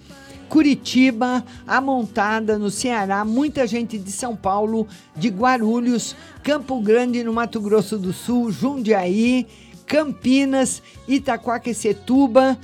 Curitiba, 0.49 1.43
Amontada, 1.67 2.57
no 2.57 2.69
Ceará, 2.69 3.25
muita 3.25 3.65
gente 3.67 3.97
de 3.97 4.11
São 4.11 4.35
Paulo, 4.35 4.87
de 5.15 5.29
Guarulhos, 5.29 6.15
Campo 6.43 6.79
Grande, 6.79 7.23
no 7.23 7.33
Mato 7.33 7.59
Grosso 7.59 7.97
do 7.97 8.13
Sul, 8.13 8.51
Jundiaí, 8.51 9.47
Campinas, 9.85 10.81
Itaquaquecetuba, 11.07 12.57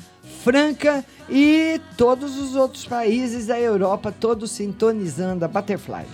Franca 0.44 1.06
e 1.30 1.80
todos 1.98 2.38
os 2.38 2.56
outros 2.56 2.86
países 2.86 3.48
da 3.48 3.60
Europa, 3.60 4.12
todos 4.12 4.52
sintonizando 4.52 5.46
a 5.46 5.48
Butterfly. 5.48 6.06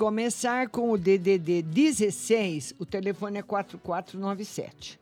Começar 0.00 0.70
com 0.70 0.90
o 0.90 0.96
DDD 0.96 1.60
16, 1.60 2.74
o 2.78 2.86
telefone 2.86 3.36
é 3.38 3.42
4497. 3.42 4.98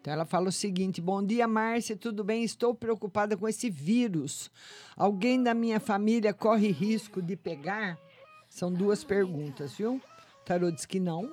Então 0.00 0.12
ela 0.12 0.24
fala 0.24 0.48
o 0.48 0.52
seguinte: 0.52 1.00
Bom 1.00 1.24
dia, 1.24 1.46
Márcia, 1.46 1.96
tudo 1.96 2.24
bem? 2.24 2.42
Estou 2.42 2.74
preocupada 2.74 3.36
com 3.36 3.46
esse 3.46 3.70
vírus. 3.70 4.50
Alguém 4.96 5.40
da 5.40 5.54
minha 5.54 5.78
família 5.78 6.34
corre 6.34 6.72
risco 6.72 7.22
de 7.22 7.36
pegar? 7.36 7.96
São 8.48 8.72
duas 8.72 9.04
perguntas, 9.04 9.74
viu? 9.74 9.94
O 9.94 10.44
tarô 10.44 10.72
diz 10.72 10.84
que 10.84 10.98
não. 10.98 11.30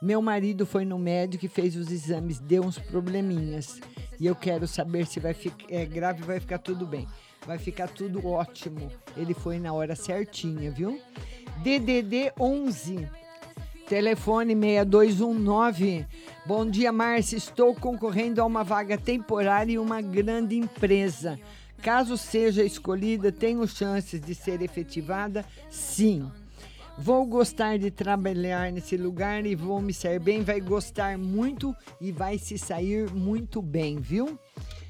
Meu 0.00 0.22
marido 0.22 0.64
foi 0.64 0.84
no 0.84 1.00
médico 1.00 1.46
e 1.46 1.48
fez 1.48 1.74
os 1.74 1.90
exames, 1.90 2.38
deu 2.38 2.62
uns 2.62 2.78
probleminhas. 2.78 3.80
E 4.20 4.26
eu 4.26 4.36
quero 4.36 4.68
saber 4.68 5.08
se 5.08 5.18
vai 5.18 5.34
ficar 5.34 5.66
é 5.68 5.84
grave 5.84 6.22
vai 6.22 6.38
ficar 6.38 6.58
tudo 6.58 6.86
bem. 6.86 7.08
Vai 7.46 7.58
ficar 7.58 7.88
tudo 7.88 8.26
ótimo. 8.26 8.90
Ele 9.16 9.32
foi 9.32 9.58
na 9.58 9.72
hora 9.72 9.94
certinha, 9.94 10.70
viu? 10.70 11.00
DDD 11.62 12.32
11 12.38 13.08
Telefone 13.88 14.52
6219. 14.56 16.04
Bom 16.44 16.68
dia, 16.68 16.90
Márcia. 16.90 17.36
Estou 17.36 17.72
concorrendo 17.72 18.42
a 18.42 18.44
uma 18.44 18.64
vaga 18.64 18.98
temporária 18.98 19.74
em 19.74 19.78
uma 19.78 20.00
grande 20.00 20.56
empresa. 20.56 21.38
Caso 21.80 22.16
seja 22.16 22.64
escolhida, 22.64 23.30
tenho 23.30 23.66
chances 23.68 24.20
de 24.20 24.34
ser 24.34 24.60
efetivada? 24.60 25.44
Sim. 25.70 26.28
Vou 26.98 27.24
gostar 27.26 27.78
de 27.78 27.92
trabalhar 27.92 28.72
nesse 28.72 28.96
lugar 28.96 29.46
e 29.46 29.54
vou 29.54 29.80
me 29.80 29.94
sair 29.94 30.18
bem. 30.18 30.42
Vai 30.42 30.60
gostar 30.60 31.16
muito 31.16 31.72
e 32.00 32.10
vai 32.10 32.38
se 32.38 32.58
sair 32.58 33.08
muito 33.12 33.62
bem, 33.62 34.00
viu? 34.00 34.36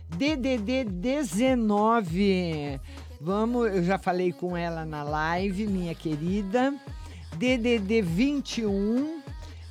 DDD 0.08 0.84
19. 0.84 2.80
Vamos, 3.20 3.74
eu 3.74 3.82
já 3.82 3.98
falei 3.98 4.32
com 4.32 4.56
ela 4.56 4.84
na 4.84 5.02
live, 5.02 5.66
minha 5.66 5.92
querida. 5.94 6.72
DDD 7.36 8.02
21, 8.02 9.20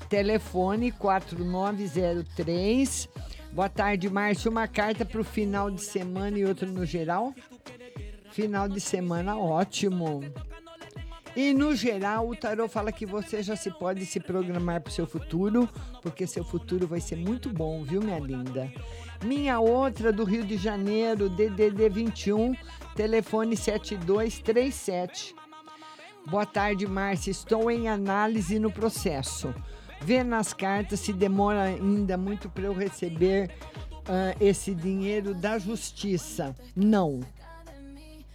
telefone 0.10 0.92
4903. 0.92 3.08
Boa 3.52 3.70
tarde, 3.70 4.10
Márcio. 4.10 4.52
Uma 4.52 4.68
carta 4.68 5.06
para 5.06 5.22
o 5.22 5.24
final 5.24 5.72
de 5.72 5.82
semana 5.82 6.38
e 6.38 6.46
outra 6.46 6.68
no 6.68 6.86
geral. 6.86 7.34
Final 8.32 8.68
de 8.68 8.82
semana 8.82 9.38
ótimo. 9.38 10.22
E 11.36 11.54
no 11.54 11.76
geral, 11.76 12.30
o 12.30 12.36
tarô 12.36 12.68
fala 12.70 12.94
que 12.94 13.06
você 13.06 13.44
já 13.44 13.58
se 13.58 13.70
pode 13.70 14.06
se 14.06 14.22
programar 14.22 14.80
para 14.80 14.90
o 14.90 14.94
seu 14.94 15.06
futuro, 15.06 15.68
porque 16.02 16.26
seu 16.26 16.46
futuro 16.46 16.88
vai 16.88 17.02
ser 17.02 17.18
muito 17.18 17.50
bom, 17.50 17.84
viu, 17.84 18.02
minha 18.02 18.20
linda? 18.20 18.72
Minha 19.22 19.60
outra 19.60 20.14
do 20.14 20.24
Rio 20.24 20.46
de 20.46 20.56
Janeiro, 20.56 21.30
DDD 21.30 21.90
21, 21.90 22.56
telefone 22.96 23.58
7237. 23.58 25.36
Boa 26.26 26.46
tarde, 26.46 26.88
Márcia. 26.88 27.32
Estou 27.32 27.70
em 27.70 27.90
análise 27.90 28.58
no 28.58 28.72
processo. 28.72 29.54
Vê 30.02 30.24
nas 30.24 30.54
cartas 30.54 31.02
se 31.02 31.12
demora 31.12 31.64
ainda 31.64 32.18
muito 32.18 32.50
para 32.50 32.64
eu 32.64 32.74
receber 32.74 33.52
ah, 34.08 34.34
esse 34.40 34.74
dinheiro 34.74 35.34
da 35.34 35.60
justiça. 35.60 36.56
Não. 36.74 37.20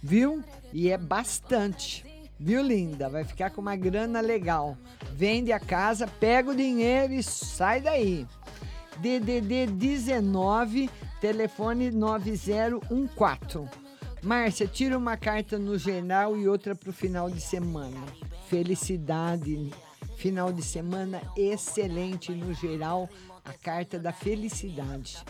viu? 0.03 0.43
E 0.71 0.89
é 0.89 0.97
bastante. 0.97 2.10
Viu, 2.43 2.63
linda? 2.63 3.07
Vai 3.07 3.23
ficar 3.23 3.51
com 3.51 3.61
uma 3.61 3.75
grana 3.75 4.19
legal. 4.19 4.75
Vende 5.13 5.51
a 5.51 5.59
casa, 5.59 6.07
pega 6.07 6.49
o 6.49 6.55
dinheiro 6.55 7.13
e 7.13 7.21
sai 7.21 7.79
daí. 7.79 8.25
DDD 8.97 9.67
19, 9.67 10.89
telefone 11.19 11.91
9014. 11.91 13.69
Márcia, 14.23 14.67
tira 14.67 14.97
uma 14.97 15.15
carta 15.15 15.59
no 15.59 15.77
geral 15.77 16.35
e 16.35 16.47
outra 16.47 16.73
para 16.73 16.89
o 16.89 16.93
final 16.93 17.29
de 17.29 17.39
semana. 17.39 17.97
Felicidade. 18.49 19.71
Final 20.17 20.51
de 20.51 20.63
semana 20.63 21.21
excelente 21.37 22.31
no 22.31 22.55
geral. 22.55 23.07
A 23.45 23.53
carta 23.53 23.99
da 23.99 24.11
felicidade. 24.11 25.23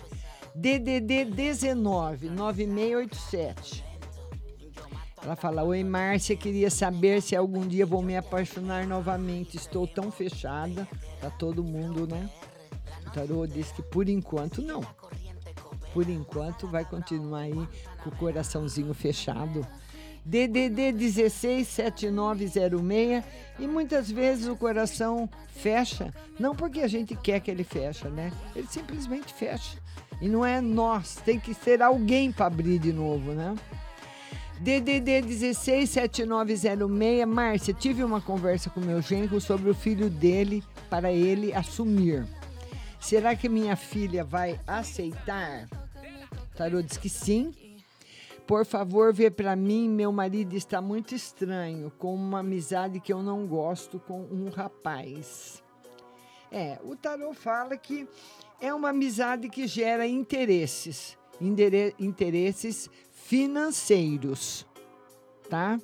DDD 0.55 1.25
19 1.25 2.29
9687. 2.29 3.90
Ela 5.23 5.35
fala: 5.35 5.63
Oi, 5.63 5.83
Márcia, 5.83 6.35
queria 6.35 6.69
saber 6.69 7.21
se 7.21 7.35
algum 7.35 7.67
dia 7.67 7.85
vou 7.85 8.01
me 8.01 8.17
apaixonar 8.17 8.87
novamente. 8.87 9.57
Estou 9.57 9.85
tão 9.87 10.11
fechada. 10.11 10.87
Tá 11.19 11.29
todo 11.29 11.63
mundo, 11.63 12.07
né? 12.07 12.27
O 13.05 13.11
tarô 13.11 13.45
diz 13.45 13.71
que 13.71 13.83
por 13.83 14.09
enquanto 14.09 14.61
não. 14.61 14.81
Por 15.93 16.09
enquanto 16.09 16.67
vai 16.67 16.85
continuar 16.85 17.41
aí 17.41 17.67
com 18.03 18.09
o 18.09 18.15
coraçãozinho 18.15 18.93
fechado. 18.93 19.67
DDD 20.23 20.93
167906 20.93 23.23
e 23.59 23.67
muitas 23.67 24.09
vezes 24.09 24.47
o 24.47 24.55
coração 24.55 25.27
fecha, 25.47 26.13
não 26.39 26.55
porque 26.55 26.79
a 26.81 26.87
gente 26.87 27.15
quer 27.15 27.39
que 27.39 27.49
ele 27.49 27.63
fecha, 27.63 28.07
né? 28.07 28.31
Ele 28.55 28.67
simplesmente 28.67 29.33
fecha. 29.33 29.79
E 30.21 30.29
não 30.29 30.45
é 30.45 30.61
nós, 30.61 31.15
tem 31.25 31.39
que 31.39 31.55
ser 31.55 31.81
alguém 31.81 32.31
para 32.31 32.45
abrir 32.45 32.77
de 32.77 32.93
novo, 32.93 33.33
né? 33.33 33.55
DDD 34.61 35.23
167906, 35.23 37.25
Márcia, 37.25 37.73
tive 37.73 38.03
uma 38.03 38.21
conversa 38.21 38.69
com 38.69 38.79
meu 38.79 39.01
genro 39.01 39.41
sobre 39.41 39.71
o 39.71 39.73
filho 39.73 40.07
dele 40.07 40.63
para 40.87 41.11
ele 41.11 41.51
assumir. 41.51 42.27
Será 42.99 43.35
que 43.35 43.49
minha 43.49 43.75
filha 43.75 44.23
vai 44.23 44.59
aceitar? 44.67 45.67
Tarô 46.55 46.79
diz 46.83 46.95
que 46.95 47.09
sim. 47.09 47.55
Por 48.45 48.63
favor, 48.63 49.11
vê 49.11 49.31
para 49.31 49.55
mim, 49.55 49.89
meu 49.89 50.11
marido 50.11 50.55
está 50.55 50.79
muito 50.79 51.15
estranho, 51.15 51.91
com 51.97 52.13
uma 52.13 52.41
amizade 52.41 52.99
que 52.99 53.11
eu 53.11 53.23
não 53.23 53.47
gosto 53.47 53.99
com 53.99 54.21
um 54.25 54.49
rapaz. 54.49 55.63
É, 56.51 56.77
o 56.83 56.95
tarô 56.95 57.33
fala 57.33 57.75
que 57.75 58.07
é 58.61 58.71
uma 58.71 58.89
amizade 58.89 59.49
que 59.49 59.65
gera 59.65 60.05
interesses, 60.05 61.17
interesses 61.97 62.87
financeiros, 63.31 64.67
tá? 65.49 65.79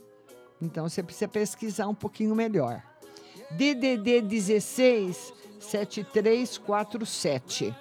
Então 0.61 0.89
você 0.89 1.01
precisa 1.01 1.29
pesquisar 1.29 1.87
um 1.87 1.95
pouquinho 1.95 2.35
melhor. 2.35 2.83
DDD 3.51 4.19
16 4.19 5.33
7347. 5.57 7.73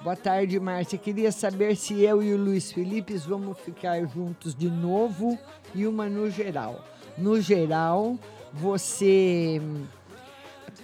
Boa 0.00 0.16
tarde, 0.16 0.58
Márcia. 0.58 0.96
Queria 0.96 1.30
saber 1.30 1.76
se 1.76 2.00
eu 2.00 2.22
e 2.22 2.32
o 2.32 2.38
Luiz 2.38 2.72
Felipe 2.72 3.14
vamos 3.18 3.58
ficar 3.58 4.02
juntos 4.08 4.54
de 4.54 4.70
novo 4.70 5.38
e 5.74 5.86
uma 5.86 6.08
no 6.08 6.30
geral. 6.30 6.82
No 7.18 7.38
geral, 7.38 8.18
você 8.50 9.60
hum, 9.62 9.84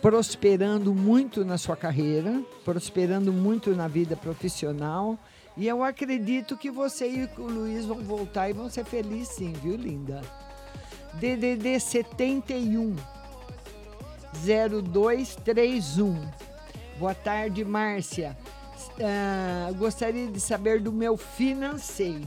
prosperando 0.02 0.94
muito 0.94 1.46
na 1.46 1.56
sua 1.56 1.78
carreira, 1.78 2.42
prosperando 2.62 3.32
muito 3.32 3.74
na 3.74 3.88
vida 3.88 4.14
profissional. 4.14 5.18
E 5.58 5.66
eu 5.66 5.82
acredito 5.82 6.56
que 6.56 6.70
você 6.70 7.08
e 7.10 7.28
o 7.36 7.46
Luiz 7.46 7.84
vão 7.84 7.98
voltar 7.98 8.48
e 8.48 8.52
vão 8.52 8.70
ser 8.70 8.84
felizes 8.84 9.34
sim, 9.34 9.52
viu, 9.54 9.74
linda? 9.74 10.22
DDD 11.14 11.80
71 11.80 12.94
0231. 14.44 16.16
Boa 16.96 17.12
tarde, 17.12 17.64
Márcia. 17.64 18.38
Ah, 19.00 19.72
gostaria 19.76 20.28
de 20.28 20.38
saber 20.38 20.80
do 20.80 20.92
meu 20.92 21.16
financeiro. 21.16 22.22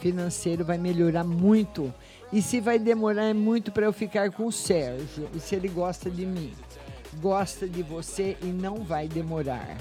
Financeiro 0.00 0.64
vai 0.64 0.78
melhorar 0.78 1.22
muito. 1.22 1.94
E 2.32 2.42
se 2.42 2.60
vai 2.60 2.76
demorar 2.76 3.32
muito 3.34 3.70
para 3.70 3.86
eu 3.86 3.92
ficar 3.92 4.32
com 4.32 4.46
o 4.46 4.52
Sérgio? 4.52 5.28
E 5.32 5.38
se 5.38 5.54
ele 5.54 5.68
gosta 5.68 6.10
de 6.10 6.26
mim? 6.26 6.52
Gosta 7.20 7.68
de 7.68 7.84
você 7.84 8.36
e 8.42 8.46
não 8.46 8.82
vai 8.82 9.06
demorar. 9.06 9.76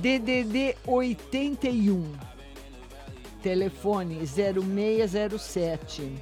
DDD 0.00 0.76
81. 0.86 2.12
Telefone 3.42 4.20
0607. 4.26 6.12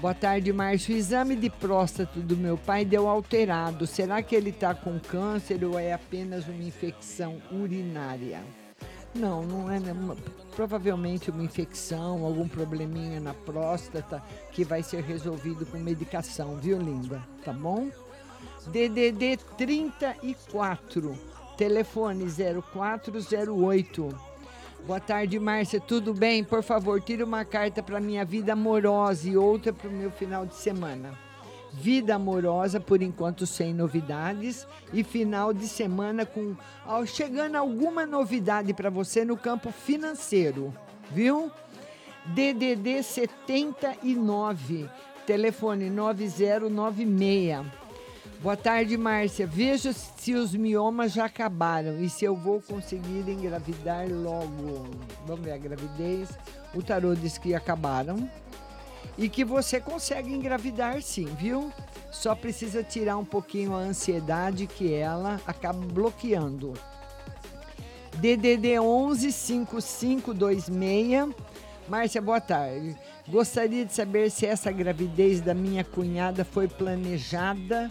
Boa 0.00 0.14
tarde, 0.14 0.52
Márcio. 0.52 0.94
O 0.94 0.98
exame 0.98 1.34
de 1.36 1.48
próstata 1.50 2.20
do 2.20 2.36
meu 2.36 2.56
pai 2.58 2.84
deu 2.84 3.08
alterado. 3.08 3.86
Será 3.86 4.22
que 4.22 4.36
ele 4.36 4.50
está 4.50 4.74
com 4.74 4.98
câncer 5.00 5.64
ou 5.64 5.78
é 5.78 5.92
apenas 5.92 6.46
uma 6.46 6.62
infecção 6.62 7.40
urinária? 7.50 8.40
Não, 9.14 9.42
não 9.42 9.70
é. 9.70 9.80
nenhuma- 9.80 10.16
Provavelmente 10.54 11.30
uma 11.30 11.42
infecção, 11.42 12.24
algum 12.24 12.46
probleminha 12.48 13.18
na 13.20 13.34
próstata 13.34 14.22
que 14.52 14.64
vai 14.64 14.82
ser 14.82 15.02
resolvido 15.02 15.66
com 15.66 15.78
medicação, 15.78 16.56
viu, 16.56 16.78
linda? 16.78 17.22
Tá 17.44 17.52
bom? 17.52 17.88
DDD 18.68 19.38
34, 19.56 21.16
telefone 21.56 22.26
0408. 22.26 24.08
Boa 24.86 25.00
tarde, 25.00 25.38
Márcia. 25.40 25.80
Tudo 25.80 26.14
bem? 26.14 26.44
Por 26.44 26.62
favor, 26.62 27.00
tire 27.00 27.22
uma 27.22 27.44
carta 27.44 27.82
para 27.82 27.98
minha 27.98 28.24
vida 28.24 28.52
amorosa 28.52 29.28
e 29.28 29.36
outra 29.36 29.72
para 29.72 29.88
o 29.88 29.92
meu 29.92 30.10
final 30.10 30.46
de 30.46 30.54
semana. 30.54 31.18
Vida 31.72 32.14
amorosa, 32.14 32.78
por 32.78 33.02
enquanto, 33.02 33.46
sem 33.46 33.74
novidades. 33.74 34.66
E 34.92 35.02
final 35.02 35.52
de 35.52 35.66
semana 35.66 36.24
com 36.24 36.54
chegando 37.06 37.56
alguma 37.56 38.06
novidade 38.06 38.72
para 38.72 38.88
você 38.88 39.24
no 39.24 39.36
campo 39.36 39.72
financeiro. 39.72 40.72
Viu? 41.10 41.50
DDD 42.26 43.02
79, 43.02 44.88
telefone 45.26 45.90
9096. 45.90 47.85
Boa 48.40 48.56
tarde, 48.56 48.96
Márcia. 48.98 49.46
Veja 49.46 49.92
se 49.92 50.34
os 50.34 50.54
miomas 50.54 51.12
já 51.12 51.24
acabaram 51.24 52.00
e 52.00 52.08
se 52.08 52.24
eu 52.24 52.36
vou 52.36 52.60
conseguir 52.60 53.28
engravidar 53.30 54.06
logo. 54.10 54.86
Vamos 55.26 55.44
ver 55.44 55.52
a 55.52 55.58
gravidez. 55.58 56.28
O 56.74 56.82
tarô 56.82 57.14
diz 57.14 57.38
que 57.38 57.54
acabaram 57.54 58.30
e 59.16 59.30
que 59.30 59.42
você 59.42 59.80
consegue 59.80 60.34
engravidar 60.34 61.00
sim, 61.00 61.24
viu? 61.24 61.72
Só 62.12 62.34
precisa 62.34 62.82
tirar 62.82 63.16
um 63.16 63.24
pouquinho 63.24 63.74
a 63.74 63.78
ansiedade 63.78 64.66
que 64.66 64.92
ela 64.92 65.40
acaba 65.46 65.78
bloqueando. 65.78 66.74
DDD 68.18 68.78
11 68.78 69.32
5526. 69.32 71.34
Márcia, 71.88 72.20
boa 72.20 72.40
tarde. 72.40 72.96
Gostaria 73.28 73.84
de 73.84 73.94
saber 73.94 74.30
se 74.30 74.44
essa 74.44 74.70
gravidez 74.70 75.40
da 75.40 75.54
minha 75.54 75.84
cunhada 75.84 76.44
foi 76.44 76.68
planejada 76.68 77.90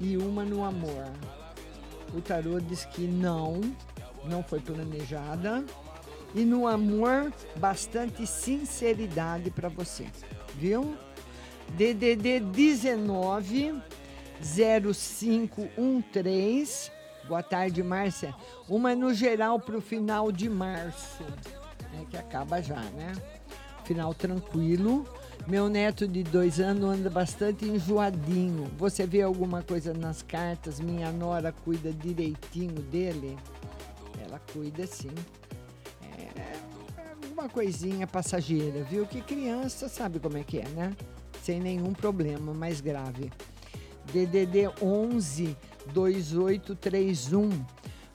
e 0.00 0.16
uma 0.16 0.44
no 0.44 0.64
amor. 0.64 1.10
O 2.14 2.20
tarô 2.20 2.60
diz 2.60 2.84
que 2.84 3.02
não, 3.02 3.60
não 4.24 4.42
foi 4.42 4.58
planejada. 4.60 5.64
E 6.34 6.44
no 6.44 6.66
amor, 6.66 7.32
bastante 7.56 8.26
sinceridade 8.26 9.50
para 9.50 9.68
você, 9.68 10.06
viu? 10.56 10.96
DDD 11.70 12.40
19 12.40 13.80
0513. 14.40 16.90
Boa 17.26 17.42
tarde, 17.42 17.82
Márcia. 17.82 18.34
Uma 18.68 18.94
no 18.94 19.14
geral 19.14 19.58
para 19.58 19.76
o 19.76 19.80
final 19.80 20.30
de 20.30 20.48
março, 20.48 21.24
né, 21.92 22.06
que 22.08 22.16
acaba 22.16 22.62
já, 22.62 22.80
né? 22.80 23.12
Final 23.84 24.14
tranquilo. 24.14 25.04
Meu 25.46 25.68
neto 25.68 26.08
de 26.08 26.24
dois 26.24 26.58
anos 26.58 26.90
anda 26.90 27.08
bastante 27.08 27.64
enjoadinho. 27.64 28.68
Você 28.76 29.06
vê 29.06 29.22
alguma 29.22 29.62
coisa 29.62 29.94
nas 29.94 30.20
cartas? 30.20 30.80
Minha 30.80 31.12
nora 31.12 31.52
cuida 31.52 31.92
direitinho 31.92 32.82
dele? 32.82 33.38
Ela 34.26 34.40
cuida 34.52 34.84
sim. 34.88 35.12
É 36.02 36.32
alguma 37.22 37.48
coisinha 37.48 38.08
passageira, 38.08 38.82
viu? 38.82 39.06
Que 39.06 39.20
criança 39.20 39.88
sabe 39.88 40.18
como 40.18 40.36
é 40.36 40.42
que 40.42 40.58
é, 40.58 40.68
né? 40.70 40.92
Sem 41.44 41.60
nenhum 41.60 41.92
problema 41.92 42.52
mais 42.52 42.80
grave. 42.80 43.30
DDD 44.12 44.68
11 44.82 45.56
2831. 45.92 47.50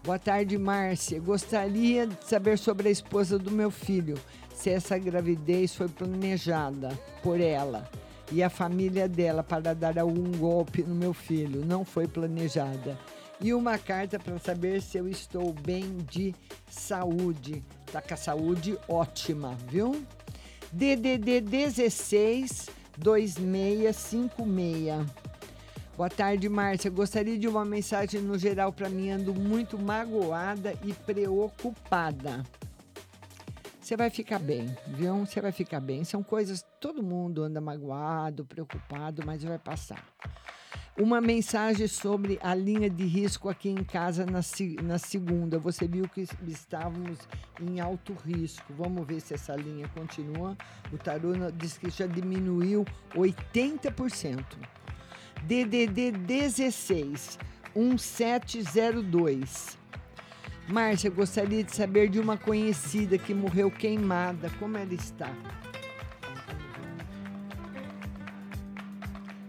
Boa 0.03 0.19
tarde, 0.19 0.57
Márcia. 0.57 1.19
Gostaria 1.21 2.07
de 2.07 2.25
saber 2.25 2.57
sobre 2.57 2.89
a 2.89 2.91
esposa 2.91 3.39
do 3.39 3.51
meu 3.51 3.71
filho, 3.71 4.17
se 4.61 4.69
essa 4.69 4.95
gravidez 4.95 5.73
foi 5.73 5.89
planejada 5.89 6.89
por 7.23 7.41
ela 7.41 7.89
e 8.31 8.43
a 8.43 8.49
família 8.49 9.09
dela 9.09 9.41
para 9.41 9.73
dar 9.73 9.97
algum 9.97 10.31
golpe 10.37 10.83
no 10.83 10.93
meu 10.93 11.15
filho. 11.15 11.65
Não 11.65 11.83
foi 11.83 12.07
planejada. 12.07 12.95
E 13.41 13.55
uma 13.55 13.79
carta 13.79 14.19
para 14.19 14.37
saber 14.37 14.83
se 14.83 14.99
eu 14.99 15.09
estou 15.09 15.51
bem 15.51 15.97
de 16.07 16.35
saúde. 16.69 17.63
Tá 17.91 18.03
com 18.03 18.13
a 18.13 18.17
saúde 18.17 18.77
ótima, 18.87 19.57
viu? 19.67 20.05
DDD 20.71 21.41
16 21.41 22.69
2656. 22.99 25.07
Boa 25.97 26.09
tarde, 26.09 26.47
Márcia. 26.47 26.91
Gostaria 26.91 27.35
de 27.35 27.47
uma 27.47 27.65
mensagem 27.65 28.21
no 28.21 28.37
geral 28.37 28.71
para 28.71 28.89
mim. 28.89 29.09
Ando 29.09 29.33
muito 29.33 29.79
magoada 29.79 30.75
e 30.85 30.93
preocupada. 30.93 32.43
Você 33.81 33.97
vai 33.97 34.11
ficar 34.11 34.37
bem, 34.37 34.77
viu? 34.89 35.25
Você 35.25 35.41
vai 35.41 35.51
ficar 35.51 35.79
bem. 35.79 36.03
São 36.03 36.21
coisas. 36.21 36.63
Todo 36.79 37.01
mundo 37.01 37.41
anda 37.41 37.59
magoado, 37.59 38.45
preocupado, 38.45 39.23
mas 39.25 39.43
vai 39.43 39.57
passar. 39.57 40.05
Uma 40.95 41.19
mensagem 41.19 41.87
sobre 41.87 42.37
a 42.43 42.53
linha 42.53 42.87
de 42.87 43.05
risco 43.05 43.49
aqui 43.49 43.69
em 43.69 43.83
casa 43.83 44.23
na, 44.23 44.41
na 44.83 44.99
segunda. 44.99 45.57
Você 45.57 45.87
viu 45.87 46.07
que 46.07 46.27
estávamos 46.47 47.17
em 47.59 47.79
alto 47.79 48.13
risco. 48.13 48.71
Vamos 48.77 49.07
ver 49.07 49.19
se 49.19 49.33
essa 49.33 49.55
linha 49.55 49.87
continua. 49.95 50.55
O 50.93 50.97
tarô 50.99 51.31
diz 51.51 51.75
que 51.75 51.89
já 51.89 52.05
diminuiu 52.05 52.85
80%. 53.15 54.45
DDD 55.43 56.11
16 56.11 57.39
1702. 57.75 59.80
Márcia, 60.71 61.09
gostaria 61.09 61.65
de 61.65 61.75
saber 61.75 62.07
de 62.07 62.17
uma 62.17 62.37
conhecida 62.37 63.17
que 63.17 63.33
morreu 63.33 63.69
queimada. 63.69 64.49
Como 64.57 64.77
ela 64.77 64.93
está? 64.93 65.29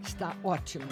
Está 0.05 0.35
ótima. 0.43 0.85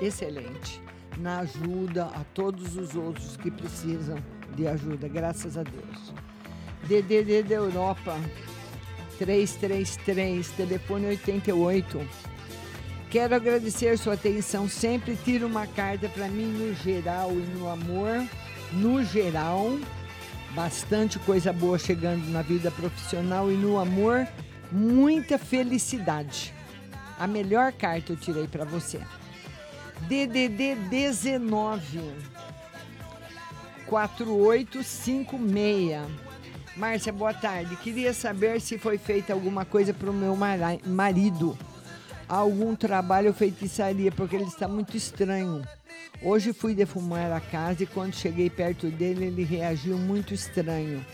Excelente. 0.00 0.80
Na 1.18 1.40
ajuda 1.40 2.04
a 2.04 2.22
todos 2.34 2.76
os 2.76 2.94
outros 2.94 3.36
que 3.36 3.50
precisam 3.50 4.16
de 4.54 4.68
ajuda, 4.68 5.08
graças 5.08 5.58
a 5.58 5.64
Deus. 5.64 6.12
DDD 6.84 7.42
da 7.42 7.56
Europa 7.56 8.14
333, 9.18 10.48
telefone 10.52 11.06
88. 11.06 12.00
Quero 13.10 13.34
agradecer 13.34 13.98
sua 13.98 14.14
atenção. 14.14 14.68
Sempre 14.68 15.16
tira 15.24 15.44
uma 15.44 15.66
carta 15.66 16.08
para 16.08 16.28
mim 16.28 16.46
no 16.46 16.74
geral 16.74 17.32
e 17.32 17.58
no 17.58 17.68
amor. 17.68 18.24
No 18.72 19.04
geral, 19.04 19.78
bastante 20.54 21.18
coisa 21.20 21.52
boa 21.52 21.78
chegando 21.78 22.28
na 22.30 22.42
vida 22.42 22.70
profissional 22.70 23.50
e 23.50 23.54
no 23.54 23.78
amor, 23.78 24.26
muita 24.70 25.38
felicidade. 25.38 26.52
A 27.18 27.26
melhor 27.26 27.72
carta 27.72 28.12
eu 28.12 28.16
tirei 28.16 28.46
para 28.46 28.64
você. 28.64 29.00
DDD 30.08 30.74
19 30.90 32.00
4856. 33.86 36.26
Márcia, 36.76 37.12
boa 37.12 37.32
tarde. 37.32 37.74
Queria 37.76 38.12
saber 38.12 38.60
se 38.60 38.76
foi 38.76 38.98
feita 38.98 39.32
alguma 39.32 39.64
coisa 39.64 39.94
para 39.94 40.10
o 40.10 40.14
meu 40.14 40.36
marido. 40.84 41.56
Algum 42.28 42.74
trabalho 42.74 43.28
ou 43.28 43.34
feitiçaria, 43.34 44.10
porque 44.10 44.34
ele 44.36 44.44
está 44.46 44.66
muito 44.66 44.96
estranho. 44.96 45.62
Hoje 46.22 46.52
fui 46.52 46.74
defumar 46.74 47.30
a 47.30 47.40
casa 47.40 47.82
e 47.84 47.86
quando 47.86 48.14
cheguei 48.14 48.50
perto 48.50 48.88
dele, 48.90 49.26
ele 49.26 49.44
reagiu 49.44 49.96
muito 49.96 50.34
estranho. 50.34 51.04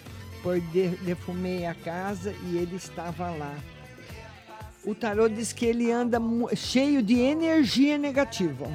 Por 0.42 0.58
de- 0.60 0.96
defumei 1.04 1.66
a 1.66 1.74
casa 1.74 2.34
e 2.48 2.56
ele 2.56 2.76
estava 2.76 3.30
lá. 3.30 3.54
O 4.84 4.94
tarô 4.94 5.28
diz 5.28 5.52
que 5.52 5.66
ele 5.66 5.92
anda 5.92 6.18
cheio 6.56 7.02
de 7.02 7.18
energia 7.20 7.98
negativa. 7.98 8.66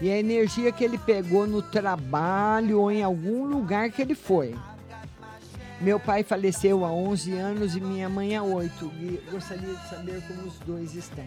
E 0.00 0.10
a 0.10 0.18
energia 0.18 0.72
que 0.72 0.82
ele 0.82 0.96
pegou 0.98 1.46
no 1.46 1.60
trabalho 1.60 2.80
ou 2.80 2.90
em 2.90 3.02
algum 3.02 3.44
lugar 3.44 3.90
que 3.90 4.00
ele 4.00 4.14
foi. 4.14 4.54
Meu 5.82 5.98
pai 5.98 6.22
faleceu 6.22 6.84
há 6.84 6.92
11 6.92 7.32
anos 7.32 7.74
e 7.74 7.80
minha 7.80 8.08
mãe 8.08 8.36
há 8.36 8.42
8. 8.44 8.92
E 9.00 9.20
gostaria 9.28 9.74
de 9.74 9.88
saber 9.88 10.22
como 10.28 10.42
os 10.42 10.56
dois 10.60 10.94
estão. 10.94 11.26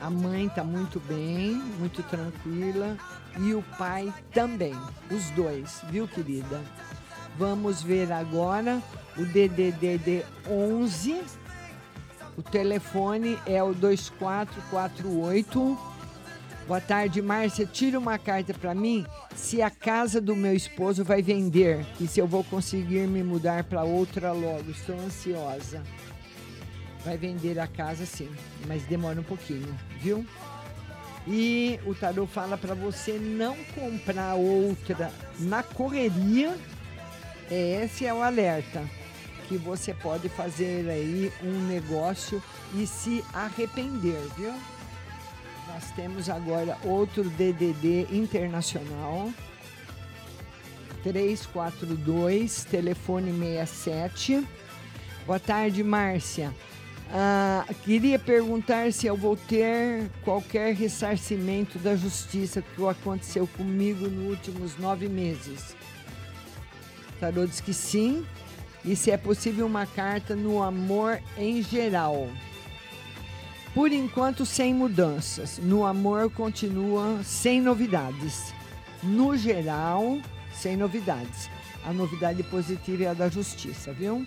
A 0.00 0.10
mãe 0.10 0.46
está 0.46 0.64
muito 0.64 0.98
bem, 0.98 1.62
muito 1.78 2.02
tranquila. 2.02 2.96
E 3.38 3.54
o 3.54 3.62
pai 3.78 4.12
também. 4.32 4.74
Os 5.08 5.30
dois, 5.30 5.82
viu, 5.88 6.08
querida? 6.08 6.60
Vamos 7.38 7.80
ver 7.80 8.10
agora 8.10 8.82
o 9.16 9.24
DDD 9.24 10.24
11. 10.50 11.22
O 12.36 12.42
telefone 12.42 13.38
é 13.46 13.62
o 13.62 13.72
2448. 13.72 15.93
Boa 16.66 16.80
tarde, 16.80 17.20
Márcia. 17.20 17.66
Tira 17.66 17.98
uma 17.98 18.18
carta 18.18 18.54
para 18.54 18.74
mim 18.74 19.04
se 19.36 19.60
a 19.60 19.68
casa 19.68 20.18
do 20.18 20.34
meu 20.34 20.54
esposo 20.54 21.04
vai 21.04 21.20
vender 21.20 21.84
e 22.00 22.06
se 22.06 22.18
eu 22.18 22.26
vou 22.26 22.42
conseguir 22.42 23.06
me 23.06 23.22
mudar 23.22 23.64
para 23.64 23.84
outra 23.84 24.32
logo. 24.32 24.70
Estou 24.70 24.98
ansiosa. 24.98 25.82
Vai 27.04 27.18
vender 27.18 27.58
a 27.58 27.66
casa 27.66 28.06
sim, 28.06 28.30
mas 28.66 28.82
demora 28.84 29.20
um 29.20 29.24
pouquinho, 29.24 29.78
viu? 30.00 30.24
E 31.26 31.78
o 31.84 31.94
tarô 31.94 32.26
fala 32.26 32.56
para 32.56 32.74
você 32.74 33.18
não 33.18 33.56
comprar 33.74 34.34
outra 34.34 35.12
na 35.40 35.62
correria. 35.62 36.56
Esse 37.50 38.06
é 38.06 38.14
o 38.14 38.22
alerta 38.22 38.82
que 39.48 39.58
você 39.58 39.92
pode 39.92 40.30
fazer 40.30 40.88
aí 40.88 41.30
um 41.42 41.66
negócio 41.66 42.42
e 42.74 42.86
se 42.86 43.22
arrepender, 43.34 44.18
viu? 44.34 44.54
Nós 45.68 45.90
temos 45.96 46.28
agora 46.28 46.76
outro 46.84 47.24
DDD 47.24 48.06
internacional. 48.10 49.32
342, 51.02 52.64
telefone 52.64 53.30
67. 53.32 54.46
Boa 55.26 55.40
tarde, 55.40 55.82
Márcia. 55.82 56.54
Ah, 57.10 57.66
queria 57.84 58.18
perguntar 58.18 58.92
se 58.92 59.06
eu 59.06 59.16
vou 59.16 59.36
ter 59.36 60.10
qualquer 60.22 60.74
ressarcimento 60.74 61.78
da 61.78 61.94
justiça 61.94 62.62
que 62.62 62.86
aconteceu 62.86 63.46
comigo 63.46 64.08
nos 64.08 64.30
últimos 64.30 64.78
nove 64.78 65.08
meses. 65.08 65.76
O 67.10 67.20
tarô 67.20 67.46
diz 67.46 67.60
que 67.60 67.72
sim. 67.72 68.24
E 68.84 68.94
se 68.94 69.10
é 69.10 69.16
possível 69.16 69.64
uma 69.64 69.86
carta 69.86 70.36
no 70.36 70.62
amor 70.62 71.18
em 71.38 71.62
geral. 71.62 72.28
Por 73.74 73.92
enquanto, 73.92 74.46
sem 74.46 74.72
mudanças. 74.72 75.58
No 75.58 75.84
amor, 75.84 76.30
continua 76.30 77.20
sem 77.24 77.60
novidades. 77.60 78.54
No 79.02 79.36
geral, 79.36 80.20
sem 80.52 80.76
novidades. 80.76 81.50
A 81.84 81.92
novidade 81.92 82.44
positiva 82.44 83.02
é 83.02 83.06
a 83.08 83.14
da 83.14 83.28
justiça, 83.28 83.92
viu? 83.92 84.24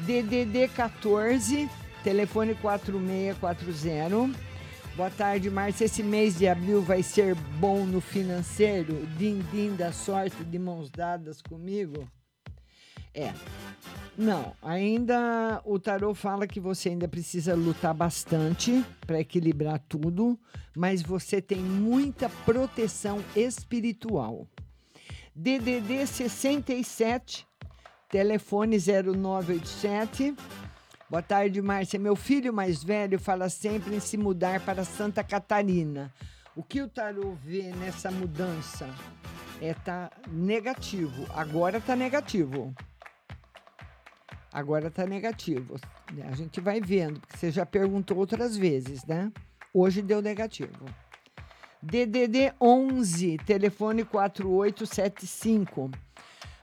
DDD 0.00 0.66
14, 0.74 1.70
telefone 2.02 2.56
4640. 2.56 4.36
Boa 4.96 5.10
tarde, 5.10 5.48
Márcia. 5.50 5.84
Esse 5.84 6.02
mês 6.02 6.36
de 6.36 6.48
abril 6.48 6.82
vai 6.82 7.02
ser 7.02 7.36
bom 7.36 7.86
no 7.86 8.00
financeiro? 8.00 9.06
Din-din 9.16 9.76
da 9.76 9.92
sorte 9.92 10.42
de 10.42 10.58
mãos 10.58 10.90
dadas 10.90 11.40
comigo? 11.40 12.08
É. 13.14 13.32
Não, 14.16 14.54
ainda 14.62 15.60
o 15.64 15.78
tarô 15.78 16.14
fala 16.14 16.46
que 16.46 16.60
você 16.60 16.90
ainda 16.90 17.08
precisa 17.08 17.54
lutar 17.54 17.92
bastante 17.92 18.84
para 19.06 19.20
equilibrar 19.20 19.80
tudo, 19.88 20.38
mas 20.76 21.02
você 21.02 21.42
tem 21.42 21.58
muita 21.58 22.28
proteção 22.44 23.22
espiritual. 23.34 24.46
DDD 25.34 26.06
67, 26.06 27.46
telefone 28.08 28.78
0987. 28.78 30.36
Boa 31.10 31.22
tarde, 31.22 31.60
Márcia. 31.60 31.98
Meu 31.98 32.14
filho 32.14 32.52
mais 32.52 32.84
velho 32.84 33.18
fala 33.18 33.48
sempre 33.48 33.96
em 33.96 34.00
se 34.00 34.16
mudar 34.16 34.60
para 34.60 34.84
Santa 34.84 35.24
Catarina. 35.24 36.12
O 36.54 36.62
que 36.62 36.80
o 36.80 36.88
tarô 36.88 37.36
vê 37.44 37.72
nessa 37.72 38.12
mudança? 38.12 38.88
É 39.60 39.74
tá 39.74 40.08
negativo. 40.28 41.26
Agora 41.34 41.80
tá 41.80 41.96
negativo. 41.96 42.72
Agora 44.54 44.88
tá 44.88 45.04
negativo. 45.04 45.74
A 46.30 46.36
gente 46.36 46.60
vai 46.60 46.80
vendo, 46.80 47.18
porque 47.18 47.36
você 47.36 47.50
já 47.50 47.66
perguntou 47.66 48.16
outras 48.16 48.56
vezes, 48.56 49.04
né? 49.04 49.32
Hoje 49.72 50.00
deu 50.00 50.22
negativo. 50.22 50.86
DDD 51.82 52.54
11, 52.60 53.38
telefone 53.38 54.04
4875. 54.04 55.90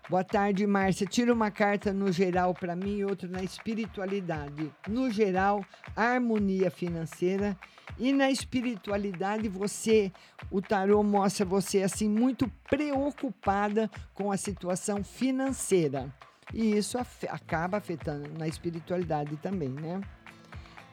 Boa 0.10 0.24
tarde, 0.24 0.66
Márcia. 0.66 1.06
Tira 1.06 1.34
uma 1.34 1.52
carta 1.52 1.92
no 1.92 2.14
geral 2.14 2.54
para 2.54 2.78
mim 2.78 3.00
e 3.00 3.06
outra 3.06 3.28
na 3.28 3.44
espiritualidade. 3.44 4.72
No 4.88 5.12
geral, 5.12 5.62
harmonia 5.94 6.72
financeira 6.72 7.58
e 8.00 8.14
na 8.14 8.32
espiritualidade 8.32 9.50
você, 9.50 10.14
o 10.50 10.62
tarô 10.62 11.04
mostra 11.04 11.46
você 11.46 11.84
assim 11.84 12.08
muito 12.08 12.50
preocupada 12.70 13.92
com 14.14 14.32
a 14.32 14.38
situação 14.38 15.04
financeira. 15.04 16.10
E 16.54 16.78
isso 16.78 16.98
afe- 16.98 17.28
acaba 17.28 17.78
afetando 17.78 18.30
na 18.38 18.48
espiritualidade 18.48 19.38
também, 19.38 19.70
né? 19.70 20.02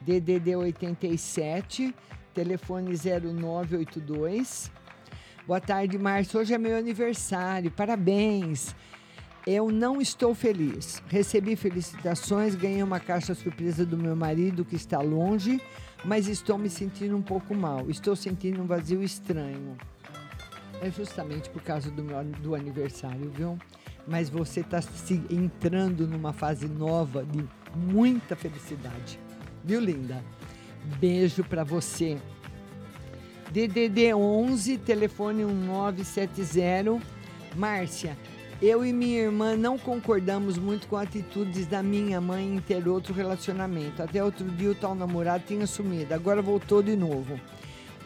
DDD 0.00 0.54
87, 0.54 1.94
telefone 2.32 2.94
0982. 2.96 4.70
Boa 5.46 5.60
tarde, 5.60 5.98
Márcia. 5.98 6.38
Hoje 6.40 6.54
é 6.54 6.58
meu 6.58 6.76
aniversário. 6.76 7.70
Parabéns. 7.70 8.74
Eu 9.46 9.70
não 9.70 10.00
estou 10.00 10.34
feliz. 10.34 11.02
Recebi 11.08 11.56
felicitações, 11.56 12.54
ganhei 12.54 12.82
uma 12.82 13.00
caixa 13.00 13.34
surpresa 13.34 13.84
do 13.84 13.96
meu 13.96 14.14
marido 14.14 14.64
que 14.64 14.76
está 14.76 15.00
longe, 15.00 15.60
mas 16.04 16.28
estou 16.28 16.58
me 16.58 16.68
sentindo 16.68 17.16
um 17.16 17.22
pouco 17.22 17.54
mal. 17.54 17.88
Estou 17.90 18.14
sentindo 18.14 18.62
um 18.62 18.66
vazio 18.66 19.02
estranho. 19.02 19.76
É 20.80 20.90
justamente 20.90 21.48
por 21.50 21.62
causa 21.62 21.90
do 21.90 22.04
meu 22.04 22.22
do 22.24 22.54
aniversário, 22.54 23.30
viu? 23.30 23.58
Mas 24.08 24.30
você 24.30 24.60
está 24.60 24.80
se 24.80 25.22
entrando 25.30 26.06
numa 26.06 26.32
fase 26.32 26.66
nova 26.66 27.24
de 27.24 27.44
muita 27.76 28.34
felicidade. 28.34 29.20
Viu, 29.62 29.80
linda? 29.80 30.24
Beijo 30.98 31.44
para 31.44 31.62
você. 31.62 32.18
DDD 33.50 34.14
11, 34.14 34.78
telefone 34.78 35.44
1970. 35.44 37.00
Márcia, 37.54 38.16
eu 38.60 38.84
e 38.84 38.92
minha 38.92 39.20
irmã 39.20 39.56
não 39.56 39.78
concordamos 39.78 40.58
muito 40.58 40.86
com 40.88 40.96
atitudes 40.96 41.66
da 41.66 41.82
minha 41.82 42.20
mãe 42.20 42.56
em 42.56 42.60
ter 42.60 42.88
outro 42.88 43.14
relacionamento. 43.14 44.02
Até 44.02 44.22
outro 44.22 44.44
dia 44.50 44.70
o 44.70 44.74
tal 44.74 44.94
namorado 44.94 45.44
tinha 45.46 45.66
sumido, 45.66 46.12
agora 46.14 46.42
voltou 46.42 46.82
de 46.82 46.96
novo. 46.96 47.38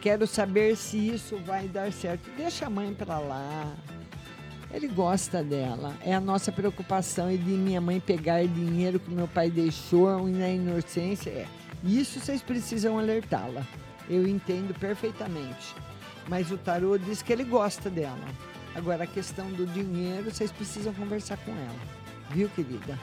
Quero 0.01 0.27
saber 0.27 0.75
se 0.75 0.97
isso 0.97 1.37
vai 1.45 1.67
dar 1.67 1.91
certo. 1.91 2.29
Deixa 2.35 2.67
a 2.67 2.69
mãe 2.69 2.93
pra 2.93 3.19
lá. 3.19 3.73
Ele 4.73 4.87
gosta 4.87 5.43
dela. 5.43 5.95
É 6.01 6.15
a 6.15 6.19
nossa 6.19 6.51
preocupação 6.51 7.31
e 7.31 7.37
de 7.37 7.51
minha 7.51 7.79
mãe 7.79 7.99
pegar 7.99 8.43
dinheiro 8.47 8.99
que 8.99 9.11
meu 9.11 9.27
pai 9.27 9.51
deixou 9.51 10.27
na 10.27 10.49
inocência. 10.49 11.29
É. 11.29 11.45
Isso 11.83 12.19
vocês 12.19 12.41
precisam 12.41 12.97
alertá-la. 12.97 13.65
Eu 14.09 14.27
entendo 14.27 14.73
perfeitamente. 14.77 15.75
Mas 16.27 16.49
o 16.51 16.57
tarô 16.57 16.97
diz 16.97 17.21
que 17.21 17.31
ele 17.31 17.43
gosta 17.43 17.89
dela. 17.89 18.25
Agora, 18.75 19.03
a 19.03 19.07
questão 19.07 19.51
do 19.51 19.67
dinheiro, 19.67 20.31
vocês 20.31 20.51
precisam 20.51 20.91
conversar 20.93 21.37
com 21.37 21.51
ela. 21.51 21.79
Viu, 22.31 22.49
querida? 22.49 22.97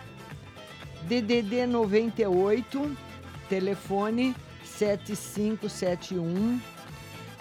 DDD 1.02 1.66
98, 1.66 2.96
telefone 3.48 4.34
7571. 4.64 6.60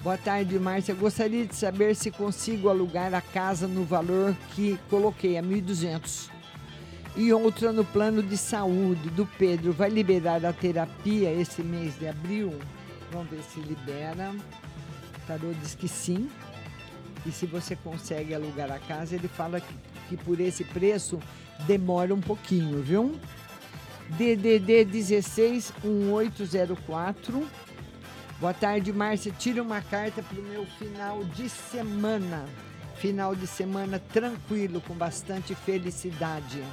Boa 0.01 0.17
tarde, 0.17 0.57
Márcia. 0.57 0.95
Gostaria 0.95 1.45
de 1.45 1.53
saber 1.53 1.93
se 1.93 2.09
consigo 2.09 2.69
alugar 2.69 3.13
a 3.13 3.19
casa 3.19 3.67
no 3.67 3.84
valor 3.84 4.34
que 4.55 4.80
coloquei, 4.89 5.38
a 5.38 5.43
1.200. 5.43 6.30
E 7.17 7.34
outra 7.34 7.73
no 7.73 7.84
plano 7.84 8.23
de 8.23 8.38
saúde 8.38 9.09
do 9.09 9.26
Pedro. 9.26 9.73
Vai 9.73 9.89
liberar 9.89 10.45
a 10.45 10.53
terapia 10.53 11.34
esse 11.34 11.61
mês 11.61 11.99
de 11.99 12.07
abril? 12.07 12.57
Vamos 13.11 13.30
ver 13.30 13.43
se 13.43 13.59
libera. 13.59 14.31
O 14.31 15.27
tarô 15.27 15.51
diz 15.61 15.76
que 15.76 15.89
sim. 15.89 16.30
E 17.26 17.31
se 17.31 17.45
você 17.45 17.76
consegue 17.76 18.34
alugar 18.34 18.71
a 18.71 18.80
casa, 18.80 19.15
ele 19.15 19.27
fala 19.27 19.59
que, 19.59 19.73
que 20.07 20.15
por 20.15 20.39
esse 20.39 20.63
preço 20.63 21.19
demora 21.67 22.15
um 22.15 22.21
pouquinho, 22.21 22.81
viu? 22.81 23.19
DDD 24.11 24.85
16 24.85 25.73
1804. 25.84 27.45
Boa 28.40 28.53
tarde, 28.53 28.94
Márcia. 28.94 29.34
Tira 29.34 29.61
uma 29.61 29.82
carta 29.82 30.24
para 30.24 30.40
o 30.40 30.44
meu 30.44 30.66
final 30.66 31.26
de 31.26 31.49
semana. 31.49 32.45
Final 32.95 33.36
de 33.36 33.45
semana 33.45 33.99
tranquilo, 33.99 34.80
com 34.80 34.94
bastante 34.94 35.53
felicidade. 35.53 36.64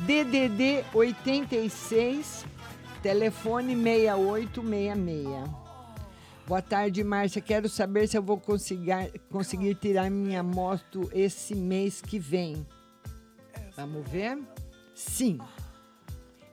DDD 0.00 0.84
86, 0.92 2.44
telefone 3.02 3.74
6866. 3.74 5.50
Boa 6.46 6.60
tarde, 6.60 7.02
Márcia. 7.02 7.40
Quero 7.40 7.70
saber 7.70 8.06
se 8.06 8.18
eu 8.18 8.22
vou 8.22 8.38
conseguir, 8.38 9.18
conseguir 9.30 9.74
tirar 9.76 10.10
minha 10.10 10.42
moto 10.42 11.08
esse 11.14 11.54
mês 11.54 12.02
que 12.02 12.18
vem. 12.18 12.66
Vamos 13.74 14.06
ver? 14.10 14.38
Sim. 14.94 15.38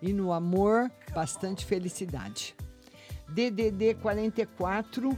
E 0.02 0.14
no 0.14 0.32
amor, 0.32 0.90
bastante 1.14 1.66
felicidade. 1.66 2.56
DDD 3.32 3.96
44, 4.02 5.18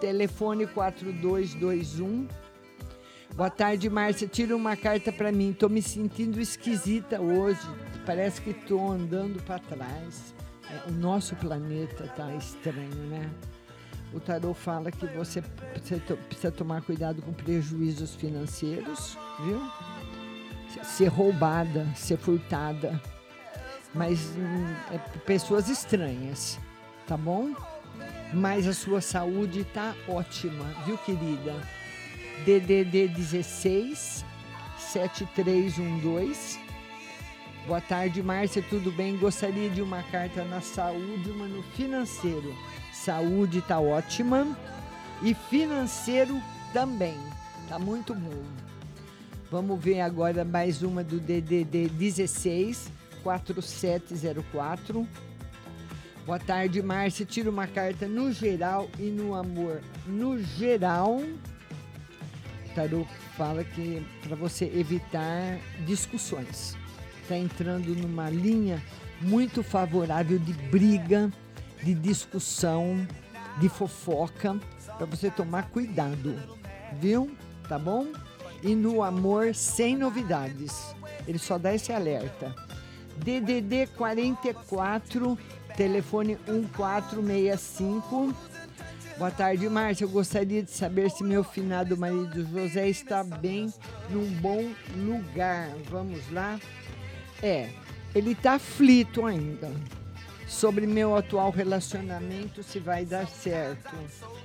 telefone 0.00 0.66
4221. 0.66 2.26
Boa 3.34 3.50
tarde, 3.50 3.88
Márcia. 3.90 4.26
Tira 4.26 4.56
uma 4.56 4.76
carta 4.76 5.12
para 5.12 5.30
mim. 5.30 5.52
Tô 5.52 5.68
me 5.68 5.82
sentindo 5.82 6.40
esquisita 6.40 7.20
hoje. 7.20 7.60
Parece 8.04 8.40
que 8.40 8.52
tô 8.54 8.90
andando 8.90 9.42
para 9.42 9.58
trás. 9.58 10.34
É, 10.70 10.88
o 10.88 10.92
nosso 10.92 11.36
planeta 11.36 12.04
tá 12.16 12.34
estranho, 12.34 12.94
né? 13.08 13.30
O 14.12 14.20
tarô 14.20 14.54
fala 14.54 14.90
que 14.90 15.06
você 15.06 15.42
precisa 15.42 16.00
to- 16.00 16.16
precisa 16.16 16.50
tomar 16.50 16.82
cuidado 16.82 17.20
com 17.22 17.32
prejuízos 17.32 18.14
financeiros, 18.14 19.18
viu? 19.44 19.60
Ser 20.84 21.08
roubada, 21.08 21.86
ser 21.94 22.16
furtada. 22.16 23.00
Mas 23.94 24.20
hum, 24.36 24.74
é 24.92 24.98
pessoas 25.20 25.68
estranhas, 25.68 26.58
tá 27.06 27.16
bom? 27.16 27.54
Mas 28.32 28.66
a 28.66 28.74
sua 28.74 29.00
saúde 29.00 29.64
tá 29.64 29.94
ótima, 30.08 30.64
viu, 30.84 30.98
querida? 30.98 31.54
DDD 32.44 33.08
16 33.08 34.24
7312. 34.78 36.58
Boa 37.66 37.80
tarde, 37.80 38.22
Márcia, 38.22 38.62
tudo 38.68 38.92
bem? 38.92 39.16
Gostaria 39.16 39.70
de 39.70 39.82
uma 39.82 40.02
carta 40.04 40.44
na 40.44 40.60
saúde, 40.60 41.30
uma 41.30 41.46
no 41.46 41.62
financeiro. 41.62 42.54
Saúde 42.92 43.62
tá 43.62 43.80
ótima 43.80 44.46
e 45.22 45.34
financeiro 45.34 46.40
também. 46.72 47.16
Tá 47.68 47.78
muito 47.78 48.14
bom. 48.14 48.44
Vamos 49.50 49.82
ver 49.82 50.00
agora 50.00 50.44
mais 50.44 50.82
uma 50.82 51.02
do 51.02 51.18
DDD 51.18 51.88
16 51.88 52.90
4704. 53.22 55.06
Boa 56.26 56.40
tarde, 56.40 56.82
Márcia. 56.82 57.24
Tira 57.24 57.48
uma 57.48 57.68
carta 57.68 58.08
no 58.08 58.32
geral 58.32 58.90
e 58.98 59.04
no 59.04 59.32
amor. 59.32 59.80
No 60.08 60.42
geral, 60.42 61.22
tarô 62.74 63.06
fala 63.36 63.62
que 63.62 64.04
para 64.26 64.34
você 64.34 64.64
evitar 64.74 65.56
discussões. 65.86 66.76
Está 67.22 67.36
entrando 67.36 67.94
numa 67.94 68.28
linha 68.28 68.82
muito 69.20 69.62
favorável 69.62 70.36
de 70.36 70.52
briga, 70.52 71.30
de 71.80 71.94
discussão, 71.94 73.06
de 73.60 73.68
fofoca, 73.68 74.58
para 74.96 75.06
você 75.06 75.30
tomar 75.30 75.70
cuidado, 75.70 76.34
viu? 77.00 77.30
Tá 77.68 77.78
bom? 77.78 78.04
E 78.64 78.74
no 78.74 79.00
amor, 79.04 79.54
sem 79.54 79.96
novidades. 79.96 80.92
Ele 81.28 81.38
só 81.38 81.56
dá 81.56 81.72
esse 81.72 81.92
alerta. 81.92 82.52
DDD 83.18 83.86
44, 83.96 85.38
telefone 85.76 86.38
1465. 86.46 88.34
Boa 89.18 89.30
tarde, 89.30 89.68
Márcia. 89.68 90.04
Eu 90.04 90.08
gostaria 90.08 90.62
de 90.62 90.70
saber 90.70 91.10
se 91.10 91.22
meu 91.22 91.44
finado 91.44 91.96
marido 91.96 92.46
José 92.46 92.88
está 92.88 93.22
bem, 93.22 93.72
num 94.10 94.26
bom 94.40 94.70
lugar. 94.96 95.70
Vamos 95.90 96.30
lá? 96.32 96.58
É, 97.42 97.70
ele 98.14 98.32
está 98.32 98.54
aflito 98.54 99.26
ainda. 99.26 99.70
Sobre 100.46 100.86
meu 100.86 101.16
atual 101.16 101.50
relacionamento, 101.50 102.62
se 102.62 102.78
vai 102.78 103.04
dar 103.04 103.26
certo. 103.26 103.94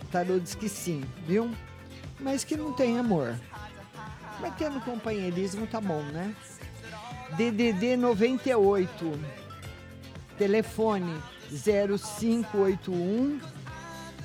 O 0.01 0.05
tarô 0.07 0.39
diz 0.39 0.55
que 0.55 0.67
sim, 0.67 1.03
viu? 1.27 1.51
Mas 2.19 2.43
que 2.43 2.57
não 2.57 2.73
tem 2.73 2.97
amor. 2.97 3.39
Mas 4.39 4.55
tendo 4.55 4.81
companheirismo 4.81 5.67
tá 5.67 5.79
bom, 5.79 6.01
né? 6.01 6.35
DDD 7.37 7.95
98, 7.95 9.19
telefone 10.41 11.21
0581. 11.51 13.39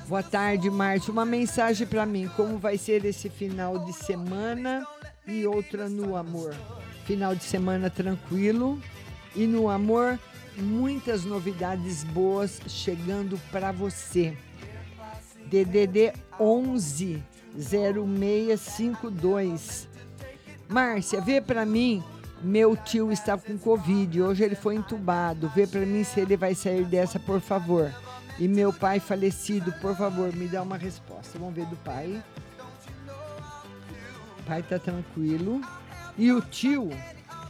Boa 0.07 0.23
tarde, 0.23 0.67
Márcio. 0.67 1.13
Uma 1.13 1.25
mensagem 1.25 1.85
para 1.85 2.07
mim. 2.07 2.27
Como 2.35 2.57
vai 2.57 2.75
ser 2.75 3.05
esse 3.05 3.29
final 3.29 3.85
de 3.85 3.93
semana 3.93 4.83
e 5.27 5.45
outra 5.45 5.87
no 5.87 6.15
amor? 6.15 6.55
Final 7.05 7.35
de 7.35 7.43
semana 7.43 7.91
tranquilo 7.91 8.81
e 9.35 9.45
no 9.45 9.69
amor 9.69 10.17
muitas 10.57 11.23
novidades 11.23 12.03
boas 12.03 12.59
chegando 12.67 13.39
para 13.51 13.71
você. 13.71 14.35
DDD 15.45 16.13
11 16.39 17.23
0652. 17.55 19.87
Márcia, 20.67 21.21
vê 21.21 21.39
para 21.39 21.63
mim. 21.63 22.03
Meu 22.41 22.75
tio 22.75 23.11
está 23.11 23.37
com 23.37 23.57
Covid. 23.57 24.21
Hoje 24.21 24.43
ele 24.43 24.55
foi 24.55 24.75
entubado. 24.75 25.49
Vê 25.49 25.65
para 25.65 25.85
mim 25.85 26.03
se 26.03 26.19
ele 26.19 26.37
vai 26.37 26.53
sair 26.53 26.85
dessa, 26.85 27.19
por 27.19 27.41
favor. 27.41 27.91
E 28.39 28.47
meu 28.47 28.71
pai 28.71 28.99
falecido, 28.99 29.71
por 29.81 29.95
favor, 29.95 30.33
me 30.33 30.47
dá 30.47 30.61
uma 30.61 30.77
resposta. 30.77 31.39
Vamos 31.39 31.55
ver 31.55 31.65
do 31.65 31.75
pai. 31.77 32.21
O 34.39 34.43
pai 34.43 34.61
tá 34.61 34.77
tranquilo. 34.77 35.61
E 36.17 36.31
o 36.31 36.41
tio, 36.41 36.89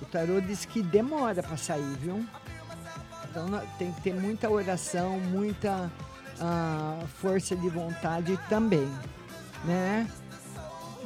o 0.01 0.05
tarô 0.05 0.39
diz 0.39 0.65
que 0.65 0.81
demora 0.81 1.43
para 1.43 1.57
sair, 1.57 1.97
viu? 1.99 2.25
Então 3.29 3.47
tem 3.77 3.91
que 3.91 4.01
ter 4.01 4.13
muita 4.13 4.49
oração, 4.49 5.19
muita 5.19 5.91
ah, 6.39 6.99
força 7.21 7.55
de 7.55 7.69
vontade 7.69 8.37
também, 8.49 8.89
né? 9.65 10.07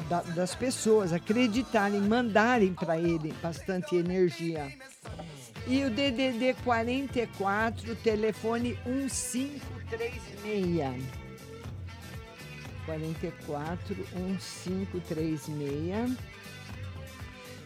Da- 0.10 0.22
das 0.22 0.56
pessoas 0.56 1.12
acreditarem, 1.14 2.02
mandarem 2.02 2.74
para 2.74 2.98
ele 2.98 3.34
bastante 3.42 3.96
energia. 3.96 4.72
E 5.68 5.84
o 5.84 5.90
DDD 5.92 6.56
44, 6.64 7.96
telefone 7.98 8.78
1536. 8.86 11.04
44 12.86 13.96
1536. 14.16 16.18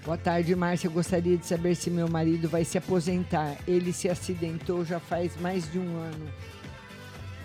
Boa 0.03 0.17
tarde, 0.17 0.53
Márcia. 0.55 0.87
Eu 0.87 0.91
gostaria 0.91 1.37
de 1.37 1.45
saber 1.47 1.73
se 1.75 1.89
meu 1.89 2.07
marido 2.07 2.47
vai 2.47 2.63
se 2.63 2.77
aposentar. 2.77 3.55
Ele 3.67 3.91
se 3.91 4.07
acidentou 4.09 4.85
já 4.85 4.99
faz 4.99 5.35
mais 5.39 5.71
de 5.71 5.79
um 5.79 5.97
ano. 5.97 6.31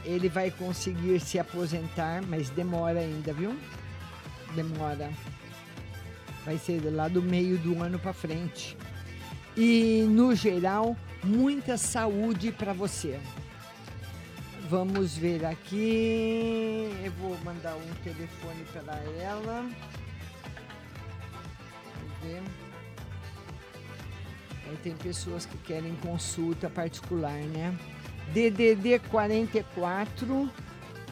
Ele 0.05 0.29
vai 0.29 0.51
conseguir 0.51 1.21
se 1.21 1.39
aposentar, 1.39 2.23
mas 2.27 2.51
demora 2.51 2.99
ainda, 3.01 3.33
viu? 3.33 3.57
Demora. 4.55 5.11
Vai 6.45 6.59
ser 6.59 6.81
lá 6.91 7.09
do 7.09 7.23
meio 7.23 7.57
do 7.59 7.83
ano 7.83 7.99
para 7.99 8.13
frente. 8.13 8.77
E 9.57 10.05
no 10.09 10.33
geral, 10.35 10.97
muita 11.23 11.77
saúde 11.77 12.51
para 12.53 12.73
você. 12.73 13.21
Vamos 14.69 15.17
ver 15.17 15.45
aqui. 15.45 16.91
Eu 17.05 17.13
vou 17.13 17.39
mandar 17.45 17.77
um 17.77 17.95
telefone 18.05 18.65
para 18.73 18.97
ela. 19.21 19.69
Ver. 22.23 22.43
Aí 24.69 24.77
tem 24.83 24.95
pessoas 24.95 25.45
que 25.45 25.59
querem 25.59 25.95
consulta 25.97 26.71
particular, 26.71 27.33
né? 27.33 27.77
DDD 28.33 29.01
44, 29.11 30.49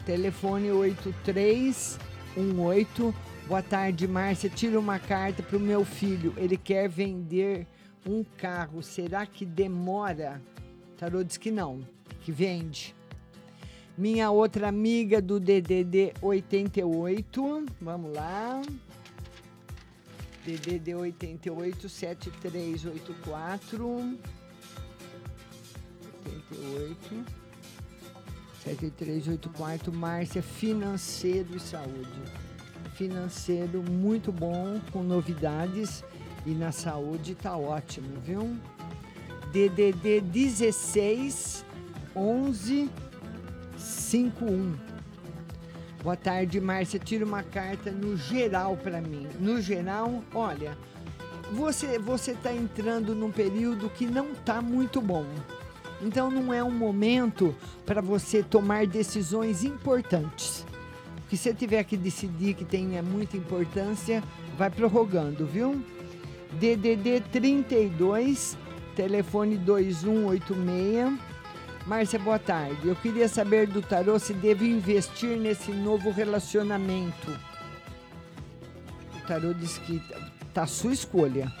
telefone 0.05 0.71
8318. 0.71 3.13
Boa 3.49 3.63
tarde, 3.63 4.07
Márcia. 4.07 4.47
Tira 4.47 4.79
uma 4.79 4.99
carta 4.99 5.41
para 5.41 5.57
o 5.57 5.59
meu 5.59 5.83
filho. 5.83 6.35
Ele 6.37 6.55
quer 6.55 6.87
vender 6.87 7.65
um 8.05 8.23
carro. 8.23 8.83
Será 8.83 9.25
que 9.25 9.43
demora? 9.43 10.39
Tarô 10.99 11.23
diz 11.23 11.35
que 11.35 11.49
não, 11.49 11.81
que 12.21 12.31
vende. 12.31 12.95
Minha 13.97 14.29
outra 14.29 14.67
amiga 14.67 15.19
do 15.19 15.39
DDD 15.39 16.13
88. 16.21 17.65
Vamos 17.81 18.13
lá. 18.13 18.61
DDD 20.45 20.93
88 20.93 21.89
7384. 21.89 23.83
88 26.23 27.25
7384 28.63 29.91
Márcia 29.91 30.43
Financeiro 30.43 31.55
e 31.55 31.59
Saúde. 31.59 32.48
Financeiro 32.99 33.81
muito 33.81 34.29
bom, 34.29 34.77
com 34.91 35.01
novidades 35.01 36.03
e 36.45 36.49
na 36.49 36.73
saúde 36.73 37.33
tá 37.33 37.55
ótimo, 37.55 38.19
viu? 38.19 38.57
DDD 39.53 40.19
16 40.19 41.63
11 42.13 42.89
51. 43.77 44.75
Boa 46.03 46.17
tarde, 46.17 46.59
Márcia. 46.59 46.99
Tira 46.99 47.23
uma 47.23 47.41
carta 47.41 47.89
no 47.89 48.17
geral 48.17 48.75
para 48.75 48.99
mim. 48.99 49.29
No 49.39 49.61
geral, 49.61 50.21
olha, 50.35 50.77
você 51.53 51.97
você 51.97 52.31
está 52.31 52.51
entrando 52.51 53.15
num 53.15 53.31
período 53.31 53.89
que 53.89 54.05
não 54.05 54.35
tá 54.35 54.61
muito 54.61 54.99
bom. 54.99 55.25
Então 56.01 56.29
não 56.29 56.53
é 56.53 56.61
um 56.61 56.77
momento 56.77 57.55
para 57.85 58.01
você 58.01 58.43
tomar 58.43 58.85
decisões 58.85 59.63
importantes. 59.63 60.65
Que 61.29 61.37
se 61.37 61.53
tiver 61.53 61.83
que 61.83 61.95
decidir 61.95 62.55
que 62.55 62.65
tenha 62.65 63.03
muita 63.03 63.37
importância, 63.37 64.23
vai 64.57 64.69
prorrogando, 64.69 65.45
viu? 65.45 65.79
DDD 66.53 67.21
32, 67.31 68.57
telefone 68.95 69.55
2186. 69.57 71.19
Márcia, 71.85 72.19
boa 72.19 72.39
tarde. 72.39 72.87
Eu 72.87 72.95
queria 72.95 73.27
saber 73.27 73.67
do 73.67 73.81
tarô 73.81 74.17
se 74.19 74.33
devo 74.33 74.63
investir 74.63 75.37
nesse 75.37 75.71
novo 75.71 76.11
relacionamento. 76.11 77.31
O 79.15 79.27
tarô 79.27 79.53
diz 79.53 79.77
que 79.77 80.01
tá 80.53 80.65
sua 80.65 80.93
escolha. 80.93 81.51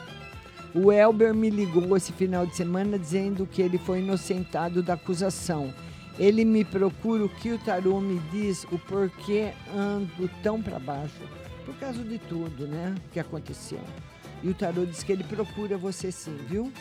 O 0.73 0.91
Elber 0.91 1.33
me 1.33 1.49
ligou 1.49 1.95
esse 1.95 2.11
final 2.11 2.45
de 2.45 2.55
semana 2.55 2.97
dizendo 2.97 3.45
que 3.45 3.61
ele 3.61 3.77
foi 3.77 3.99
inocentado 3.99 4.83
da 4.83 4.93
acusação. 4.93 5.73
Ele 6.19 6.43
me 6.43 6.65
procura 6.65 7.23
o 7.23 7.29
que 7.29 7.53
o 7.53 7.57
tarô 7.57 8.01
me 8.01 8.19
diz, 8.29 8.65
o 8.65 8.77
porquê 8.77 9.53
ando 9.73 10.29
tão 10.43 10.61
para 10.61 10.77
baixo. 10.77 11.21
Por 11.65 11.73
causa 11.75 12.03
de 12.03 12.19
tudo, 12.19 12.67
né? 12.67 12.93
Que 13.13 13.21
aconteceu. 13.21 13.79
E 14.43 14.49
o 14.49 14.53
tarô 14.53 14.85
diz 14.85 15.01
que 15.01 15.13
ele 15.13 15.23
procura 15.23 15.77
você 15.77 16.11
sim, 16.11 16.35
viu? 16.47 16.73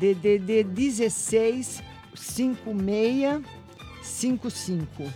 DDD 0.00 0.64
16 0.64 1.80
5655. 2.16 5.08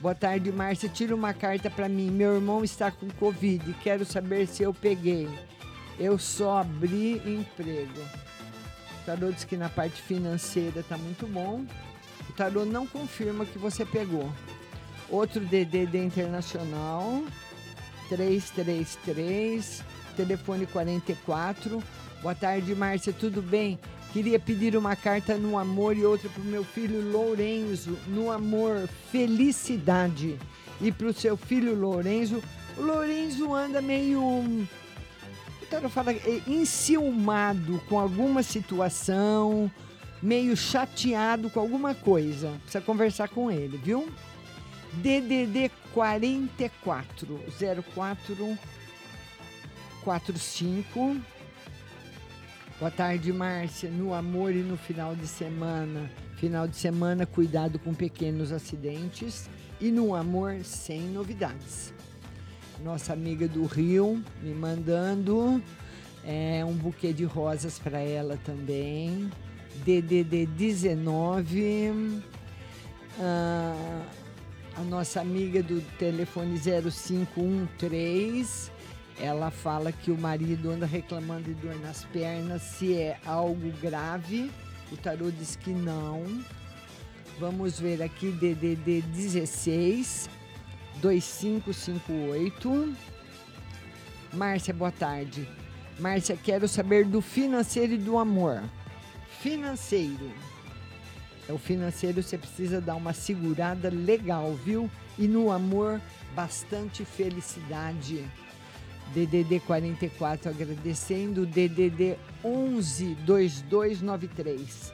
Boa 0.00 0.14
tarde, 0.14 0.50
Márcia. 0.50 0.88
Tira 0.88 1.14
uma 1.14 1.34
carta 1.34 1.68
para 1.68 1.86
mim. 1.88 2.10
Meu 2.10 2.36
irmão 2.36 2.64
está 2.64 2.90
com 2.90 3.10
Covid. 3.10 3.74
Quero 3.82 4.06
saber 4.06 4.46
se 4.46 4.62
eu 4.62 4.72
peguei. 4.72 5.28
Eu 5.98 6.18
só 6.18 6.58
abri 6.58 7.20
emprego. 7.26 8.00
O 9.02 9.06
tarô 9.06 9.30
diz 9.30 9.44
que 9.44 9.56
na 9.56 9.68
parte 9.68 10.00
financeira 10.00 10.80
está 10.80 10.96
muito 10.96 11.26
bom. 11.26 11.66
Tarô 12.36 12.64
não 12.66 12.86
confirma 12.86 13.46
que 13.46 13.58
você 13.58 13.84
pegou. 13.84 14.30
Outro 15.08 15.40
DDD 15.40 16.04
internacional. 16.04 17.24
333, 18.08 19.82
telefone 20.16 20.66
44. 20.66 21.82
Boa 22.22 22.34
tarde, 22.34 22.74
Márcia. 22.74 23.12
Tudo 23.12 23.40
bem? 23.40 23.78
Queria 24.12 24.38
pedir 24.38 24.76
uma 24.76 24.94
carta 24.94 25.36
no 25.36 25.58
amor 25.58 25.96
e 25.96 26.04
outra 26.04 26.28
para 26.28 26.42
o 26.42 26.46
meu 26.46 26.64
filho 26.64 27.10
Lourenço. 27.10 27.98
No 28.06 28.30
amor, 28.30 28.88
felicidade. 29.10 30.38
E 30.80 30.92
para 30.92 31.08
o 31.08 31.14
seu 31.14 31.36
filho 31.36 31.74
Lourenço. 31.74 32.42
O 32.76 32.82
Lourenço 32.82 33.54
anda 33.54 33.80
meio. 33.80 34.20
O 34.20 35.66
tarô 35.68 35.88
fala 35.88 36.12
é, 36.12 36.42
enciumado 36.46 37.80
com 37.88 37.98
alguma 37.98 38.42
situação, 38.42 39.70
meio 40.22 40.56
chateado 40.56 41.50
com 41.50 41.60
alguma 41.60 41.94
coisa. 41.94 42.52
Precisa 42.62 42.80
conversar 42.80 43.28
com 43.28 43.50
ele, 43.50 43.76
viu? 43.76 44.08
DDD 44.94 45.70
44 45.92 47.40
04 47.94 48.58
45 50.02 51.16
Boa 52.78 52.90
tarde, 52.90 53.32
Márcia. 53.32 53.90
No 53.90 54.12
amor 54.12 54.54
e 54.54 54.62
no 54.62 54.76
final 54.76 55.16
de 55.16 55.26
semana. 55.26 56.10
Final 56.36 56.68
de 56.68 56.76
semana, 56.76 57.24
cuidado 57.24 57.78
com 57.78 57.94
pequenos 57.94 58.52
acidentes. 58.52 59.48
E 59.80 59.90
no 59.90 60.14
amor, 60.14 60.62
sem 60.62 61.00
novidades. 61.00 61.94
Nossa 62.84 63.14
amiga 63.14 63.48
do 63.48 63.64
Rio 63.64 64.22
me 64.42 64.52
mandando 64.52 65.62
é, 66.22 66.62
um 66.66 66.74
buquê 66.74 67.14
de 67.14 67.24
rosas 67.24 67.78
para 67.78 67.98
ela 67.98 68.38
também. 68.44 69.30
DDD 69.84 70.46
19. 70.46 72.22
Ah, 73.20 74.02
a 74.76 74.80
nossa 74.82 75.20
amiga 75.20 75.62
do 75.62 75.80
telefone 75.98 76.58
0513 76.58 78.76
ela 79.18 79.50
fala 79.50 79.90
que 79.90 80.10
o 80.10 80.18
marido 80.18 80.70
anda 80.70 80.84
reclamando 80.84 81.44
de 81.44 81.54
dor 81.54 81.74
nas 81.80 82.04
pernas, 82.04 82.60
se 82.62 82.94
é 82.94 83.18
algo 83.24 83.72
grave. 83.80 84.50
O 84.92 84.96
tarô 84.96 85.30
diz 85.30 85.56
que 85.56 85.70
não. 85.70 86.22
Vamos 87.38 87.80
ver 87.80 88.02
aqui 88.02 88.30
DDD 88.30 89.00
16 89.02 90.28
2558. 91.00 92.94
Márcia, 94.32 94.74
boa 94.74 94.92
tarde. 94.92 95.48
Márcia, 95.98 96.36
quero 96.36 96.68
saber 96.68 97.06
do 97.06 97.22
financeiro 97.22 97.94
e 97.94 97.98
do 97.98 98.18
amor. 98.18 98.62
Financeiro. 99.40 100.32
É 101.48 101.52
o 101.52 101.58
financeiro, 101.58 102.22
você 102.22 102.36
precisa 102.36 102.80
dar 102.80 102.96
uma 102.96 103.12
segurada 103.12 103.88
legal, 103.88 104.54
viu? 104.54 104.90
E 105.18 105.28
no 105.28 105.52
amor, 105.52 106.00
bastante 106.34 107.04
felicidade. 107.04 108.24
DDD 109.14 109.60
44 109.60 110.50
agradecendo, 110.50 111.46
DDD 111.46 112.16
11 112.44 113.14
2293. 113.24 114.92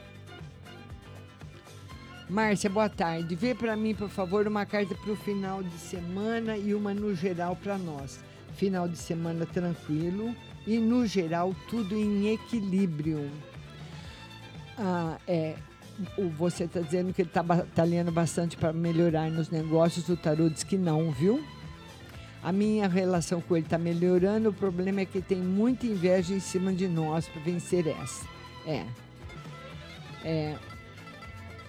Márcia, 2.29 2.69
boa 2.69 2.89
tarde. 2.89 3.35
Vê 3.35 3.55
para 3.55 3.75
mim, 3.75 3.95
por 3.95 4.09
favor, 4.09 4.47
uma 4.47 4.65
carta 4.65 4.93
para 4.95 5.11
o 5.11 5.15
final 5.15 5.63
de 5.63 5.77
semana 5.77 6.55
e 6.55 6.73
uma 6.75 6.93
no 6.93 7.15
geral 7.15 7.55
para 7.55 7.77
nós. 7.77 8.19
Final 8.55 8.87
de 8.87 8.97
semana 8.97 9.45
tranquilo 9.45 10.35
e 10.65 10.77
no 10.77 11.05
geral 11.07 11.55
tudo 11.69 11.95
em 11.95 12.31
equilíbrio. 12.31 13.29
Ah, 14.77 15.17
é, 15.27 15.55
o- 16.17 16.29
você 16.29 16.63
está 16.65 16.79
dizendo 16.81 17.13
que 17.13 17.21
ele 17.21 17.29
está 17.29 17.43
batalhando 17.43 18.11
bastante 18.11 18.57
para 18.57 18.73
melhorar 18.73 19.29
nos 19.29 19.49
negócios. 19.49 20.09
O 20.09 20.17
tarô 20.17 20.49
diz 20.49 20.63
que 20.63 20.77
não, 20.77 21.11
viu? 21.11 21.43
A 22.41 22.51
minha 22.51 22.87
relação 22.87 23.39
com 23.39 23.55
ele 23.55 23.65
está 23.65 23.77
melhorando, 23.77 24.49
o 24.49 24.53
problema 24.53 25.01
é 25.01 25.05
que 25.05 25.21
tem 25.21 25.37
muita 25.37 25.85
inveja 25.85 26.33
em 26.33 26.39
cima 26.39 26.73
de 26.73 26.87
nós 26.87 27.27
para 27.27 27.41
vencer 27.41 27.87
essa. 27.87 28.25
É. 28.67 28.85
É. 30.25 30.55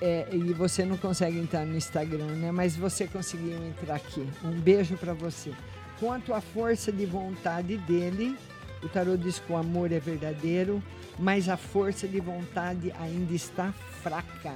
É, 0.01 0.28
e 0.32 0.52
você 0.52 0.85
não 0.85 0.97
consegue 0.97 1.39
entrar 1.39 1.64
no 1.64 1.76
Instagram, 1.76 2.26
né? 2.36 2.51
Mas 2.51 2.74
você 2.76 3.06
conseguiu 3.06 3.56
entrar 3.64 3.94
aqui. 3.94 4.26
Um 4.43 4.51
beijo 4.60 4.97
para 4.97 5.14
você. 5.14 5.52
Quanto 6.01 6.35
à 6.35 6.40
força 6.40 6.90
de 6.90 7.06
vontade 7.06 7.76
dele, 7.78 8.36
o 8.85 8.89
tarô 8.89 9.16
diz 9.16 9.39
que 9.39 9.51
o 9.52 9.56
amor 9.56 9.90
é 9.93 9.98
verdadeiro, 9.98 10.82
mas 11.19 11.48
a 11.48 11.56
força 11.56 12.06
de 12.06 12.20
vontade 12.20 12.93
ainda 13.01 13.32
está 13.32 13.73
fraca. 14.02 14.52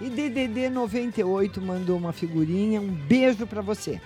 E 0.00 0.08
DDD 0.08 0.70
98 0.70 1.60
mandou 1.60 1.98
uma 1.98 2.12
figurinha. 2.12 2.80
Um 2.80 2.90
beijo 2.90 3.46
para 3.46 3.60
você. 3.60 4.00